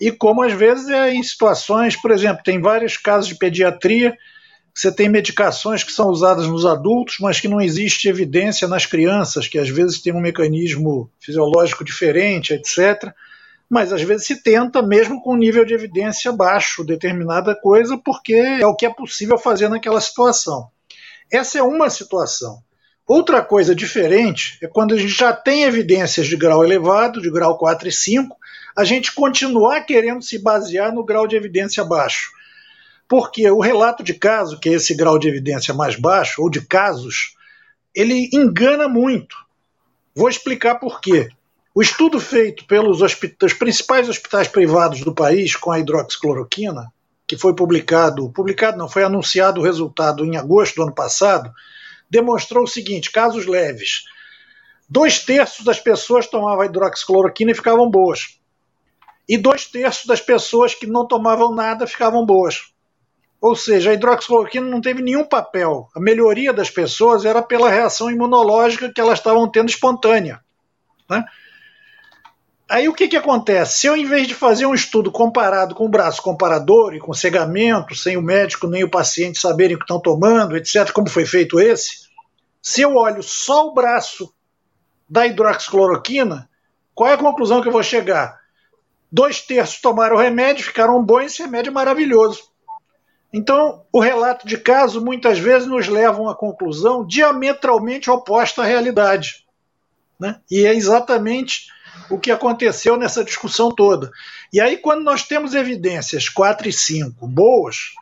e 0.00 0.10
como 0.10 0.42
às 0.42 0.52
vezes 0.52 0.88
é 0.88 1.14
em 1.14 1.22
situações, 1.22 1.96
por 1.96 2.10
exemplo, 2.10 2.42
tem 2.44 2.60
vários 2.60 2.96
casos 2.96 3.28
de 3.28 3.36
pediatria, 3.36 4.16
você 4.74 4.92
tem 4.92 5.08
medicações 5.08 5.82
que 5.82 5.92
são 5.92 6.08
usadas 6.08 6.46
nos 6.46 6.66
adultos, 6.66 7.16
mas 7.20 7.40
que 7.40 7.48
não 7.48 7.62
existe 7.62 8.08
evidência 8.08 8.68
nas 8.68 8.84
crianças, 8.84 9.48
que 9.48 9.58
às 9.58 9.70
vezes 9.70 10.02
tem 10.02 10.12
um 10.12 10.20
mecanismo 10.20 11.10
fisiológico 11.18 11.82
diferente, 11.82 12.52
etc. 12.52 13.10
Mas 13.70 13.90
às 13.90 14.02
vezes 14.02 14.26
se 14.26 14.42
tenta, 14.42 14.82
mesmo 14.82 15.22
com 15.22 15.34
nível 15.34 15.64
de 15.64 15.72
evidência 15.72 16.30
baixo, 16.30 16.84
determinada 16.84 17.54
coisa, 17.54 17.96
porque 17.96 18.34
é 18.34 18.66
o 18.66 18.76
que 18.76 18.84
é 18.84 18.92
possível 18.92 19.38
fazer 19.38 19.70
naquela 19.70 20.00
situação. 20.00 20.68
Essa 21.30 21.58
é 21.58 21.62
uma 21.62 21.90
situação. 21.90 22.62
Outra 23.06 23.42
coisa 23.42 23.74
diferente 23.74 24.58
é 24.62 24.66
quando 24.66 24.94
a 24.94 24.98
gente 24.98 25.12
já 25.12 25.32
tem 25.32 25.62
evidências 25.62 26.26
de 26.26 26.36
grau 26.36 26.64
elevado, 26.64 27.22
de 27.22 27.30
grau 27.30 27.56
4 27.56 27.88
e 27.88 27.92
5, 27.92 28.36
a 28.76 28.84
gente 28.84 29.14
continuar 29.14 29.82
querendo 29.82 30.22
se 30.22 30.38
basear 30.38 30.92
no 30.92 31.04
grau 31.04 31.26
de 31.26 31.36
evidência 31.36 31.84
baixo. 31.84 32.30
Porque 33.08 33.48
o 33.48 33.60
relato 33.60 34.02
de 34.02 34.12
caso, 34.14 34.58
que 34.58 34.68
é 34.68 34.72
esse 34.72 34.94
grau 34.94 35.18
de 35.18 35.28
evidência 35.28 35.72
mais 35.72 35.94
baixo, 35.94 36.42
ou 36.42 36.50
de 36.50 36.60
casos, 36.60 37.36
ele 37.94 38.28
engana 38.32 38.88
muito. 38.88 39.36
Vou 40.14 40.28
explicar 40.28 40.74
por 40.76 41.00
quê. 41.00 41.28
O 41.72 41.80
estudo 41.80 42.18
feito 42.18 42.64
pelos 42.66 43.00
principais 43.54 44.08
hospitais 44.08 44.48
privados 44.48 45.00
do 45.00 45.14
país 45.14 45.54
com 45.54 45.70
a 45.70 45.78
hidroxicloroquina, 45.78 46.92
que 47.26 47.36
foi 47.36 47.54
publicado, 47.54 48.30
publicado 48.30 48.78
não, 48.78 48.88
foi 48.88 49.02
anunciado 49.02 49.60
o 49.60 49.64
resultado 49.64 50.24
em 50.24 50.36
agosto 50.36 50.76
do 50.76 50.82
ano 50.82 50.94
passado, 50.94 51.52
demonstrou 52.08 52.64
o 52.64 52.68
seguinte: 52.68 53.10
casos 53.10 53.46
leves. 53.46 54.04
Dois 54.88 55.18
terços 55.18 55.64
das 55.64 55.80
pessoas 55.80 56.28
tomavam 56.28 56.64
hidroxicloroquina 56.64 57.50
e 57.50 57.54
ficavam 57.54 57.90
boas. 57.90 58.38
E 59.28 59.36
dois 59.36 59.66
terços 59.66 60.06
das 60.06 60.20
pessoas 60.20 60.74
que 60.74 60.86
não 60.86 61.06
tomavam 61.06 61.52
nada 61.52 61.86
ficavam 61.86 62.24
boas. 62.24 62.72
Ou 63.40 63.56
seja, 63.56 63.90
a 63.90 63.94
hidroxicloroquina 63.94 64.66
não 64.66 64.80
teve 64.80 65.02
nenhum 65.02 65.24
papel. 65.24 65.88
A 65.94 66.00
melhoria 66.00 66.52
das 66.52 66.70
pessoas 66.70 67.24
era 67.24 67.42
pela 67.42 67.68
reação 67.68 68.08
imunológica 68.08 68.92
que 68.92 69.00
elas 69.00 69.18
estavam 69.18 69.50
tendo 69.50 69.68
espontânea. 69.68 70.40
Né? 71.10 71.24
Aí 72.68 72.88
o 72.88 72.94
que, 72.94 73.06
que 73.06 73.16
acontece? 73.16 73.78
Se 73.78 73.86
eu, 73.86 73.96
em 73.96 74.04
vez 74.04 74.26
de 74.26 74.34
fazer 74.34 74.66
um 74.66 74.74
estudo 74.74 75.12
comparado 75.12 75.74
com 75.74 75.86
o 75.86 75.88
braço 75.88 76.20
comparador 76.20 76.94
e 76.94 76.98
com 76.98 77.14
cegamento, 77.14 77.94
sem 77.94 78.16
o 78.16 78.22
médico 78.22 78.66
nem 78.66 78.82
o 78.82 78.90
paciente 78.90 79.38
saberem 79.38 79.76
o 79.76 79.78
que 79.78 79.84
estão 79.84 80.00
tomando, 80.00 80.56
etc., 80.56 80.90
como 80.90 81.08
foi 81.08 81.24
feito 81.24 81.60
esse, 81.60 82.08
se 82.60 82.80
eu 82.80 82.96
olho 82.96 83.22
só 83.22 83.68
o 83.68 83.74
braço 83.74 84.34
da 85.08 85.24
hidroxicloroquina, 85.24 86.50
qual 86.92 87.08
é 87.08 87.12
a 87.12 87.18
conclusão 87.18 87.62
que 87.62 87.68
eu 87.68 87.72
vou 87.72 87.84
chegar? 87.84 88.40
Dois 89.12 89.40
terços 89.40 89.80
tomaram 89.80 90.16
o 90.16 90.18
remédio, 90.18 90.64
ficaram 90.64 91.00
bons, 91.04 91.26
esse 91.26 91.42
remédio 91.42 91.70
é 91.70 91.72
maravilhoso. 91.72 92.50
Então, 93.32 93.84
o 93.92 94.00
relato 94.00 94.46
de 94.46 94.56
caso 94.56 95.04
muitas 95.04 95.38
vezes 95.38 95.68
nos 95.68 95.86
leva 95.86 96.18
a 96.18 96.22
uma 96.22 96.34
conclusão 96.34 97.06
diametralmente 97.06 98.10
oposta 98.10 98.62
à 98.62 98.64
realidade. 98.64 99.46
Né? 100.18 100.40
E 100.50 100.66
é 100.66 100.74
exatamente 100.74 101.66
o 102.10 102.18
que 102.18 102.30
aconteceu 102.30 102.96
nessa 102.96 103.24
discussão 103.24 103.70
toda. 103.70 104.10
E 104.52 104.60
aí, 104.60 104.76
quando 104.76 105.02
nós 105.02 105.24
temos 105.24 105.54
evidências 105.54 106.28
4 106.28 106.68
e 106.68 106.72
5 106.72 107.26
boas, 107.26 107.92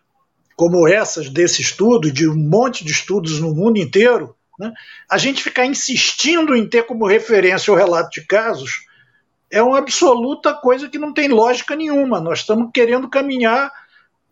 como 0.57 0.87
essas 0.87 1.29
desse 1.29 1.63
estudo, 1.63 2.13
de 2.13 2.29
um 2.29 2.37
monte 2.37 2.85
de 2.85 2.93
estudos 2.93 3.41
no 3.41 3.55
mundo 3.55 3.79
inteiro, 3.79 4.37
né, 4.59 4.73
a 5.11 5.19
gente 5.19 5.43
ficar 5.43 5.67
insistindo 5.67 6.55
em 6.55 6.69
ter 6.69 6.85
como 6.85 7.07
referência 7.07 7.73
o 7.73 7.77
relato 7.77 8.11
de 8.11 8.27
casos 8.27 8.85
é 9.51 9.63
uma 9.63 9.79
absoluta 9.79 10.53
coisa 10.53 10.89
que 10.89 10.99
não 10.99 11.13
tem 11.13 11.29
lógica 11.29 11.77
nenhuma. 11.77 12.21
Nós 12.21 12.41
estamos 12.41 12.71
querendo 12.73 13.09
caminhar 13.09 13.73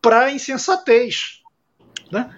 para 0.01 0.25
a 0.25 0.33
insensatez. 0.33 1.41
Né? 2.11 2.29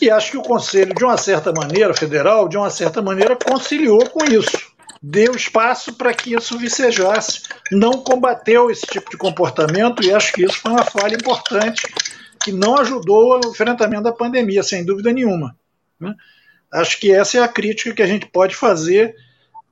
E 0.00 0.10
acho 0.10 0.32
que 0.32 0.38
o 0.38 0.42
Conselho, 0.42 0.94
de 0.94 1.04
uma 1.04 1.16
certa 1.16 1.52
maneira, 1.52 1.94
federal, 1.94 2.48
de 2.48 2.56
uma 2.56 2.68
certa 2.70 3.00
maneira, 3.00 3.36
conciliou 3.36 4.08
com 4.10 4.24
isso 4.24 4.75
deu 5.02 5.34
espaço 5.34 5.94
para 5.94 6.14
que 6.14 6.34
isso 6.34 6.58
vicejasse, 6.58 7.42
não 7.70 7.92
combateu 8.02 8.70
esse 8.70 8.86
tipo 8.86 9.10
de 9.10 9.16
comportamento 9.16 10.02
e 10.02 10.12
acho 10.12 10.32
que 10.32 10.44
isso 10.44 10.58
foi 10.58 10.72
uma 10.72 10.84
falha 10.84 11.14
importante 11.14 11.86
que 12.42 12.52
não 12.52 12.78
ajudou 12.78 13.40
o 13.40 13.50
enfrentamento 13.50 14.04
da 14.04 14.12
pandemia, 14.12 14.62
sem 14.62 14.84
dúvida 14.84 15.12
nenhuma. 15.12 15.56
Né? 15.98 16.14
Acho 16.72 16.98
que 17.00 17.12
essa 17.12 17.38
é 17.38 17.42
a 17.42 17.48
crítica 17.48 17.94
que 17.94 18.02
a 18.02 18.06
gente 18.06 18.26
pode 18.26 18.54
fazer 18.54 19.14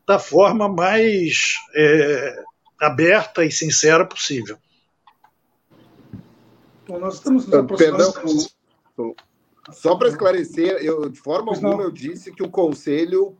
da 0.06 0.18
forma 0.18 0.68
mais 0.68 1.54
é, 1.74 2.42
aberta 2.80 3.44
e 3.44 3.50
sincera 3.50 4.04
possível. 4.04 4.58
Bom, 6.86 6.98
nós 6.98 7.14
estamos 7.14 7.46
nos 7.46 7.54
aproximando. 7.54 8.12
Perdão, 8.96 9.14
só 9.70 9.96
para 9.96 10.08
esclarecer, 10.08 10.78
eu, 10.82 11.08
de 11.08 11.18
forma 11.18 11.46
pois 11.46 11.58
alguma 11.58 11.82
não. 11.82 11.84
eu 11.84 11.90
disse 11.90 12.32
que 12.32 12.42
o 12.42 12.50
Conselho 12.50 13.36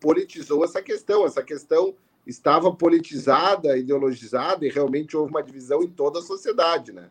politizou 0.00 0.64
essa 0.64 0.82
questão. 0.82 1.24
Essa 1.24 1.42
questão 1.42 1.94
estava 2.26 2.72
politizada, 2.74 3.76
ideologizada, 3.76 4.66
e 4.66 4.70
realmente 4.70 5.16
houve 5.16 5.30
uma 5.30 5.42
divisão 5.42 5.82
em 5.82 5.88
toda 5.88 6.18
a 6.18 6.22
sociedade. 6.22 6.92
Né? 6.92 7.08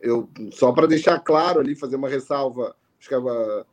Eu, 0.00 0.28
só 0.50 0.72
para 0.72 0.86
deixar 0.86 1.20
claro 1.20 1.60
ali, 1.60 1.74
fazer 1.74 1.96
uma 1.96 2.08
ressalva, 2.08 2.74
acho 2.98 3.08
que 3.08 3.14
ela, 3.14 3.66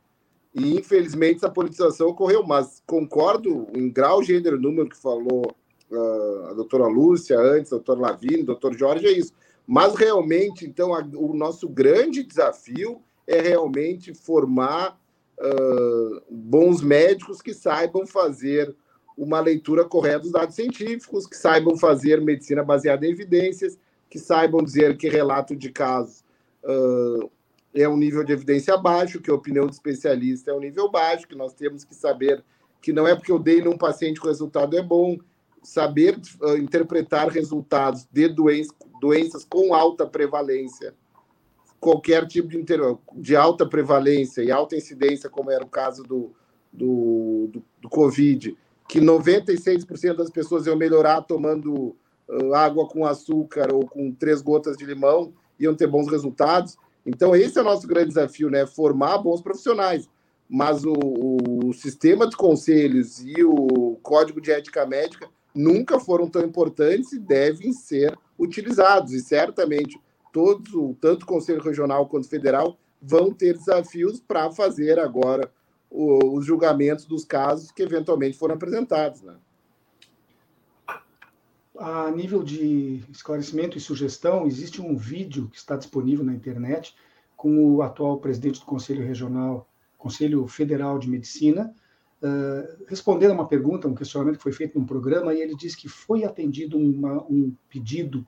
e 0.54 0.76
infelizmente 0.76 1.36
essa 1.36 1.50
politização 1.50 2.08
ocorreu, 2.08 2.44
mas 2.44 2.82
concordo 2.86 3.66
em 3.74 3.90
grau, 3.90 4.22
gênero, 4.22 4.60
número 4.60 4.88
que 4.88 4.96
falou 4.96 5.54
uh, 5.90 6.46
a 6.50 6.52
doutora 6.54 6.86
Lúcia 6.86 7.38
antes, 7.38 7.72
a 7.72 7.76
doutora 7.76 8.18
o 8.40 8.44
doutor 8.44 8.76
Jorge, 8.76 9.06
é 9.06 9.12
isso. 9.12 9.32
Mas 9.66 9.96
realmente, 9.96 10.64
então, 10.64 10.94
a, 10.94 11.00
o 11.00 11.34
nosso 11.34 11.68
grande 11.68 12.22
desafio 12.22 13.02
é 13.26 13.40
realmente 13.40 14.14
formar 14.14 14.98
uh, 15.38 16.22
bons 16.30 16.80
médicos 16.82 17.40
que 17.40 17.52
saibam 17.52 18.06
fazer 18.06 18.74
uma 19.16 19.40
leitura 19.40 19.84
correta 19.84 20.20
dos 20.20 20.32
dados 20.32 20.54
científicos, 20.54 21.26
que 21.26 21.36
saibam 21.36 21.76
fazer 21.76 22.20
medicina 22.20 22.62
baseada 22.62 23.06
em 23.06 23.10
evidências, 23.10 23.78
que 24.10 24.18
saibam 24.18 24.62
dizer 24.62 24.96
que 24.96 25.08
relato 25.08 25.56
de 25.56 25.70
casos 25.70 26.22
uh, 26.62 27.30
é 27.74 27.88
um 27.88 27.96
nível 27.96 28.22
de 28.22 28.32
evidência 28.32 28.76
baixo, 28.76 29.20
que 29.20 29.30
a 29.30 29.34
opinião 29.34 29.66
do 29.66 29.72
especialista 29.72 30.50
é 30.50 30.54
um 30.54 30.60
nível 30.60 30.90
baixo, 30.90 31.26
que 31.26 31.34
nós 31.34 31.52
temos 31.54 31.84
que 31.84 31.94
saber 31.94 32.44
que 32.80 32.92
não 32.92 33.06
é 33.06 33.14
porque 33.14 33.32
eu 33.32 33.38
dei 33.38 33.62
num 33.62 33.76
paciente 33.76 34.20
que 34.20 34.26
o 34.26 34.30
resultado 34.30 34.76
é 34.76 34.82
bom, 34.82 35.18
saber 35.62 36.18
uh, 36.40 36.56
interpretar 36.56 37.28
resultados 37.28 38.06
de 38.12 38.28
doenças, 38.28 38.76
doenças 39.00 39.44
com 39.44 39.74
alta 39.74 40.06
prevalência, 40.06 40.94
qualquer 41.86 42.26
tipo 42.26 42.48
de, 42.48 42.64
de 43.14 43.36
alta 43.36 43.64
prevalência 43.64 44.42
e 44.42 44.50
alta 44.50 44.74
incidência, 44.74 45.30
como 45.30 45.52
era 45.52 45.64
o 45.64 45.68
caso 45.68 46.02
do, 46.02 46.34
do, 46.72 47.48
do, 47.52 47.62
do 47.80 47.88
Covid, 47.88 48.58
que 48.88 49.00
96% 49.00 50.16
das 50.16 50.28
pessoas 50.28 50.66
iam 50.66 50.74
melhorar 50.74 51.22
tomando 51.22 51.94
uh, 52.28 52.54
água 52.54 52.88
com 52.88 53.06
açúcar 53.06 53.72
ou 53.72 53.86
com 53.86 54.10
três 54.10 54.42
gotas 54.42 54.76
de 54.76 54.84
limão, 54.84 55.32
iam 55.60 55.76
ter 55.76 55.86
bons 55.86 56.08
resultados. 56.08 56.76
Então, 57.06 57.36
esse 57.36 57.56
é 57.56 57.60
o 57.60 57.64
nosso 57.64 57.86
grande 57.86 58.08
desafio, 58.08 58.50
né? 58.50 58.66
Formar 58.66 59.18
bons 59.18 59.40
profissionais. 59.40 60.08
Mas 60.48 60.84
o, 60.84 60.92
o 60.92 61.72
sistema 61.72 62.28
de 62.28 62.36
conselhos 62.36 63.20
e 63.20 63.44
o 63.44 63.96
código 64.02 64.40
de 64.40 64.50
ética 64.50 64.84
médica 64.84 65.28
nunca 65.54 66.00
foram 66.00 66.28
tão 66.28 66.42
importantes 66.42 67.12
e 67.12 67.18
devem 67.20 67.72
ser 67.72 68.18
utilizados. 68.36 69.12
E 69.12 69.20
certamente 69.20 69.96
todos, 70.36 70.70
tanto 71.00 71.22
o 71.22 71.26
Conselho 71.26 71.62
Regional 71.62 72.06
quanto 72.06 72.26
o 72.26 72.28
Federal, 72.28 72.76
vão 73.00 73.32
ter 73.32 73.56
desafios 73.56 74.20
para 74.20 74.50
fazer 74.50 74.98
agora 74.98 75.50
os 75.90 76.44
julgamentos 76.44 77.06
dos 77.06 77.24
casos 77.24 77.70
que 77.70 77.82
eventualmente 77.82 78.36
foram 78.36 78.54
apresentados. 78.54 79.22
Né? 79.22 79.34
A 81.78 82.10
nível 82.10 82.42
de 82.42 83.02
esclarecimento 83.10 83.78
e 83.78 83.80
sugestão, 83.80 84.46
existe 84.46 84.82
um 84.82 84.94
vídeo 84.94 85.48
que 85.48 85.56
está 85.56 85.74
disponível 85.74 86.22
na 86.22 86.34
internet 86.34 86.94
com 87.34 87.74
o 87.74 87.80
atual 87.80 88.18
presidente 88.18 88.60
do 88.60 88.66
Conselho 88.66 89.06
Regional, 89.06 89.66
Conselho 89.96 90.46
Federal 90.46 90.98
de 90.98 91.08
Medicina, 91.08 91.74
uh, 92.22 92.84
respondendo 92.86 93.30
a 93.30 93.34
uma 93.34 93.48
pergunta, 93.48 93.88
um 93.88 93.94
questionamento 93.94 94.36
que 94.36 94.42
foi 94.42 94.52
feito 94.52 94.78
num 94.78 94.84
programa, 94.84 95.32
e 95.32 95.40
ele 95.40 95.56
disse 95.56 95.78
que 95.78 95.88
foi 95.88 96.24
atendido 96.24 96.76
uma, 96.76 97.22
um 97.22 97.56
pedido 97.70 98.26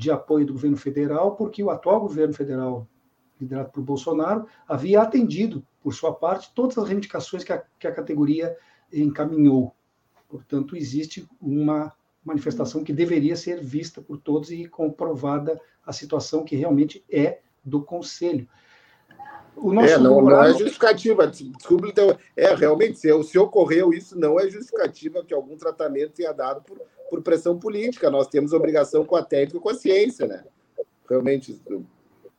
de 0.00 0.10
apoio 0.10 0.46
do 0.46 0.54
governo 0.54 0.78
federal, 0.78 1.36
porque 1.36 1.62
o 1.62 1.68
atual 1.68 2.00
governo 2.00 2.32
federal, 2.32 2.88
liderado 3.38 3.68
por 3.70 3.82
Bolsonaro, 3.82 4.46
havia 4.66 5.02
atendido, 5.02 5.62
por 5.82 5.92
sua 5.92 6.14
parte, 6.14 6.54
todas 6.54 6.78
as 6.78 6.86
reivindicações 6.86 7.44
que 7.44 7.52
a, 7.52 7.62
que 7.78 7.86
a 7.86 7.92
categoria 7.92 8.56
encaminhou. 8.90 9.74
Portanto, 10.26 10.74
existe 10.74 11.28
uma 11.38 11.92
manifestação 12.24 12.82
que 12.82 12.94
deveria 12.94 13.36
ser 13.36 13.60
vista 13.60 14.00
por 14.00 14.16
todos 14.16 14.50
e 14.50 14.66
comprovada 14.66 15.60
a 15.84 15.92
situação 15.92 16.44
que 16.44 16.56
realmente 16.56 17.04
é 17.10 17.40
do 17.62 17.82
Conselho. 17.82 18.48
é, 19.84 19.98
não, 19.98 20.22
não 20.22 20.42
é 20.42 20.54
justificativa. 20.54 21.26
Desculpe, 21.26 21.90
então, 21.90 22.16
é 22.34 22.54
realmente, 22.54 22.98
se, 22.98 23.22
se 23.24 23.38
ocorreu 23.38 23.92
isso, 23.92 24.18
não 24.18 24.40
é 24.40 24.48
justificativa 24.48 25.22
que 25.22 25.34
algum 25.34 25.58
tratamento 25.58 26.12
tenha 26.12 26.32
dado 26.32 26.62
por 26.62 26.80
por 27.10 27.20
pressão 27.22 27.58
política. 27.58 28.08
Nós 28.08 28.28
temos 28.28 28.52
obrigação 28.52 29.04
com 29.04 29.16
a 29.16 29.22
técnica 29.22 29.58
e 29.58 29.60
com 29.60 29.68
a 29.68 29.74
ciência, 29.74 30.26
né? 30.26 30.44
Realmente. 31.08 31.60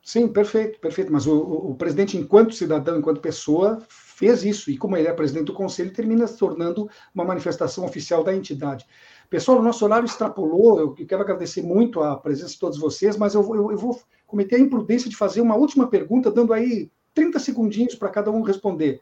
Sim, 0.02 0.28
perfeito, 0.30 0.80
perfeito. 0.80 1.12
Mas 1.12 1.28
o, 1.28 1.38
o, 1.38 1.72
o, 1.72 1.76
presidente, 1.76 2.18
enquanto 2.18 2.56
cidadão, 2.56 2.98
enquanto 2.98 3.22
pessoa, 3.22 3.80
fez 3.88 4.44
isso. 4.44 4.72
E 4.72 4.78
como 4.78 4.98
ele 4.98 5.08
é 5.08 5.14
presidente 5.14 5.46
do 5.46 5.54
conselho, 5.54 5.94
termina 5.94 6.26
se 6.26 6.38
tornando 6.38 6.90
uma 7.14 7.26
manifestação 7.26 7.86
oficial 7.86 8.24
da 8.24 8.34
entidade. 8.34 8.88
Pessoal, 9.30 9.60
o 9.60 9.64
nosso 9.64 9.86
horário 9.86 10.06
extrapolou. 10.06 10.80
Eu 10.80 10.94
quero 10.94 11.22
agradecer 11.22 11.62
muito 11.62 12.02
a 12.02 12.16
presença 12.16 12.54
de 12.54 12.60
todos 12.60 12.80
vocês, 12.80 13.16
mas 13.18 13.36
eu, 13.36 13.42
eu, 13.56 13.72
eu 13.72 13.78
vou 13.78 14.00
cometer 14.26 14.56
a 14.56 14.60
imprudência 14.60 15.10
de 15.10 15.16
fazer 15.16 15.42
uma 15.42 15.56
última 15.56 15.88
pergunta, 15.88 16.32
dando 16.32 16.54
aí 16.54 16.90
30 17.14 17.38
segundinhos 17.40 17.96
para 17.96 18.10
cada 18.10 18.32
um 18.32 18.42
responder. 18.42 19.02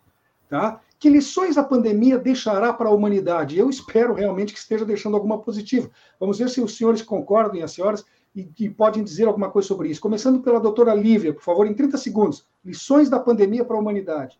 Tá? 0.49 0.81
Que 0.99 1.07
lições 1.09 1.57
a 1.57 1.63
pandemia 1.63 2.19
deixará 2.19 2.73
para 2.73 2.89
a 2.89 2.91
humanidade? 2.91 3.57
Eu 3.57 3.69
espero 3.69 4.13
realmente 4.13 4.51
que 4.51 4.59
esteja 4.59 4.83
deixando 4.83 5.15
alguma 5.15 5.39
positiva. 5.41 5.89
Vamos 6.19 6.37
ver 6.37 6.49
se 6.49 6.59
os 6.59 6.75
senhores 6.75 7.01
concordam 7.01 7.55
e 7.55 7.63
as 7.63 7.71
senhoras 7.71 8.05
e, 8.35 8.51
e 8.59 8.69
podem 8.69 9.01
dizer 9.01 9.25
alguma 9.25 9.49
coisa 9.49 9.65
sobre 9.65 9.87
isso. 9.87 10.01
Começando 10.01 10.41
pela 10.41 10.59
doutora 10.59 10.93
Lívia, 10.93 11.33
por 11.33 11.41
favor, 11.41 11.65
em 11.65 11.73
30 11.73 11.97
segundos. 11.97 12.45
Lições 12.65 13.09
da 13.09 13.17
pandemia 13.17 13.63
para 13.63 13.77
a 13.77 13.79
humanidade. 13.79 14.37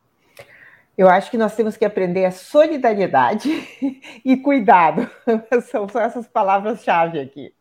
Eu 0.98 1.08
acho 1.08 1.32
que 1.32 1.38
nós 1.38 1.56
temos 1.56 1.78
que 1.78 1.86
aprender 1.86 2.26
a 2.26 2.32
solidariedade 2.32 3.50
e 4.26 4.36
cuidado. 4.36 5.10
São 5.72 5.88
só 5.88 6.02
essas 6.02 6.28
palavras-chave 6.28 7.22
aqui. 7.22 7.54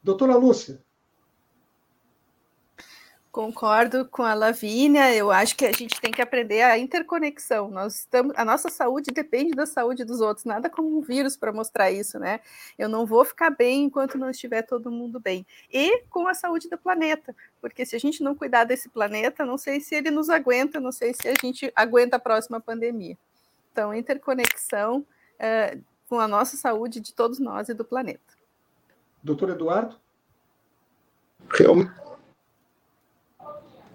Doutora 0.00 0.36
Lúcia. 0.36 0.80
Concordo 3.38 4.04
com 4.04 4.24
a 4.24 4.34
Lavínia, 4.34 5.14
eu 5.14 5.30
acho 5.30 5.54
que 5.54 5.64
a 5.64 5.70
gente 5.70 6.00
tem 6.00 6.10
que 6.10 6.20
aprender 6.20 6.60
a 6.62 6.76
interconexão. 6.76 7.70
Nós 7.70 8.00
estamos, 8.00 8.34
a 8.36 8.44
nossa 8.44 8.68
saúde 8.68 9.12
depende 9.12 9.52
da 9.52 9.64
saúde 9.64 10.04
dos 10.04 10.20
outros, 10.20 10.44
nada 10.44 10.68
como 10.68 10.98
um 10.98 11.00
vírus 11.00 11.36
para 11.36 11.52
mostrar 11.52 11.88
isso, 11.88 12.18
né? 12.18 12.40
Eu 12.76 12.88
não 12.88 13.06
vou 13.06 13.24
ficar 13.24 13.50
bem 13.50 13.84
enquanto 13.84 14.18
não 14.18 14.28
estiver 14.28 14.62
todo 14.62 14.90
mundo 14.90 15.20
bem. 15.20 15.46
E 15.72 16.02
com 16.10 16.26
a 16.26 16.34
saúde 16.34 16.68
do 16.68 16.76
planeta, 16.76 17.32
porque 17.60 17.86
se 17.86 17.94
a 17.94 18.00
gente 18.00 18.24
não 18.24 18.34
cuidar 18.34 18.64
desse 18.64 18.88
planeta, 18.88 19.46
não 19.46 19.56
sei 19.56 19.78
se 19.78 19.94
ele 19.94 20.10
nos 20.10 20.28
aguenta, 20.28 20.80
não 20.80 20.90
sei 20.90 21.14
se 21.14 21.28
a 21.28 21.34
gente 21.40 21.72
aguenta 21.76 22.16
a 22.16 22.18
próxima 22.18 22.60
pandemia. 22.60 23.16
Então, 23.70 23.94
interconexão 23.94 25.06
é, 25.38 25.78
com 26.08 26.18
a 26.18 26.26
nossa 26.26 26.56
saúde 26.56 26.98
de 26.98 27.14
todos 27.14 27.38
nós 27.38 27.68
e 27.68 27.74
do 27.74 27.84
planeta. 27.84 28.34
Doutor 29.22 29.50
Eduardo? 29.50 29.94
Realmente 31.48 32.07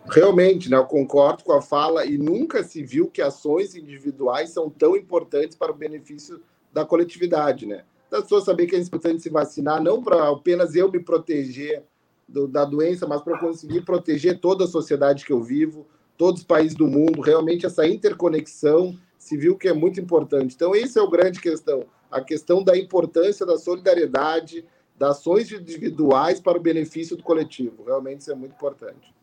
Realmente, 0.09 0.69
né, 0.69 0.77
eu 0.77 0.85
concordo 0.85 1.43
com 1.43 1.53
a 1.53 1.61
fala 1.61 2.05
e 2.05 2.17
nunca 2.17 2.63
se 2.63 2.83
viu 2.83 3.09
que 3.09 3.21
ações 3.21 3.75
individuais 3.75 4.49
são 4.49 4.69
tão 4.69 4.95
importantes 4.95 5.55
para 5.55 5.71
o 5.71 5.75
benefício 5.75 6.41
da 6.71 6.85
coletividade, 6.85 7.65
né? 7.65 7.83
Das 8.09 8.23
pessoas 8.23 8.43
saber 8.43 8.67
que 8.67 8.75
é 8.75 8.79
importante 8.79 9.21
se 9.21 9.29
vacinar, 9.29 9.81
não 9.81 10.03
para 10.03 10.29
apenas 10.29 10.75
eu 10.75 10.91
me 10.91 10.99
proteger 10.99 11.83
do, 12.27 12.47
da 12.47 12.65
doença, 12.65 13.07
mas 13.07 13.21
para 13.21 13.39
conseguir 13.39 13.81
proteger 13.81 14.39
toda 14.39 14.65
a 14.65 14.67
sociedade 14.67 15.25
que 15.25 15.31
eu 15.31 15.41
vivo, 15.41 15.87
todos 16.17 16.41
os 16.41 16.47
países 16.47 16.75
do 16.75 16.87
mundo. 16.87 17.21
Realmente, 17.21 17.65
essa 17.65 17.87
interconexão 17.87 18.97
se 19.17 19.37
viu 19.37 19.57
que 19.57 19.67
é 19.67 19.73
muito 19.73 19.99
importante. 19.99 20.53
Então, 20.53 20.75
essa 20.75 20.99
é 20.99 21.03
a 21.03 21.09
grande 21.09 21.39
questão, 21.39 21.85
a 22.11 22.21
questão 22.21 22.63
da 22.63 22.77
importância 22.77 23.45
da 23.45 23.57
solidariedade, 23.57 24.65
das 24.97 25.17
ações 25.17 25.51
individuais 25.51 26.39
para 26.39 26.57
o 26.57 26.61
benefício 26.61 27.15
do 27.15 27.23
coletivo. 27.23 27.83
Realmente, 27.83 28.21
isso 28.21 28.31
é 28.31 28.35
muito 28.35 28.53
importante. 28.53 29.13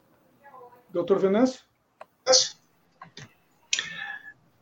Doutor 0.93 1.19
Venâncio? 1.19 1.61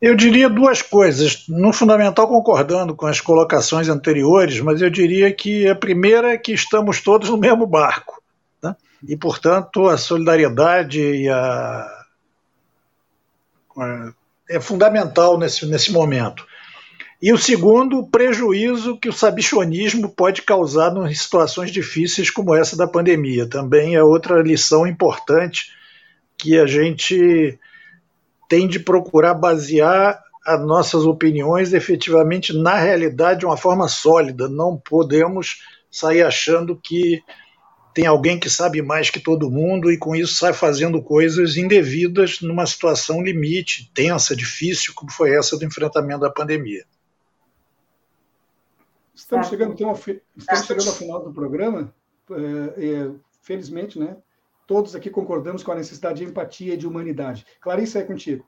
Eu 0.00 0.14
diria 0.14 0.48
duas 0.48 0.80
coisas. 0.80 1.44
No 1.48 1.72
fundamental, 1.72 2.28
concordando 2.28 2.94
com 2.94 3.06
as 3.06 3.20
colocações 3.20 3.88
anteriores, 3.88 4.60
mas 4.60 4.80
eu 4.80 4.90
diria 4.90 5.32
que 5.32 5.68
a 5.68 5.74
primeira 5.74 6.32
é 6.32 6.38
que 6.38 6.52
estamos 6.52 7.00
todos 7.00 7.30
no 7.30 7.36
mesmo 7.36 7.66
barco. 7.66 8.22
Né? 8.62 8.76
E, 9.06 9.16
portanto, 9.16 9.88
a 9.88 9.96
solidariedade 9.96 11.00
e 11.00 11.28
a... 11.28 12.04
é 14.48 14.60
fundamental 14.60 15.38
nesse, 15.38 15.66
nesse 15.66 15.90
momento. 15.90 16.46
E 17.20 17.32
o 17.32 17.38
segundo, 17.38 17.98
o 17.98 18.06
prejuízo 18.06 18.96
que 18.96 19.08
o 19.08 19.12
sabichonismo 19.12 20.08
pode 20.08 20.42
causar 20.42 20.96
em 20.96 21.14
situações 21.14 21.72
difíceis 21.72 22.30
como 22.30 22.54
essa 22.54 22.76
da 22.76 22.86
pandemia. 22.86 23.48
Também 23.48 23.96
é 23.96 24.02
outra 24.04 24.40
lição 24.40 24.86
importante 24.86 25.76
que 26.38 26.58
a 26.58 26.66
gente 26.66 27.58
tem 28.48 28.66
de 28.66 28.78
procurar 28.78 29.34
basear 29.34 30.22
as 30.46 30.64
nossas 30.64 31.04
opiniões 31.04 31.74
efetivamente 31.74 32.56
na 32.56 32.76
realidade 32.76 33.40
de 33.40 33.46
uma 33.46 33.56
forma 33.56 33.88
sólida. 33.88 34.48
Não 34.48 34.78
podemos 34.78 35.58
sair 35.90 36.22
achando 36.22 36.74
que 36.76 37.22
tem 37.92 38.06
alguém 38.06 38.38
que 38.38 38.48
sabe 38.48 38.80
mais 38.80 39.10
que 39.10 39.20
todo 39.20 39.50
mundo 39.50 39.90
e 39.90 39.98
com 39.98 40.14
isso 40.14 40.34
sai 40.34 40.52
fazendo 40.52 41.02
coisas 41.02 41.56
indevidas 41.56 42.40
numa 42.40 42.64
situação 42.64 43.20
limite, 43.22 43.90
tensa, 43.92 44.36
difícil, 44.36 44.94
como 44.94 45.10
foi 45.10 45.34
essa 45.34 45.58
do 45.58 45.64
enfrentamento 45.64 46.20
da 46.20 46.30
pandemia. 46.30 46.84
Estamos 49.14 49.48
chegando, 49.48 49.72
então, 49.72 49.92
estamos 50.36 50.66
chegando 50.66 50.88
ao 50.88 50.94
final 50.94 51.24
do 51.24 51.32
programa. 51.32 51.92
É, 52.30 52.84
é, 52.86 53.10
felizmente, 53.42 53.98
né? 53.98 54.16
Todos 54.68 54.94
aqui 54.94 55.08
concordamos 55.08 55.64
com 55.64 55.72
a 55.72 55.74
necessidade 55.74 56.18
de 56.18 56.30
empatia 56.30 56.74
e 56.74 56.76
de 56.76 56.86
humanidade. 56.86 57.44
Clarissa, 57.58 58.00
é 58.00 58.04
contigo. 58.04 58.46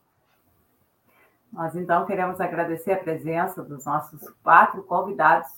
Nós, 1.51 1.75
então, 1.75 2.05
queremos 2.05 2.39
agradecer 2.41 2.93
a 2.93 2.99
presença 2.99 3.65
dos 3.65 3.87
nossos 3.87 4.29
quatro 4.43 4.83
convidados. 4.85 5.49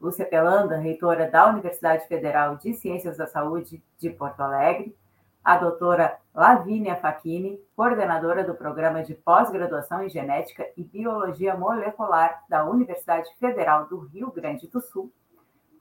Lúcia 0.00 0.26
Pelanda, 0.26 0.76
reitora 0.76 1.30
da 1.30 1.48
Universidade 1.48 2.06
Federal 2.06 2.56
de 2.56 2.74
Ciências 2.74 3.16
da 3.16 3.26
Saúde 3.26 3.82
de 3.98 4.10
Porto 4.10 4.40
Alegre, 4.40 4.94
a 5.42 5.56
doutora 5.56 6.18
Lavínia 6.34 6.96
Facchini, 6.96 7.58
coordenadora 7.74 8.44
do 8.44 8.54
Programa 8.54 9.02
de 9.02 9.14
Pós-Graduação 9.14 10.02
em 10.02 10.08
Genética 10.08 10.68
e 10.76 10.84
Biologia 10.84 11.56
Molecular 11.56 12.44
da 12.48 12.64
Universidade 12.64 13.28
Federal 13.40 13.86
do 13.86 13.98
Rio 13.98 14.30
Grande 14.30 14.68
do 14.68 14.80
Sul, 14.80 15.12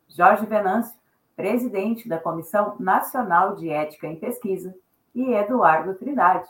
Jorge 0.07 0.45
Venâncio, 0.45 0.95
presidente 1.37 2.09
da 2.09 2.19
Comissão 2.19 2.75
Nacional 2.79 3.55
de 3.55 3.69
Ética 3.69 4.07
em 4.07 4.17
Pesquisa, 4.17 4.75
e 5.15 5.33
Eduardo 5.33 5.95
Trindade, 5.95 6.49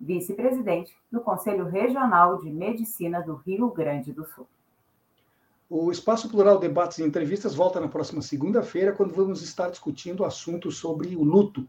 vice-presidente 0.00 0.96
do 1.12 1.20
Conselho 1.20 1.66
Regional 1.66 2.38
de 2.38 2.50
Medicina 2.50 3.20
do 3.20 3.34
Rio 3.34 3.68
Grande 3.70 4.12
do 4.12 4.24
Sul. 4.24 4.46
O 5.68 5.90
Espaço 5.90 6.30
Plural 6.30 6.58
Debates 6.58 6.98
e 6.98 7.04
Entrevistas 7.04 7.54
volta 7.54 7.78
na 7.78 7.88
próxima 7.88 8.22
segunda-feira, 8.22 8.92
quando 8.92 9.14
vamos 9.14 9.42
estar 9.42 9.68
discutindo 9.68 10.24
assuntos 10.24 10.78
sobre 10.78 11.14
o 11.14 11.22
luto 11.22 11.68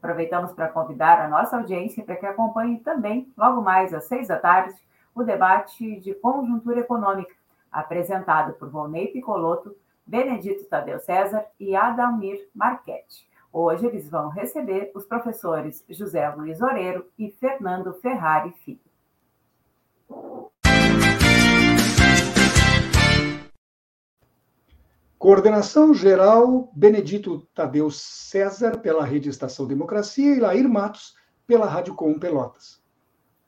Aproveitamos 0.00 0.52
para 0.52 0.68
convidar 0.68 1.20
a 1.20 1.28
nossa 1.28 1.58
audiência 1.58 2.02
para 2.02 2.16
que 2.16 2.24
acompanhe 2.24 2.80
também, 2.80 3.30
logo 3.36 3.60
mais 3.60 3.92
às 3.92 4.04
seis 4.04 4.28
da 4.28 4.38
tarde, 4.38 4.74
o 5.14 5.22
debate 5.22 6.00
de 6.00 6.14
conjuntura 6.14 6.80
econômica, 6.80 7.34
apresentado 7.70 8.54
por 8.54 8.70
Volney 8.70 9.08
Picoloto, 9.08 9.76
Benedito 10.10 10.64
Tadeu 10.64 10.98
César 10.98 11.46
e 11.60 11.76
Adalmir 11.76 12.48
Marchetti. 12.52 13.30
Hoje 13.52 13.86
eles 13.86 14.10
vão 14.10 14.28
receber 14.28 14.90
os 14.92 15.04
professores 15.06 15.84
José 15.88 16.28
Luiz 16.30 16.60
Oreiro 16.60 17.06
e 17.16 17.30
Fernando 17.30 17.94
Ferrari 17.94 18.52
Filho. 18.64 18.80
Coordenação 25.16 25.94
geral, 25.94 26.72
Benedito 26.74 27.46
Tadeu 27.54 27.88
César, 27.88 28.78
pela 28.78 29.04
Rede 29.04 29.28
Estação 29.28 29.64
Democracia, 29.64 30.34
e 30.34 30.40
Lair 30.40 30.68
Matos, 30.68 31.14
pela 31.46 31.66
Rádio 31.66 31.94
Com 31.94 32.18
Pelotas. 32.18 32.82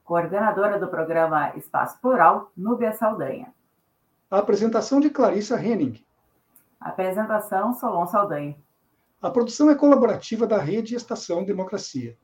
Coordenadora 0.04 0.78
do 0.78 0.86
programa 0.86 1.56
Espaço 1.56 2.00
Plural, 2.00 2.52
Núbia 2.56 2.92
Saldanha. 2.92 3.52
A 4.30 4.38
apresentação 4.38 5.00
de 5.00 5.10
Clarissa 5.10 5.60
Henning. 5.60 6.04
Apresentação, 6.85 7.72
Solon 7.74 8.07
Saldanha. 8.07 8.57
A 9.20 9.30
produção 9.30 9.70
é 9.70 9.74
colaborativa 9.74 10.47
da 10.47 10.59
Rede 10.59 10.97
Estação 10.97 11.45
Democracia. 11.45 12.18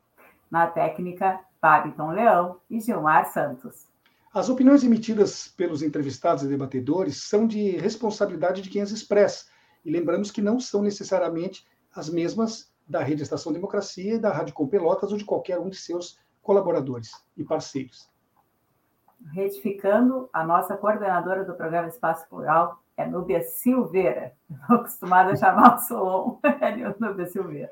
Na 0.51 0.67
técnica, 0.67 1.41
Pabiton 1.61 2.11
Leão 2.11 2.61
e 2.69 2.81
Gilmar 2.81 3.33
Santos. 3.33 3.87
As 4.35 4.49
opiniões 4.49 4.83
emitidas 4.83 5.49
pelos 5.49 5.83
entrevistados 5.83 6.43
e 6.43 6.49
debatedores 6.49 7.29
são 7.29 7.47
de 7.47 7.77
responsabilidade 7.77 8.61
de 8.61 8.69
quem 8.69 8.83
as 8.83 8.91
expressa. 8.91 9.47
E 9.85 9.91
lembramos 9.91 10.31
que 10.31 10.43
não 10.43 10.59
são 10.59 10.83
necessariamente 10.83 11.67
as 11.95 12.11
mesmas 12.11 12.73
da 12.87 13.03
Rede 13.03 13.23
Estação 13.23 13.53
Democracia 13.53 14.15
e 14.15 14.19
da 14.19 14.33
Rádio 14.33 14.55
Com 14.55 14.67
Pelotas 14.67 15.13
ou 15.13 15.19
de 15.19 15.25
qualquer 15.25 15.59
um 15.59 15.69
de 15.69 15.77
seus 15.77 16.19
colaboradores 16.43 17.11
e 17.37 17.45
parceiros. 17.45 18.11
Retificando, 19.33 20.29
a 20.33 20.45
nossa 20.45 20.77
coordenadora 20.77 21.45
do 21.45 21.55
programa 21.55 21.89
Espaço 21.89 22.29
Plural 22.29 22.83
é 22.99 23.07
Núbia 23.07 23.43
Silveira. 23.43 24.33
Estou 24.51 24.77
acostumada 24.77 25.33
a 25.33 25.37
chamar 25.37 25.77
o 25.77 25.79
Solon, 25.79 26.39
é 26.61 26.95
Núbia 26.99 27.27
Silveira. 27.27 27.71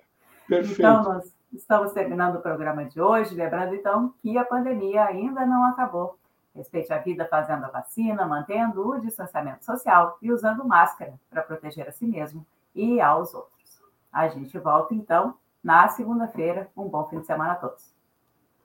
Perfeito. 0.48 0.80
Então, 0.80 1.02
nós 1.02 1.34
estamos 1.52 1.92
terminando 1.92 2.36
o 2.36 2.40
programa 2.40 2.84
de 2.84 3.00
hoje, 3.00 3.34
lembrando 3.34 3.74
então 3.74 4.14
que 4.22 4.38
a 4.38 4.44
pandemia 4.44 5.04
ainda 5.04 5.44
não 5.44 5.64
acabou. 5.64 6.16
Respeite 6.54 6.92
a 6.92 6.98
vida 6.98 7.26
fazendo 7.26 7.64
a 7.64 7.68
vacina, 7.68 8.24
mantendo 8.24 8.88
o 8.88 9.00
distanciamento 9.00 9.64
social 9.64 10.16
e 10.22 10.32
usando 10.32 10.64
máscara 10.64 11.14
para 11.28 11.42
proteger 11.42 11.88
a 11.88 11.92
si 11.92 12.06
mesmo 12.06 12.46
e 12.74 13.00
aos 13.00 13.34
outros. 13.34 13.82
A 14.10 14.28
gente 14.28 14.56
volta 14.58 14.94
então 14.94 15.34
na 15.62 15.88
segunda-feira. 15.88 16.70
Um 16.76 16.88
bom 16.88 17.06
fim 17.08 17.20
de 17.20 17.26
semana 17.26 17.52
a 17.52 17.56
todos. 17.56 17.94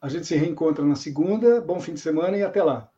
A 0.01 0.07
gente 0.07 0.25
se 0.25 0.37
reencontra 0.37 0.85
na 0.85 0.95
segunda. 0.95 1.59
Bom 1.59 1.81
fim 1.81 1.93
de 1.93 1.99
semana 1.99 2.37
e 2.37 2.43
até 2.43 2.63
lá. 2.63 2.90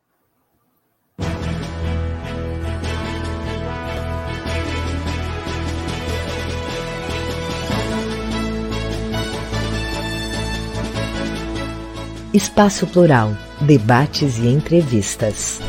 Espaço 12.34 12.84
Plural, 12.88 13.30
debates 13.60 14.38
e 14.38 14.48
entrevistas. 14.48 15.60